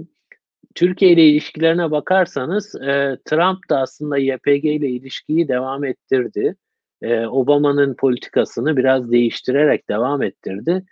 Türkiye 0.77 1.13
ile 1.13 1.25
ilişkilerine 1.29 1.91
bakarsanız 1.91 2.75
e, 2.75 3.19
Trump 3.25 3.71
da 3.71 3.81
aslında 3.81 4.19
YPG 4.19 4.65
ile 4.65 4.89
ilişkiyi 4.89 5.49
devam 5.49 5.85
ettirdi. 5.85 6.57
E, 7.03 7.27
Obama'nın 7.27 7.95
politikasını 7.95 8.77
biraz 8.77 9.11
değiştirerek 9.11 9.89
devam 9.89 10.23
ettirdi. 10.23 10.85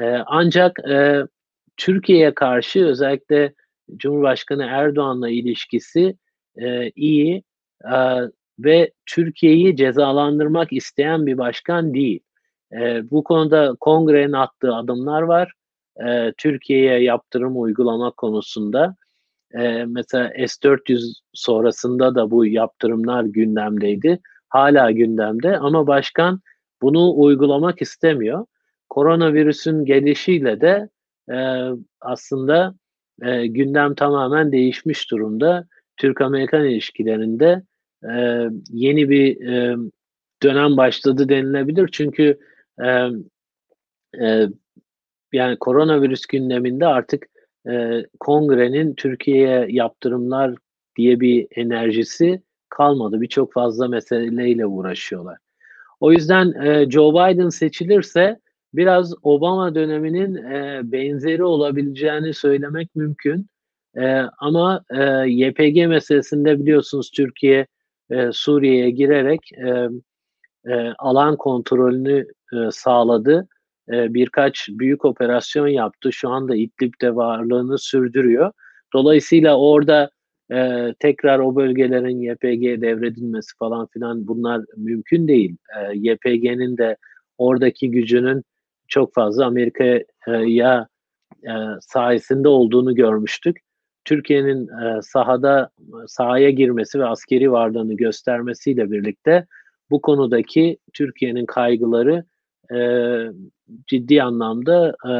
E, 0.00 0.04
ancak 0.26 0.78
e, 0.90 1.22
Türkiye'ye 1.76 2.34
karşı 2.34 2.86
özellikle 2.86 3.54
Cumhurbaşkanı 3.96 4.64
Erdoğan'la 4.64 5.28
ilişkisi 5.28 6.16
e, 6.56 6.90
iyi 6.90 7.42
e, 7.84 7.96
ve 8.58 8.92
Türkiye'yi 9.06 9.76
cezalandırmak 9.76 10.72
isteyen 10.72 11.26
bir 11.26 11.38
başkan 11.38 11.94
değil. 11.94 12.20
E, 12.72 13.10
bu 13.10 13.24
konuda 13.24 13.76
kongrenin 13.80 14.32
attığı 14.32 14.74
adımlar 14.74 15.22
var. 15.22 15.52
E, 16.06 16.32
Türkiye'ye 16.38 17.02
yaptırım 17.02 17.62
uygulamak 17.62 18.16
konusunda. 18.16 18.96
E, 19.54 19.84
mesela 19.84 20.32
S-400 20.46 21.14
sonrasında 21.32 22.14
da 22.14 22.30
bu 22.30 22.46
yaptırımlar 22.46 23.24
gündemdeydi. 23.24 24.20
Hala 24.48 24.90
gündemde 24.90 25.58
ama 25.58 25.86
başkan 25.86 26.40
bunu 26.82 27.12
uygulamak 27.16 27.82
istemiyor. 27.82 28.46
Koronavirüsün 28.88 29.84
gelişiyle 29.84 30.60
de 30.60 30.88
e, 31.30 31.68
aslında 32.00 32.74
e, 33.22 33.46
gündem 33.46 33.94
tamamen 33.94 34.52
değişmiş 34.52 35.10
durumda. 35.10 35.66
Türk-Amerikan 35.96 36.64
ilişkilerinde 36.64 37.62
e, 38.04 38.44
yeni 38.70 39.08
bir 39.08 39.46
e, 39.46 39.76
dönem 40.42 40.76
başladı 40.76 41.28
denilebilir. 41.28 41.88
Çünkü 41.92 42.38
e, 42.84 43.08
e, 44.20 44.48
yani 45.32 45.56
koronavirüs 45.56 46.26
gündeminde 46.26 46.86
artık 46.86 47.26
e, 47.68 48.06
kongrenin 48.20 48.94
Türkiye'ye 48.94 49.66
yaptırımlar 49.70 50.54
diye 50.96 51.20
bir 51.20 51.46
enerjisi 51.50 52.42
kalmadı. 52.68 53.20
Birçok 53.20 53.52
fazla 53.52 53.88
meseleyle 53.88 54.66
uğraşıyorlar. 54.66 55.38
O 56.00 56.12
yüzden 56.12 56.52
e, 56.62 56.90
Joe 56.90 57.12
Biden 57.12 57.48
seçilirse 57.48 58.40
biraz 58.74 59.14
Obama 59.22 59.74
döneminin 59.74 60.36
e, 60.36 60.80
benzeri 60.84 61.44
olabileceğini 61.44 62.34
söylemek 62.34 62.96
mümkün. 62.96 63.46
E, 63.96 64.22
ama 64.38 64.84
e, 64.90 65.02
YPG 65.28 65.88
meselesinde 65.88 66.58
biliyorsunuz 66.58 67.10
Türkiye 67.10 67.66
e, 68.10 68.32
Suriye'ye 68.32 68.90
girerek 68.90 69.40
e, 69.52 69.88
e, 70.72 70.94
alan 70.98 71.36
kontrolünü 71.36 72.26
e, 72.52 72.56
sağladı. 72.70 73.48
E, 73.92 74.14
birkaç 74.14 74.68
büyük 74.68 75.04
operasyon 75.04 75.68
yaptı. 75.68 76.12
Şu 76.12 76.28
anda 76.28 76.56
İdlib'de 76.56 77.16
varlığını 77.16 77.78
sürdürüyor. 77.78 78.52
Dolayısıyla 78.94 79.58
orada 79.58 80.10
e, 80.52 80.94
tekrar 80.98 81.38
o 81.38 81.56
bölgelerin 81.56 82.20
YPG'ye 82.20 82.80
devredilmesi 82.80 83.56
falan 83.58 83.86
filan 83.86 84.28
bunlar 84.28 84.64
mümkün 84.76 85.28
değil. 85.28 85.56
E, 85.76 85.94
YPG'nin 85.94 86.78
de 86.78 86.96
oradaki 87.38 87.90
gücünün 87.90 88.42
çok 88.88 89.14
fazla 89.14 89.46
Amerika'ya 89.46 90.88
e, 91.44 91.52
sayesinde 91.80 92.48
olduğunu 92.48 92.94
görmüştük. 92.94 93.56
Türkiye'nin 94.04 94.68
e, 94.68 95.02
sahada 95.02 95.70
sahaya 96.06 96.50
girmesi 96.50 96.98
ve 96.98 97.06
askeri 97.06 97.52
varlığını 97.52 97.94
göstermesiyle 97.94 98.90
birlikte 98.90 99.46
bu 99.90 100.02
konudaki 100.02 100.78
Türkiye'nin 100.92 101.46
kaygıları 101.46 102.24
e, 102.74 102.78
ciddi 103.86 104.22
anlamda 104.22 104.96
e, 105.08 105.12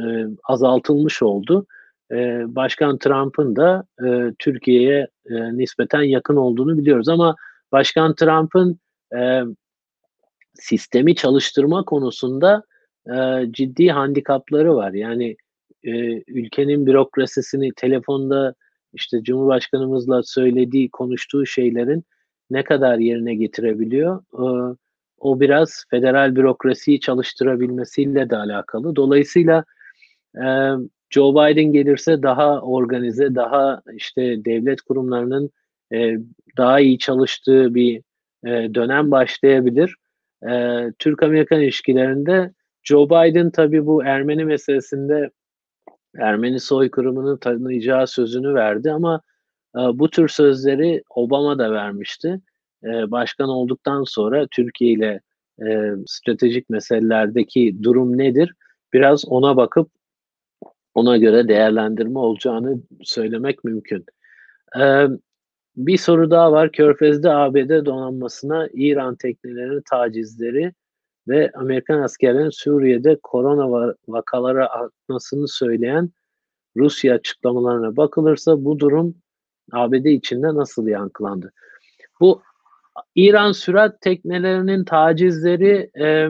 e, 0.00 0.26
azaltılmış 0.44 1.22
oldu. 1.22 1.66
E, 2.10 2.44
Başkan 2.54 2.98
Trump'ın 2.98 3.56
da 3.56 3.84
e, 4.06 4.34
Türkiye'ye 4.38 5.08
e, 5.30 5.58
nispeten 5.58 6.02
yakın 6.02 6.36
olduğunu 6.36 6.78
biliyoruz 6.78 7.08
ama 7.08 7.36
Başkan 7.72 8.14
Trump'ın 8.14 8.80
e, 9.16 9.42
sistemi 10.54 11.14
çalıştırma 11.14 11.84
konusunda 11.84 12.62
e, 13.06 13.46
ciddi 13.50 13.88
handikapları 13.88 14.76
var. 14.76 14.92
Yani 14.92 15.36
e, 15.84 15.90
ülkenin 16.26 16.86
bürokrasisini 16.86 17.72
telefonda 17.76 18.54
işte 18.92 19.22
Cumhurbaşkanımızla 19.22 20.22
söylediği, 20.22 20.90
konuştuğu 20.90 21.46
şeylerin 21.46 22.04
ne 22.50 22.64
kadar 22.64 22.98
yerine 22.98 23.34
getirebiliyor? 23.34 24.22
E, 24.34 24.76
o 25.22 25.40
biraz 25.40 25.84
federal 25.90 26.36
bürokrasiyi 26.36 27.00
çalıştırabilmesiyle 27.00 28.30
de 28.30 28.36
alakalı. 28.36 28.96
Dolayısıyla 28.96 29.64
e, 30.36 30.46
Joe 31.10 31.32
Biden 31.34 31.72
gelirse 31.72 32.22
daha 32.22 32.60
organize, 32.60 33.34
daha 33.34 33.82
işte 33.94 34.44
devlet 34.44 34.80
kurumlarının 34.80 35.50
e, 35.92 36.16
daha 36.56 36.80
iyi 36.80 36.98
çalıştığı 36.98 37.74
bir 37.74 38.02
e, 38.44 38.74
dönem 38.74 39.10
başlayabilir. 39.10 39.96
E, 40.48 40.82
Türk-Amerikan 40.98 41.60
ilişkilerinde 41.60 42.52
Joe 42.82 43.06
Biden 43.06 43.50
tabii 43.50 43.86
bu 43.86 44.04
Ermeni 44.04 44.44
meselesinde 44.44 45.30
Ermeni 46.18 46.60
soykırımını 46.60 47.38
tanıyacağı 47.38 48.06
sözünü 48.06 48.54
verdi 48.54 48.92
ama 48.92 49.20
e, 49.76 49.78
bu 49.78 50.10
tür 50.10 50.28
sözleri 50.28 51.02
Obama 51.10 51.58
da 51.58 51.72
vermişti. 51.72 52.40
Başkan 52.84 53.48
olduktan 53.48 54.04
sonra 54.04 54.46
Türkiye 54.50 54.92
ile 54.92 55.20
e, 55.66 55.90
stratejik 56.06 56.70
meselelerdeki 56.70 57.82
durum 57.82 58.18
nedir? 58.18 58.54
Biraz 58.92 59.24
ona 59.28 59.56
bakıp 59.56 59.90
ona 60.94 61.16
göre 61.16 61.48
değerlendirme 61.48 62.18
olacağını 62.18 62.82
söylemek 63.02 63.64
mümkün. 63.64 64.04
E, 64.80 65.06
bir 65.76 65.98
soru 65.98 66.30
daha 66.30 66.52
var. 66.52 66.72
Körfez'de 66.72 67.30
ABD 67.30 67.86
donanmasına 67.86 68.68
İran 68.72 69.16
teknelerinin 69.16 69.82
tacizleri 69.90 70.72
ve 71.28 71.50
Amerikan 71.54 72.02
askerlerinin 72.02 72.50
Suriye'de 72.50 73.18
korona 73.22 73.94
vakaları 74.08 74.70
artmasını 74.70 75.48
söyleyen 75.48 76.10
Rusya 76.76 77.14
açıklamalarına 77.14 77.96
bakılırsa 77.96 78.64
bu 78.64 78.78
durum 78.78 79.14
ABD 79.72 80.04
içinde 80.04 80.46
nasıl 80.46 80.86
yankılandı? 80.86 81.52
Bu 82.20 82.42
İran 83.14 83.52
sürat 83.52 84.00
teknelerinin 84.00 84.84
tacizleri 84.84 85.90
e, 86.00 86.28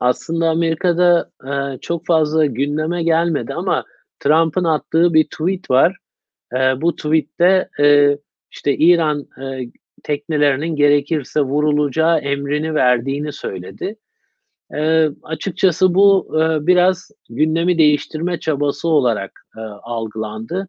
aslında 0.00 0.50
Amerika'da 0.50 1.30
e, 1.44 1.78
çok 1.78 2.06
fazla 2.06 2.46
gündeme 2.46 3.02
gelmedi 3.02 3.54
ama 3.54 3.84
Trump'ın 4.20 4.64
attığı 4.64 5.14
bir 5.14 5.24
tweet 5.24 5.70
var. 5.70 5.96
E, 6.52 6.56
bu 6.80 6.96
tweette 6.96 7.68
e, 7.80 8.18
işte 8.50 8.76
İran 8.76 9.26
e, 9.42 9.70
teknelerinin 10.02 10.76
gerekirse 10.76 11.40
vurulacağı 11.40 12.18
emrini 12.18 12.74
verdiğini 12.74 13.32
söyledi. 13.32 13.96
E, 14.74 15.08
açıkçası 15.22 15.94
bu 15.94 16.36
e, 16.40 16.66
biraz 16.66 17.10
gündemi 17.30 17.78
değiştirme 17.78 18.40
çabası 18.40 18.88
olarak 18.88 19.46
e, 19.56 19.60
algılandı. 19.60 20.68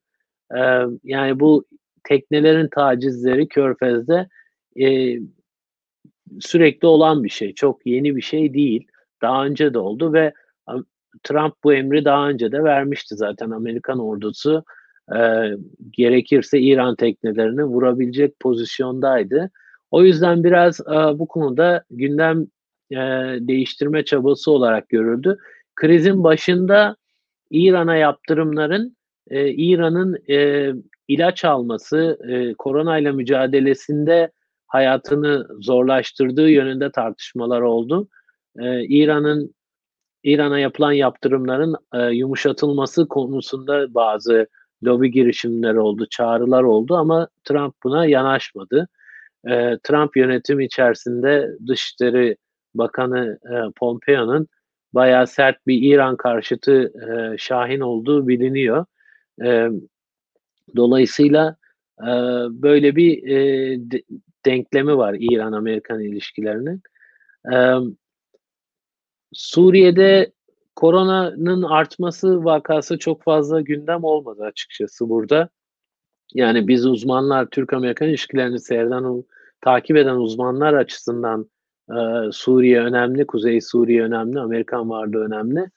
E, 0.58 0.60
yani 1.04 1.40
bu 1.40 1.66
teknelerin 2.04 2.68
tacizleri 2.68 3.48
Körfez'de 3.48 4.28
e, 4.80 5.20
sürekli 6.40 6.88
olan 6.88 7.24
bir 7.24 7.30
şey. 7.30 7.54
Çok 7.54 7.86
yeni 7.86 8.16
bir 8.16 8.22
şey 8.22 8.54
değil. 8.54 8.88
Daha 9.22 9.46
önce 9.46 9.74
de 9.74 9.80
oldu 9.80 10.14
ve 10.14 10.34
Trump 11.24 11.54
bu 11.64 11.74
emri 11.74 12.06
daha 12.06 12.30
önce 12.30 12.52
de 12.52 12.64
vermişti 12.64 13.16
zaten 13.16 13.50
Amerikan 13.50 14.00
ordusu 14.00 14.64
e, 15.16 15.20
gerekirse 15.92 16.60
İran 16.60 16.96
teknelerini 16.96 17.64
vurabilecek 17.64 18.40
pozisyondaydı. 18.40 19.52
O 19.92 20.04
yüzden 20.04 20.44
biraz 20.44 20.80
e, 20.80 21.20
bu 21.20 21.28
konuda 21.28 21.84
gündem 21.92 22.48
e, 22.92 22.98
değiştirme 23.40 24.06
çabası 24.06 24.52
olarak 24.52 24.90
görüldü. 24.90 25.38
Krizin 25.76 26.24
başında 26.24 26.96
İran'a 27.52 27.96
yaptırımların 27.96 28.98
e, 29.30 29.50
İran'ın 29.50 30.18
e, 30.30 30.72
ilaç 31.08 31.46
alması, 31.46 32.20
e, 32.30 32.54
koronayla 32.54 33.14
mücadelesinde 33.14 34.32
hayatını 34.68 35.48
zorlaştırdığı 35.60 36.50
yönünde 36.50 36.92
tartışmalar 36.92 37.62
oldu. 37.62 38.08
E, 38.60 38.84
İran'ın 38.86 39.56
İran'a 40.24 40.60
yapılan 40.60 40.92
yaptırımların 40.92 41.76
e, 41.94 42.00
yumuşatılması 42.00 43.08
konusunda 43.08 43.94
bazı 43.94 44.48
lobi 44.84 45.12
girişimleri 45.12 45.80
oldu, 45.80 46.08
çağrılar 46.10 46.64
oldu 46.64 46.96
ama 46.96 47.28
Trump 47.44 47.76
buna 47.84 48.06
yanaşmadı. 48.06 48.88
E, 49.48 49.78
Trump 49.84 50.18
yönetimi 50.18 50.66
içerisinde 50.66 51.50
Dışişleri 51.68 52.38
Bakanı 52.76 53.40
e, 53.46 53.72
Pompeo'nun 53.76 54.48
bayağı 54.94 55.28
sert 55.28 55.68
bir 55.68 55.82
İran 55.82 56.16
karşıtı 56.16 56.94
e, 57.08 57.38
şahin 57.38 57.80
olduğu 57.80 58.28
biliniyor. 58.28 58.86
E, 59.46 59.68
dolayısıyla 60.76 61.56
e, 62.02 62.12
böyle 62.50 62.96
bir 62.96 63.28
e, 63.28 63.38
de, 63.92 64.04
denklemi 64.46 64.98
var 64.98 65.16
İran-Amerikan 65.20 66.00
ilişkilerinin. 66.00 66.82
E, 67.54 67.58
Suriye'de 69.34 70.32
koronanın 70.76 71.64
artması 71.64 72.44
vakası 72.44 73.00
çok 73.00 73.24
fazla 73.24 73.62
gündem 73.62 74.04
olmadı 74.04 74.44
açıkçası 74.44 75.10
burada. 75.10 75.50
Yani 76.34 76.68
biz 76.68 76.86
uzmanlar, 76.86 77.46
Türk-Amerikan 77.46 78.08
ilişkilerini 78.08 78.60
seyreden, 78.60 79.24
takip 79.62 79.98
eden 79.98 80.16
uzmanlar 80.16 80.74
açısından 80.74 81.50
e, 81.90 81.98
Suriye 82.32 82.82
önemli, 82.82 83.28
Kuzey 83.28 83.62
Suriye 83.62 84.04
önemli, 84.04 84.40
Amerikan 84.40 84.90
varlığı 84.90 85.26
önemli. 85.26 85.70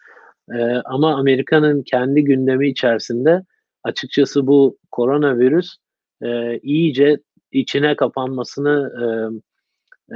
E, 0.52 0.82
ama 0.84 1.14
Amerika'nın 1.14 1.82
kendi 1.82 2.24
gündemi 2.24 2.68
içerisinde 2.68 3.44
açıkçası 3.84 4.46
bu 4.46 4.78
koronavirüs 4.90 5.76
e, 6.22 6.58
iyice 6.58 7.18
içine 7.52 7.96
kapanmasını 7.96 8.92
e, 9.02 9.06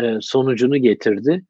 e, 0.05 0.18
sonucunu 0.20 0.76
getirdi. 0.76 1.45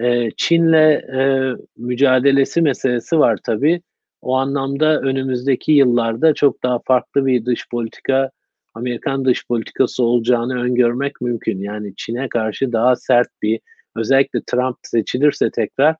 E, 0.00 0.30
Çin'le 0.36 1.00
e, 1.18 1.52
mücadelesi 1.76 2.62
meselesi 2.62 3.18
var 3.18 3.38
tabii. 3.44 3.82
O 4.22 4.36
anlamda 4.36 5.00
önümüzdeki 5.00 5.72
yıllarda 5.72 6.34
çok 6.34 6.62
daha 6.62 6.78
farklı 6.86 7.26
bir 7.26 7.44
dış 7.44 7.68
politika, 7.68 8.30
Amerikan 8.74 9.24
dış 9.24 9.46
politikası 9.46 10.02
olacağını 10.02 10.62
öngörmek 10.62 11.20
mümkün. 11.20 11.58
Yani 11.58 11.94
Çin'e 11.96 12.28
karşı 12.28 12.72
daha 12.72 12.96
sert 12.96 13.28
bir, 13.42 13.60
özellikle 13.96 14.40
Trump 14.46 14.76
seçilirse 14.82 15.50
tekrar 15.50 15.96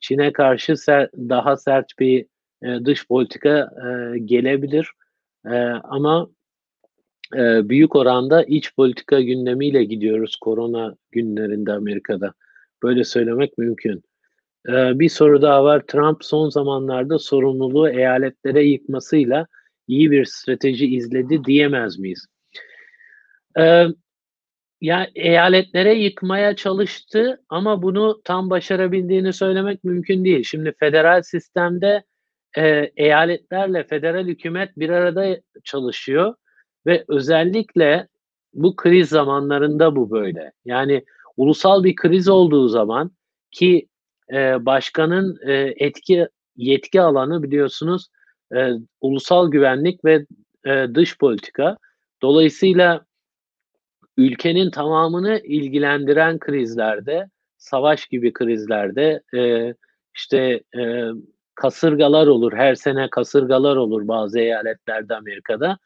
Çin'e 0.00 0.32
karşı 0.32 0.76
ser, 0.76 1.10
daha 1.14 1.56
sert 1.56 1.86
bir 1.98 2.26
e, 2.62 2.84
dış 2.84 3.08
politika 3.08 3.70
e, 3.86 4.18
gelebilir. 4.18 4.90
E, 5.46 5.56
ama 5.68 6.28
e, 7.36 7.68
büyük 7.68 7.96
oranda 7.96 8.44
iç 8.44 8.74
politika 8.76 9.20
gündemiyle 9.20 9.84
gidiyoruz 9.84 10.36
korona 10.36 10.96
günlerinde 11.12 11.72
Amerika'da. 11.72 12.32
Böyle 12.82 13.04
söylemek 13.04 13.58
mümkün. 13.58 14.02
Ee, 14.68 14.98
bir 14.98 15.08
soru 15.08 15.42
daha 15.42 15.64
var. 15.64 15.82
Trump 15.86 16.24
son 16.24 16.48
zamanlarda 16.48 17.18
sorumluluğu 17.18 17.88
eyaletlere 17.88 18.64
yıkmasıyla 18.64 19.46
iyi 19.88 20.10
bir 20.10 20.24
strateji 20.24 20.86
izledi 20.86 21.44
diyemez 21.44 21.98
miyiz? 21.98 22.26
Ee, 23.58 23.86
ya 24.80 25.06
eyaletlere 25.14 25.94
yıkmaya 25.94 26.56
çalıştı 26.56 27.40
ama 27.48 27.82
bunu 27.82 28.20
tam 28.24 28.50
başarabildiğini 28.50 29.32
söylemek 29.32 29.84
mümkün 29.84 30.24
değil. 30.24 30.42
Şimdi 30.42 30.72
federal 30.80 31.22
sistemde 31.22 32.02
e, 32.58 32.90
eyaletlerle 32.96 33.84
federal 33.84 34.26
hükümet 34.26 34.76
bir 34.76 34.88
arada 34.88 35.40
çalışıyor 35.64 36.34
ve 36.88 37.04
özellikle 37.08 38.08
bu 38.54 38.76
kriz 38.76 39.08
zamanlarında 39.08 39.96
bu 39.96 40.10
böyle. 40.10 40.52
Yani 40.64 41.04
ulusal 41.36 41.84
bir 41.84 41.94
kriz 41.96 42.28
olduğu 42.28 42.68
zaman 42.68 43.10
ki 43.50 43.88
e, 44.32 44.66
başkanın 44.66 45.38
e, 45.46 45.52
etki 45.76 46.28
yetki 46.56 47.00
alanı 47.00 47.42
biliyorsunuz 47.42 48.08
e, 48.56 48.70
ulusal 49.00 49.50
güvenlik 49.50 50.04
ve 50.04 50.26
e, 50.66 50.86
dış 50.94 51.18
politika. 51.18 51.76
Dolayısıyla 52.22 53.04
ülkenin 54.16 54.70
tamamını 54.70 55.40
ilgilendiren 55.44 56.38
krizlerde, 56.38 57.30
savaş 57.58 58.06
gibi 58.06 58.32
krizlerde 58.32 59.22
e, 59.34 59.74
işte 60.14 60.62
e, 60.78 61.08
kasırgalar 61.54 62.26
olur, 62.26 62.52
her 62.52 62.74
sene 62.74 63.10
kasırgalar 63.10 63.76
olur 63.76 64.08
bazı 64.08 64.38
eyaletlerde 64.40 65.16
Amerika'da. 65.16 65.78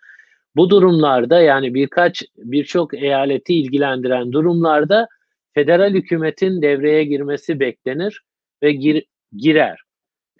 Bu 0.56 0.70
durumlarda 0.70 1.40
yani 1.40 1.74
birkaç 1.74 2.22
birçok 2.36 2.94
eyaleti 2.94 3.54
ilgilendiren 3.54 4.32
durumlarda 4.32 5.08
federal 5.54 5.94
hükümetin 5.94 6.62
devreye 6.62 7.04
girmesi 7.04 7.60
beklenir 7.60 8.22
ve 8.62 8.72
gir, 8.72 9.04
girer. 9.36 9.80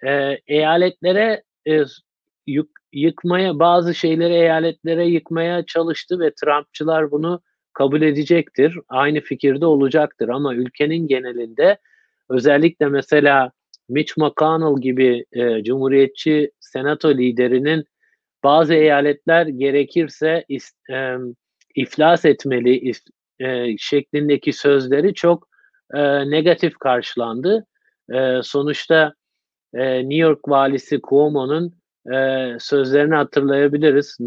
E, 0.05 0.39
eyaletlere 0.47 1.43
e, 1.67 1.83
yık, 2.47 2.69
yıkmaya 2.93 3.59
bazı 3.59 3.95
şeyleri 3.95 4.33
eyaletlere 4.33 5.05
yıkmaya 5.05 5.65
çalıştı 5.65 6.19
ve 6.19 6.31
Trumpçılar 6.33 7.11
bunu 7.11 7.41
kabul 7.73 8.01
edecektir. 8.01 8.79
Aynı 8.89 9.21
fikirde 9.21 9.65
olacaktır 9.65 10.29
ama 10.29 10.55
ülkenin 10.55 11.07
genelinde 11.07 11.77
özellikle 12.29 12.87
mesela 12.87 13.51
Mitch 13.89 14.17
McConnell 14.17 14.81
gibi 14.81 15.25
e, 15.31 15.63
Cumhuriyetçi 15.63 16.51
Senato 16.59 17.13
liderinin 17.13 17.85
bazı 18.43 18.73
eyaletler 18.73 19.47
gerekirse 19.47 20.45
is, 20.49 20.71
e, 20.91 21.15
iflas 21.75 22.25
etmeli, 22.25 22.75
if, 22.75 22.99
e, 23.39 23.77
şeklindeki 23.77 24.53
sözleri 24.53 25.13
çok 25.13 25.47
e, 25.93 26.29
negatif 26.29 26.77
karşılandı. 26.77 27.65
E, 28.13 28.39
sonuçta 28.43 29.13
e, 29.73 29.99
New 29.99 30.15
York 30.15 30.49
valisi 30.49 30.99
Cuomo'nun 31.09 31.75
e, 32.13 32.47
sözlerini 32.59 33.15
hatırlayabiliriz. 33.15 34.17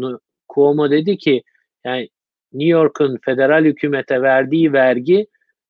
Cuomo 0.55 0.91
dedi 0.91 1.17
ki 1.17 1.43
yani 1.85 2.09
New 2.53 2.69
York'un 2.69 3.17
federal 3.25 3.65
hükümete 3.65 4.21
verdiği 4.21 4.73
vergi 4.73 5.27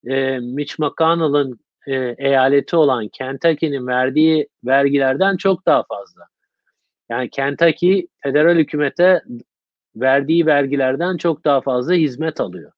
e, 0.08 0.40
Mitch 0.40 0.80
McConnell'ın 0.80 1.60
e, 1.88 2.16
eyaleti 2.18 2.76
olan 2.76 3.08
Kentucky'nin 3.08 3.88
verdiği 3.88 4.48
vergilerden 4.66 5.38
çok 5.38 5.66
daha 5.66 5.84
fazla. 5.84 6.24
Yani 7.10 7.30
Kentucky 7.30 8.08
federal 8.24 8.58
hükümete 8.58 9.22
verdiği 9.96 10.46
vergilerden 10.46 11.18
çok 11.18 11.46
daha 11.46 11.62
fazla 11.62 11.94
hizmet 11.94 12.42
alıyor. 12.42 12.72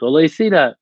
Dolayısıyla 0.00 0.76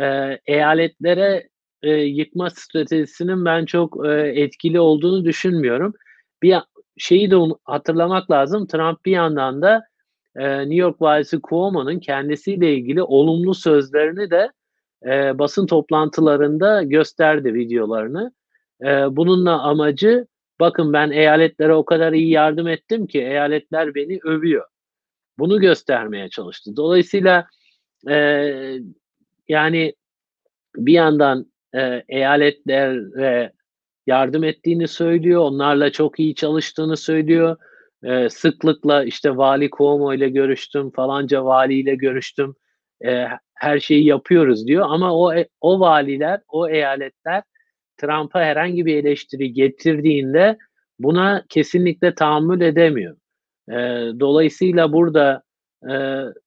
e, 0.00 0.38
eyaletlere 0.46 1.48
e, 1.82 1.90
yıkma 1.90 2.50
stratejisinin 2.50 3.44
ben 3.44 3.64
çok 3.64 4.06
e, 4.06 4.10
etkili 4.12 4.80
olduğunu 4.80 5.24
düşünmüyorum. 5.24 5.94
Bir 6.42 6.56
şeyi 6.98 7.30
de 7.30 7.36
hatırlamak 7.64 8.30
lazım. 8.30 8.66
Trump 8.66 9.04
bir 9.04 9.12
yandan 9.12 9.62
da 9.62 9.82
e, 10.36 10.58
New 10.58 10.74
York 10.74 11.02
valisi 11.02 11.40
Cuomo'nun 11.48 11.98
kendisiyle 11.98 12.74
ilgili 12.74 13.02
olumlu 13.02 13.54
sözlerini 13.54 14.30
de 14.30 14.50
e, 15.06 15.38
basın 15.38 15.66
toplantılarında 15.66 16.82
gösterdi 16.82 17.54
videolarını. 17.54 18.32
E, 18.82 18.86
bununla 19.16 19.62
amacı 19.62 20.26
bakın 20.60 20.92
ben 20.92 21.10
eyaletlere 21.10 21.74
o 21.74 21.84
kadar 21.84 22.12
iyi 22.12 22.30
yardım 22.30 22.68
ettim 22.68 23.06
ki 23.06 23.18
eyaletler 23.20 23.94
beni 23.94 24.18
övüyor. 24.24 24.66
Bunu 25.38 25.60
göstermeye 25.60 26.28
çalıştı. 26.28 26.76
Dolayısıyla 26.76 27.46
e, 28.10 28.16
yani 29.48 29.94
bir 30.76 30.92
yandan 30.92 31.52
e, 31.74 32.02
eyaletlere 32.08 33.52
yardım 34.06 34.44
ettiğini 34.44 34.88
söylüyor. 34.88 35.40
Onlarla 35.40 35.92
çok 35.92 36.20
iyi 36.20 36.34
çalıştığını 36.34 36.96
söylüyor. 36.96 37.56
E, 38.04 38.28
sıklıkla 38.28 39.04
işte 39.04 39.36
vali 39.36 39.70
Cuomo 39.70 40.14
ile 40.14 40.28
görüştüm, 40.28 40.90
falanca 40.90 41.44
valiyle 41.44 41.94
görüştüm. 41.94 42.54
E, 43.04 43.26
her 43.54 43.80
şeyi 43.80 44.04
yapıyoruz 44.04 44.66
diyor 44.66 44.86
ama 44.88 45.18
o 45.18 45.32
o 45.60 45.80
valiler, 45.80 46.40
o 46.48 46.68
eyaletler 46.68 47.42
Trump'a 47.96 48.40
herhangi 48.40 48.86
bir 48.86 48.96
eleştiri 48.96 49.52
getirdiğinde 49.52 50.58
buna 50.98 51.44
kesinlikle 51.48 52.14
tahammül 52.14 52.60
edemiyor. 52.60 53.16
E, 53.68 53.74
dolayısıyla 54.20 54.92
burada 54.92 55.42
e, 55.84 55.94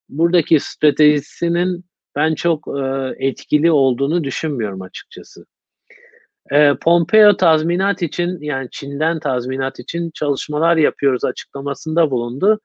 buradaki 0.10 0.60
stratejisinin 0.60 1.86
ben 2.16 2.36
çok 2.36 2.68
e, 2.68 3.16
etkili 3.28 3.72
olduğunu 3.72 4.24
düşünmüyorum 4.24 4.82
açıkçası. 4.82 5.46
E, 6.52 6.74
Pompeo 6.82 7.38
tazminat 7.38 8.02
için 8.02 8.38
yani 8.42 8.68
Çin'den 8.72 9.20
tazminat 9.20 9.80
için 9.80 10.12
çalışmalar 10.14 10.78
yapıyoruz 10.78 11.26
açıklamasında 11.26 12.12
bulundu. 12.12 12.60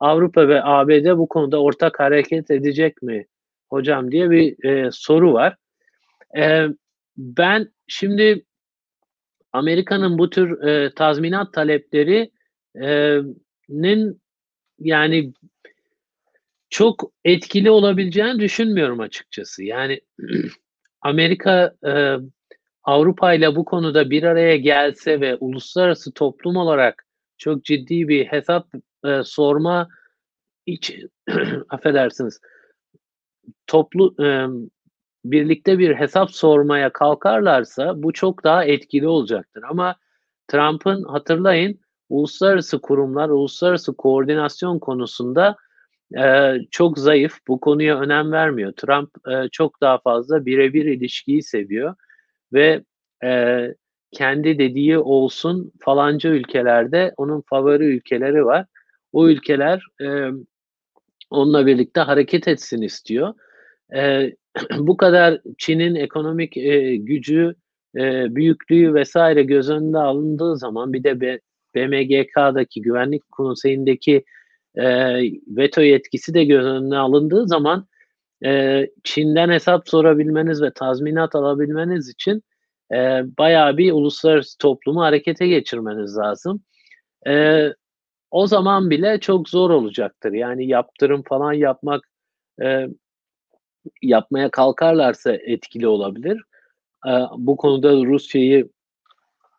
Avrupa 0.00 0.48
ve 0.48 0.64
ABD 0.64 1.18
bu 1.18 1.28
konuda 1.28 1.62
ortak 1.62 2.00
hareket 2.00 2.50
edecek 2.50 3.02
mi 3.02 3.26
hocam 3.70 4.10
diye 4.10 4.30
bir 4.30 4.64
e, 4.64 4.90
soru 4.92 5.32
var. 5.32 5.56
E, 6.38 6.66
ben 7.16 7.72
şimdi 7.86 8.44
Amerika'nın 9.52 10.18
bu 10.18 10.30
tür 10.30 10.62
e, 10.62 10.94
tazminat 10.94 11.52
taleplerinin 11.52 14.20
yani 14.78 15.32
çok 16.70 17.12
etkili 17.24 17.70
olabileceğini 17.70 18.40
düşünmüyorum 18.40 19.00
açıkçası. 19.00 19.64
Yani 19.64 20.00
Amerika 21.00 21.74
e, 21.86 22.16
Avrupa 22.84 23.34
ile 23.34 23.56
bu 23.56 23.64
konuda 23.64 24.10
bir 24.10 24.22
araya 24.22 24.56
gelse 24.56 25.20
ve 25.20 25.36
uluslararası 25.36 26.12
toplum 26.12 26.56
olarak 26.56 27.06
çok 27.38 27.64
ciddi 27.64 28.08
bir 28.08 28.26
hesap 28.26 28.68
e, 29.04 29.22
sorma 29.24 29.88
için 30.66 31.10
affedersiniz 31.68 32.40
toplu 33.66 34.14
e, 34.24 34.46
birlikte 35.24 35.78
bir 35.78 35.94
hesap 35.94 36.30
sormaya 36.30 36.92
kalkarlarsa 36.92 38.02
bu 38.02 38.12
çok 38.12 38.44
daha 38.44 38.64
etkili 38.64 39.08
olacaktır. 39.08 39.62
Ama 39.68 39.96
Trump'ın 40.48 41.02
hatırlayın 41.02 41.80
uluslararası 42.08 42.80
kurumlar, 42.80 43.28
uluslararası 43.28 43.96
koordinasyon 43.96 44.78
konusunda 44.78 45.56
e, 46.18 46.54
çok 46.70 46.98
zayıf. 46.98 47.38
Bu 47.48 47.60
konuya 47.60 48.00
önem 48.00 48.32
vermiyor. 48.32 48.72
Trump 48.72 49.10
e, 49.28 49.48
çok 49.52 49.80
daha 49.80 49.98
fazla 49.98 50.46
birebir 50.46 50.84
ilişkiyi 50.84 51.42
seviyor 51.42 51.94
ve 52.52 52.84
e, 53.24 53.68
kendi 54.12 54.58
dediği 54.58 54.98
olsun 54.98 55.72
falanca 55.80 56.30
ülkelerde 56.30 57.14
onun 57.16 57.40
favori 57.40 57.84
ülkeleri 57.84 58.44
var. 58.44 58.66
O 59.12 59.28
ülkeler 59.28 59.82
e, 60.00 60.30
onunla 61.30 61.66
birlikte 61.66 62.00
hareket 62.00 62.48
etsin 62.48 62.82
istiyor. 62.82 63.34
Bu 64.78 64.96
kadar 64.96 65.40
Çin'in 65.58 65.94
ekonomik 65.94 66.56
e, 66.56 66.96
gücü, 66.96 67.54
e, 67.96 68.34
büyüklüğü 68.34 68.94
vesaire 68.94 69.42
göz 69.42 69.70
önünde 69.70 69.98
alındığı 69.98 70.56
zaman 70.56 70.92
bir 70.92 71.04
de 71.04 71.40
BMGK'daki 71.74 72.82
Güvenlik 72.82 73.30
Konseyi'ndeki 73.30 74.24
e, 74.76 74.86
veto 75.48 75.80
yetkisi 75.80 76.34
de 76.34 76.44
göz 76.44 76.66
önüne 76.66 76.98
alındığı 76.98 77.48
zaman 77.48 77.86
e, 78.44 78.82
Çin'den 79.04 79.50
hesap 79.50 79.88
sorabilmeniz 79.88 80.62
ve 80.62 80.70
tazminat 80.74 81.34
alabilmeniz 81.34 82.08
için 82.08 82.42
e, 82.92 83.22
bayağı 83.38 83.76
bir 83.76 83.92
uluslararası 83.92 84.58
toplumu 84.58 85.02
harekete 85.02 85.46
geçirmeniz 85.46 86.16
lazım. 86.16 86.62
E, 87.26 87.68
o 88.30 88.46
zaman 88.46 88.90
bile 88.90 89.20
çok 89.20 89.48
zor 89.48 89.70
olacaktır. 89.70 90.32
Yani 90.32 90.68
yaptırım 90.68 91.22
falan 91.22 91.52
yapmak 91.52 92.04
e, 92.62 92.88
yapmaya 94.02 94.50
kalkarlarsa 94.50 95.32
etkili 95.32 95.88
olabilir. 95.88 96.42
E, 97.06 97.12
bu 97.36 97.56
konuda 97.56 97.92
Rusya'yı 97.92 98.68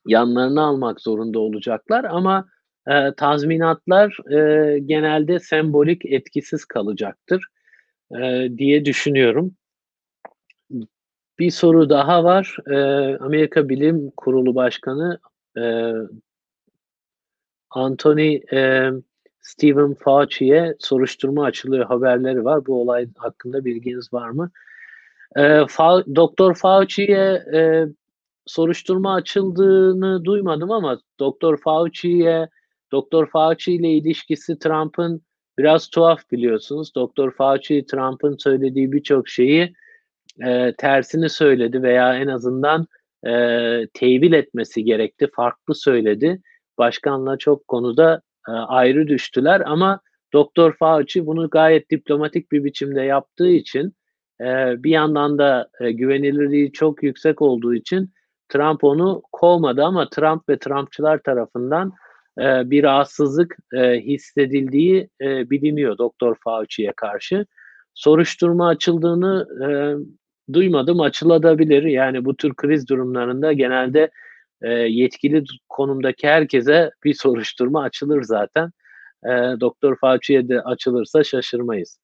yanlarına 0.05 0.63
almak 0.63 1.01
zorunda 1.01 1.39
olacaklar 1.39 2.03
ama 2.03 2.47
e, 2.87 3.13
tazminatlar 3.17 4.17
e, 4.31 4.79
genelde 4.79 5.39
sembolik 5.39 6.05
etkisiz 6.05 6.65
kalacaktır 6.65 7.45
e, 8.21 8.49
diye 8.57 8.85
düşünüyorum. 8.85 9.55
Bir 11.39 11.51
soru 11.51 11.89
daha 11.89 12.23
var. 12.23 12.57
E, 12.69 12.75
Amerika 13.17 13.69
Bilim 13.69 14.11
Kurulu 14.17 14.55
Başkanı 14.55 15.19
e, 15.57 15.93
Anthony 17.69 18.35
e, 18.53 18.91
Stephen 19.45 19.93
Fauci'ye 19.93 20.75
soruşturma 20.79 21.43
açılıyor 21.45 21.85
haberleri 21.85 22.45
var. 22.45 22.65
Bu 22.65 22.81
olay 22.81 23.07
hakkında 23.17 23.65
bilginiz 23.65 24.13
var 24.13 24.29
mı? 24.29 24.51
E, 25.35 25.65
Fa 25.67 26.03
Doktor 26.15 26.55
Fauci'ye 26.55 27.43
e, 27.53 27.85
soruşturma 28.45 29.13
açıldığını 29.13 30.25
duymadım 30.25 30.71
ama 30.71 30.99
Doktor 31.19 31.57
Fauci'ye 31.57 32.49
Doktor 32.91 33.29
Fauci 33.29 33.73
ile 33.73 33.91
ilişkisi 33.91 34.59
Trump'ın 34.59 35.21
biraz 35.57 35.87
tuhaf 35.89 36.31
biliyorsunuz. 36.31 36.95
Doktor 36.95 37.31
Fauci 37.31 37.85
Trump'ın 37.85 38.35
söylediği 38.39 38.91
birçok 38.91 39.29
şeyi 39.29 39.73
e, 40.45 40.73
tersini 40.77 41.29
söyledi 41.29 41.83
veya 41.83 42.15
en 42.15 42.27
azından 42.27 42.87
e, 43.23 43.31
tevil 43.93 44.33
etmesi 44.33 44.83
gerekti. 44.83 45.29
Farklı 45.35 45.75
söyledi. 45.75 46.41
Başkanla 46.77 47.37
çok 47.37 47.67
konuda 47.67 48.21
ayrı 48.51 49.07
düştüler 49.07 49.61
ama 49.65 49.99
Doktor 50.33 50.73
Fauci 50.73 51.25
bunu 51.25 51.49
gayet 51.49 51.91
diplomatik 51.91 52.51
bir 52.51 52.63
biçimde 52.63 53.01
yaptığı 53.01 53.49
için 53.49 53.93
e, 54.41 54.83
bir 54.83 54.89
yandan 54.89 55.37
da 55.37 55.69
e, 55.79 55.91
güvenilirliği 55.91 56.71
çok 56.71 57.03
yüksek 57.03 57.41
olduğu 57.41 57.75
için 57.75 58.13
Trump 58.49 58.83
onu 58.83 59.21
kovmadı 59.31 59.83
ama 59.83 60.09
Trump 60.09 60.49
ve 60.49 60.59
Trumpçılar 60.59 61.17
tarafından 61.17 61.93
e, 62.39 62.69
bir 62.69 62.83
rahatsızlık 62.83 63.57
e, 63.73 63.99
hissedildiği 63.99 65.09
e, 65.21 65.49
biliniyor 65.49 65.97
Doktor 65.97 66.35
Fauci'ye 66.43 66.93
karşı. 66.95 67.45
Soruşturma 67.93 68.67
açıldığını 68.67 69.47
e, 69.63 69.67
duymadım, 70.53 70.99
açılabilir. 70.99 71.83
Yani 71.83 72.25
bu 72.25 72.35
tür 72.35 72.53
kriz 72.53 72.89
durumlarında 72.89 73.53
genelde 73.53 74.11
e, 74.65 74.69
yetkili 74.71 75.43
konumdaki 75.69 76.27
herkese 76.27 76.91
bir 77.03 77.13
soruşturma 77.13 77.81
açılır 77.81 78.23
zaten. 78.23 78.71
E, 79.25 79.29
Doktor 79.59 79.97
Fauci'ye 79.97 80.49
de 80.49 80.61
açılırsa 80.61 81.23
şaşırmayız. 81.23 81.99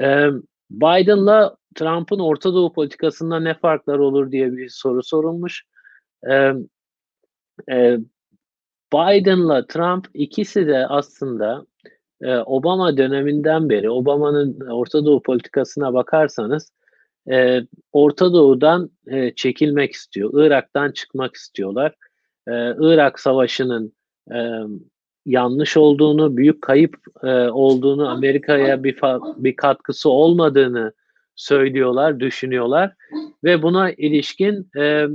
E, 0.00 0.26
Biden'la 0.70 1.56
Trump'ın 1.74 2.18
Orta 2.18 2.54
Doğu 2.54 2.72
politikasında 2.72 3.40
ne 3.40 3.54
farklar 3.54 3.98
olur 3.98 4.32
diye 4.32 4.52
bir 4.52 4.68
soru 4.68 5.02
sorulmuş. 5.02 5.64
E, 6.30 6.52
e, 7.70 7.98
Biden'la 8.94 9.66
Trump 9.66 10.08
ikisi 10.14 10.66
de 10.66 10.86
aslında 10.86 11.66
e, 12.22 12.36
Obama 12.36 12.96
döneminden 12.96 13.68
beri 13.68 13.90
Obama'nın 13.90 14.60
Orta 14.60 15.04
Doğu 15.04 15.22
politikasına 15.22 15.94
bakarsanız 15.94 16.72
e, 17.30 17.60
Orta 17.92 18.32
Doğu'dan 18.32 18.90
e, 19.06 19.34
çekilmek 19.34 19.92
istiyor. 19.92 20.30
Irak'tan 20.46 20.92
çıkmak 20.92 21.34
istiyorlar. 21.34 21.94
E, 22.48 22.52
Irak 22.80 23.20
Savaşı'nın 23.20 23.92
e, 24.34 24.38
yanlış 25.26 25.76
olduğunu, 25.76 26.36
büyük 26.36 26.62
kayıp 26.62 26.96
e, 27.22 27.28
olduğunu, 27.48 28.08
Amerika'ya 28.08 28.84
bir 28.84 28.98
bir 29.36 29.56
katkısı 29.56 30.10
olmadığını 30.10 30.92
söylüyorlar, 31.34 32.20
düşünüyorlar 32.20 32.94
ve 33.44 33.62
buna 33.62 33.92
ilişkin 33.92 34.70
e, 34.76 35.06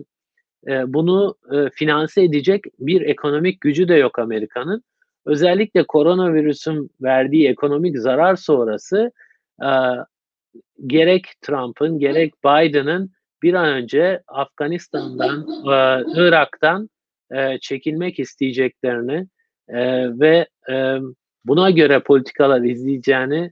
e, 0.68 0.94
bunu 0.94 1.36
e, 1.52 1.70
finanse 1.70 2.24
edecek 2.24 2.64
bir 2.80 3.02
ekonomik 3.02 3.62
gücü 3.62 3.88
de 3.88 3.96
yok 3.96 4.20
Amerika'nın. 4.20 4.84
Özellikle 5.26 5.84
koronavirüsün 5.84 6.92
verdiği 7.02 7.48
ekonomik 7.48 8.00
zarar 8.00 8.36
sonrası 8.36 9.12
e, 9.64 9.72
gerek 10.88 11.26
Trump'ın 11.42 12.00
gerek 12.00 12.34
Biden'ın 12.46 13.12
bir 13.44 13.54
an 13.54 13.68
önce 13.70 14.22
Afganistan'dan, 14.28 15.48
e, 15.66 16.04
Irak'tan 16.22 16.90
e, 17.36 17.60
çekilmek 17.60 18.20
isteyeceklerini 18.20 19.28
e, 19.70 19.80
ve 20.20 20.48
buna 21.46 21.70
göre 21.72 22.00
politikalar 22.00 22.62
izleyeceğini 22.62 23.52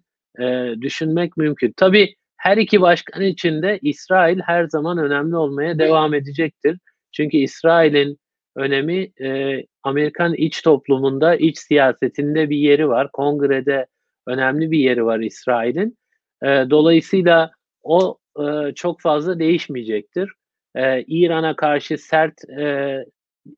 düşünmek 0.81 1.37
mümkün. 1.37 1.73
Tabii 1.77 2.15
her 2.37 2.57
iki 2.57 2.81
başkan 2.81 3.21
için 3.21 3.61
de 3.61 3.79
İsrail 3.81 4.39
her 4.39 4.65
zaman 4.67 4.97
önemli 4.97 5.35
olmaya 5.35 5.79
devam 5.79 6.13
edecektir. 6.13 6.79
Çünkü 7.11 7.37
İsrail'in 7.37 8.17
önemi 8.55 9.11
e, 9.21 9.61
Amerikan 9.83 10.33
iç 10.33 10.61
toplumunda, 10.61 11.35
iç 11.35 11.57
siyasetinde 11.57 12.49
bir 12.49 12.57
yeri 12.57 12.87
var. 12.87 13.09
Kongrede 13.13 13.85
önemli 14.27 14.71
bir 14.71 14.79
yeri 14.79 15.05
var 15.05 15.19
İsrail'in. 15.19 15.97
E, 16.43 16.47
dolayısıyla 16.69 17.51
o 17.83 18.17
e, 18.39 18.73
çok 18.75 19.01
fazla 19.01 19.39
değişmeyecektir. 19.39 20.31
E, 20.75 21.03
İran'a 21.03 21.55
karşı 21.55 21.97
sert 21.97 22.49
e, 22.49 23.05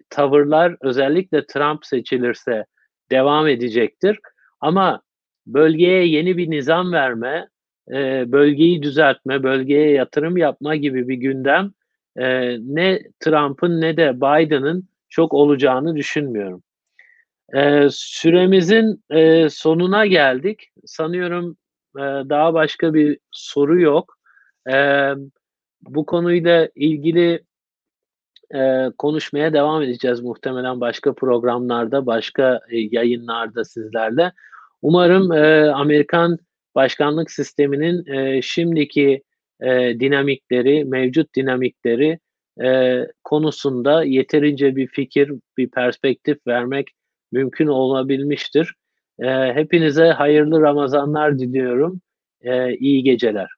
tavırlar 0.09 0.75
özellikle 0.81 1.45
Trump 1.45 1.85
seçilirse 1.85 2.65
devam 3.11 3.47
edecektir. 3.47 4.19
Ama 4.61 5.01
bölgeye 5.47 6.07
yeni 6.07 6.37
bir 6.37 6.49
nizam 6.49 6.91
verme, 6.91 7.47
e, 7.91 8.31
bölgeyi 8.31 8.83
düzeltme, 8.83 9.43
bölgeye 9.43 9.91
yatırım 9.91 10.37
yapma 10.37 10.75
gibi 10.75 11.07
bir 11.07 11.15
gündem 11.15 11.71
e, 12.17 12.57
ne 12.59 13.01
Trump'ın 13.19 13.81
ne 13.81 13.97
de 13.97 14.17
Biden'ın 14.17 14.89
çok 15.09 15.33
olacağını 15.33 15.95
düşünmüyorum. 15.95 16.63
E, 17.53 17.87
süremizin 17.91 19.03
e, 19.09 19.49
sonuna 19.49 20.05
geldik. 20.05 20.69
Sanıyorum 20.85 21.57
e, 21.97 22.29
daha 22.29 22.53
başka 22.53 22.93
bir 22.93 23.19
soru 23.31 23.81
yok. 23.81 24.17
E, 24.71 25.11
bu 25.81 26.05
konuyla 26.05 26.69
ilgili 26.75 27.43
e, 28.55 28.91
konuşmaya 28.97 29.53
devam 29.53 29.81
edeceğiz 29.81 30.21
muhtemelen 30.21 30.81
başka 30.81 31.13
programlarda, 31.13 32.05
başka 32.05 32.59
e, 32.69 32.77
yayınlarda 32.77 33.65
sizlerle. 33.65 34.31
Umarım 34.81 35.31
e, 35.31 35.71
Amerikan 35.71 36.37
başkanlık 36.75 37.31
sisteminin, 37.31 38.05
şimdiki, 38.41 39.23
dinamikleri, 39.99 40.85
mevcut 40.85 41.35
dinamikleri, 41.35 42.19
konusunda 43.23 44.03
yeterince 44.03 44.75
bir 44.75 44.87
fikir, 44.87 45.31
bir 45.57 45.69
perspektif 45.69 46.47
vermek 46.47 46.87
mümkün 47.31 47.67
olabilmiştir. 47.67 48.73
Eee, 49.19 49.51
hepinize 49.55 50.03
hayırlı 50.11 50.61
Ramazanlar 50.61 51.39
diliyorum. 51.39 52.01
Eee, 52.43 52.77
iyi 52.79 53.03
geceler. 53.03 53.56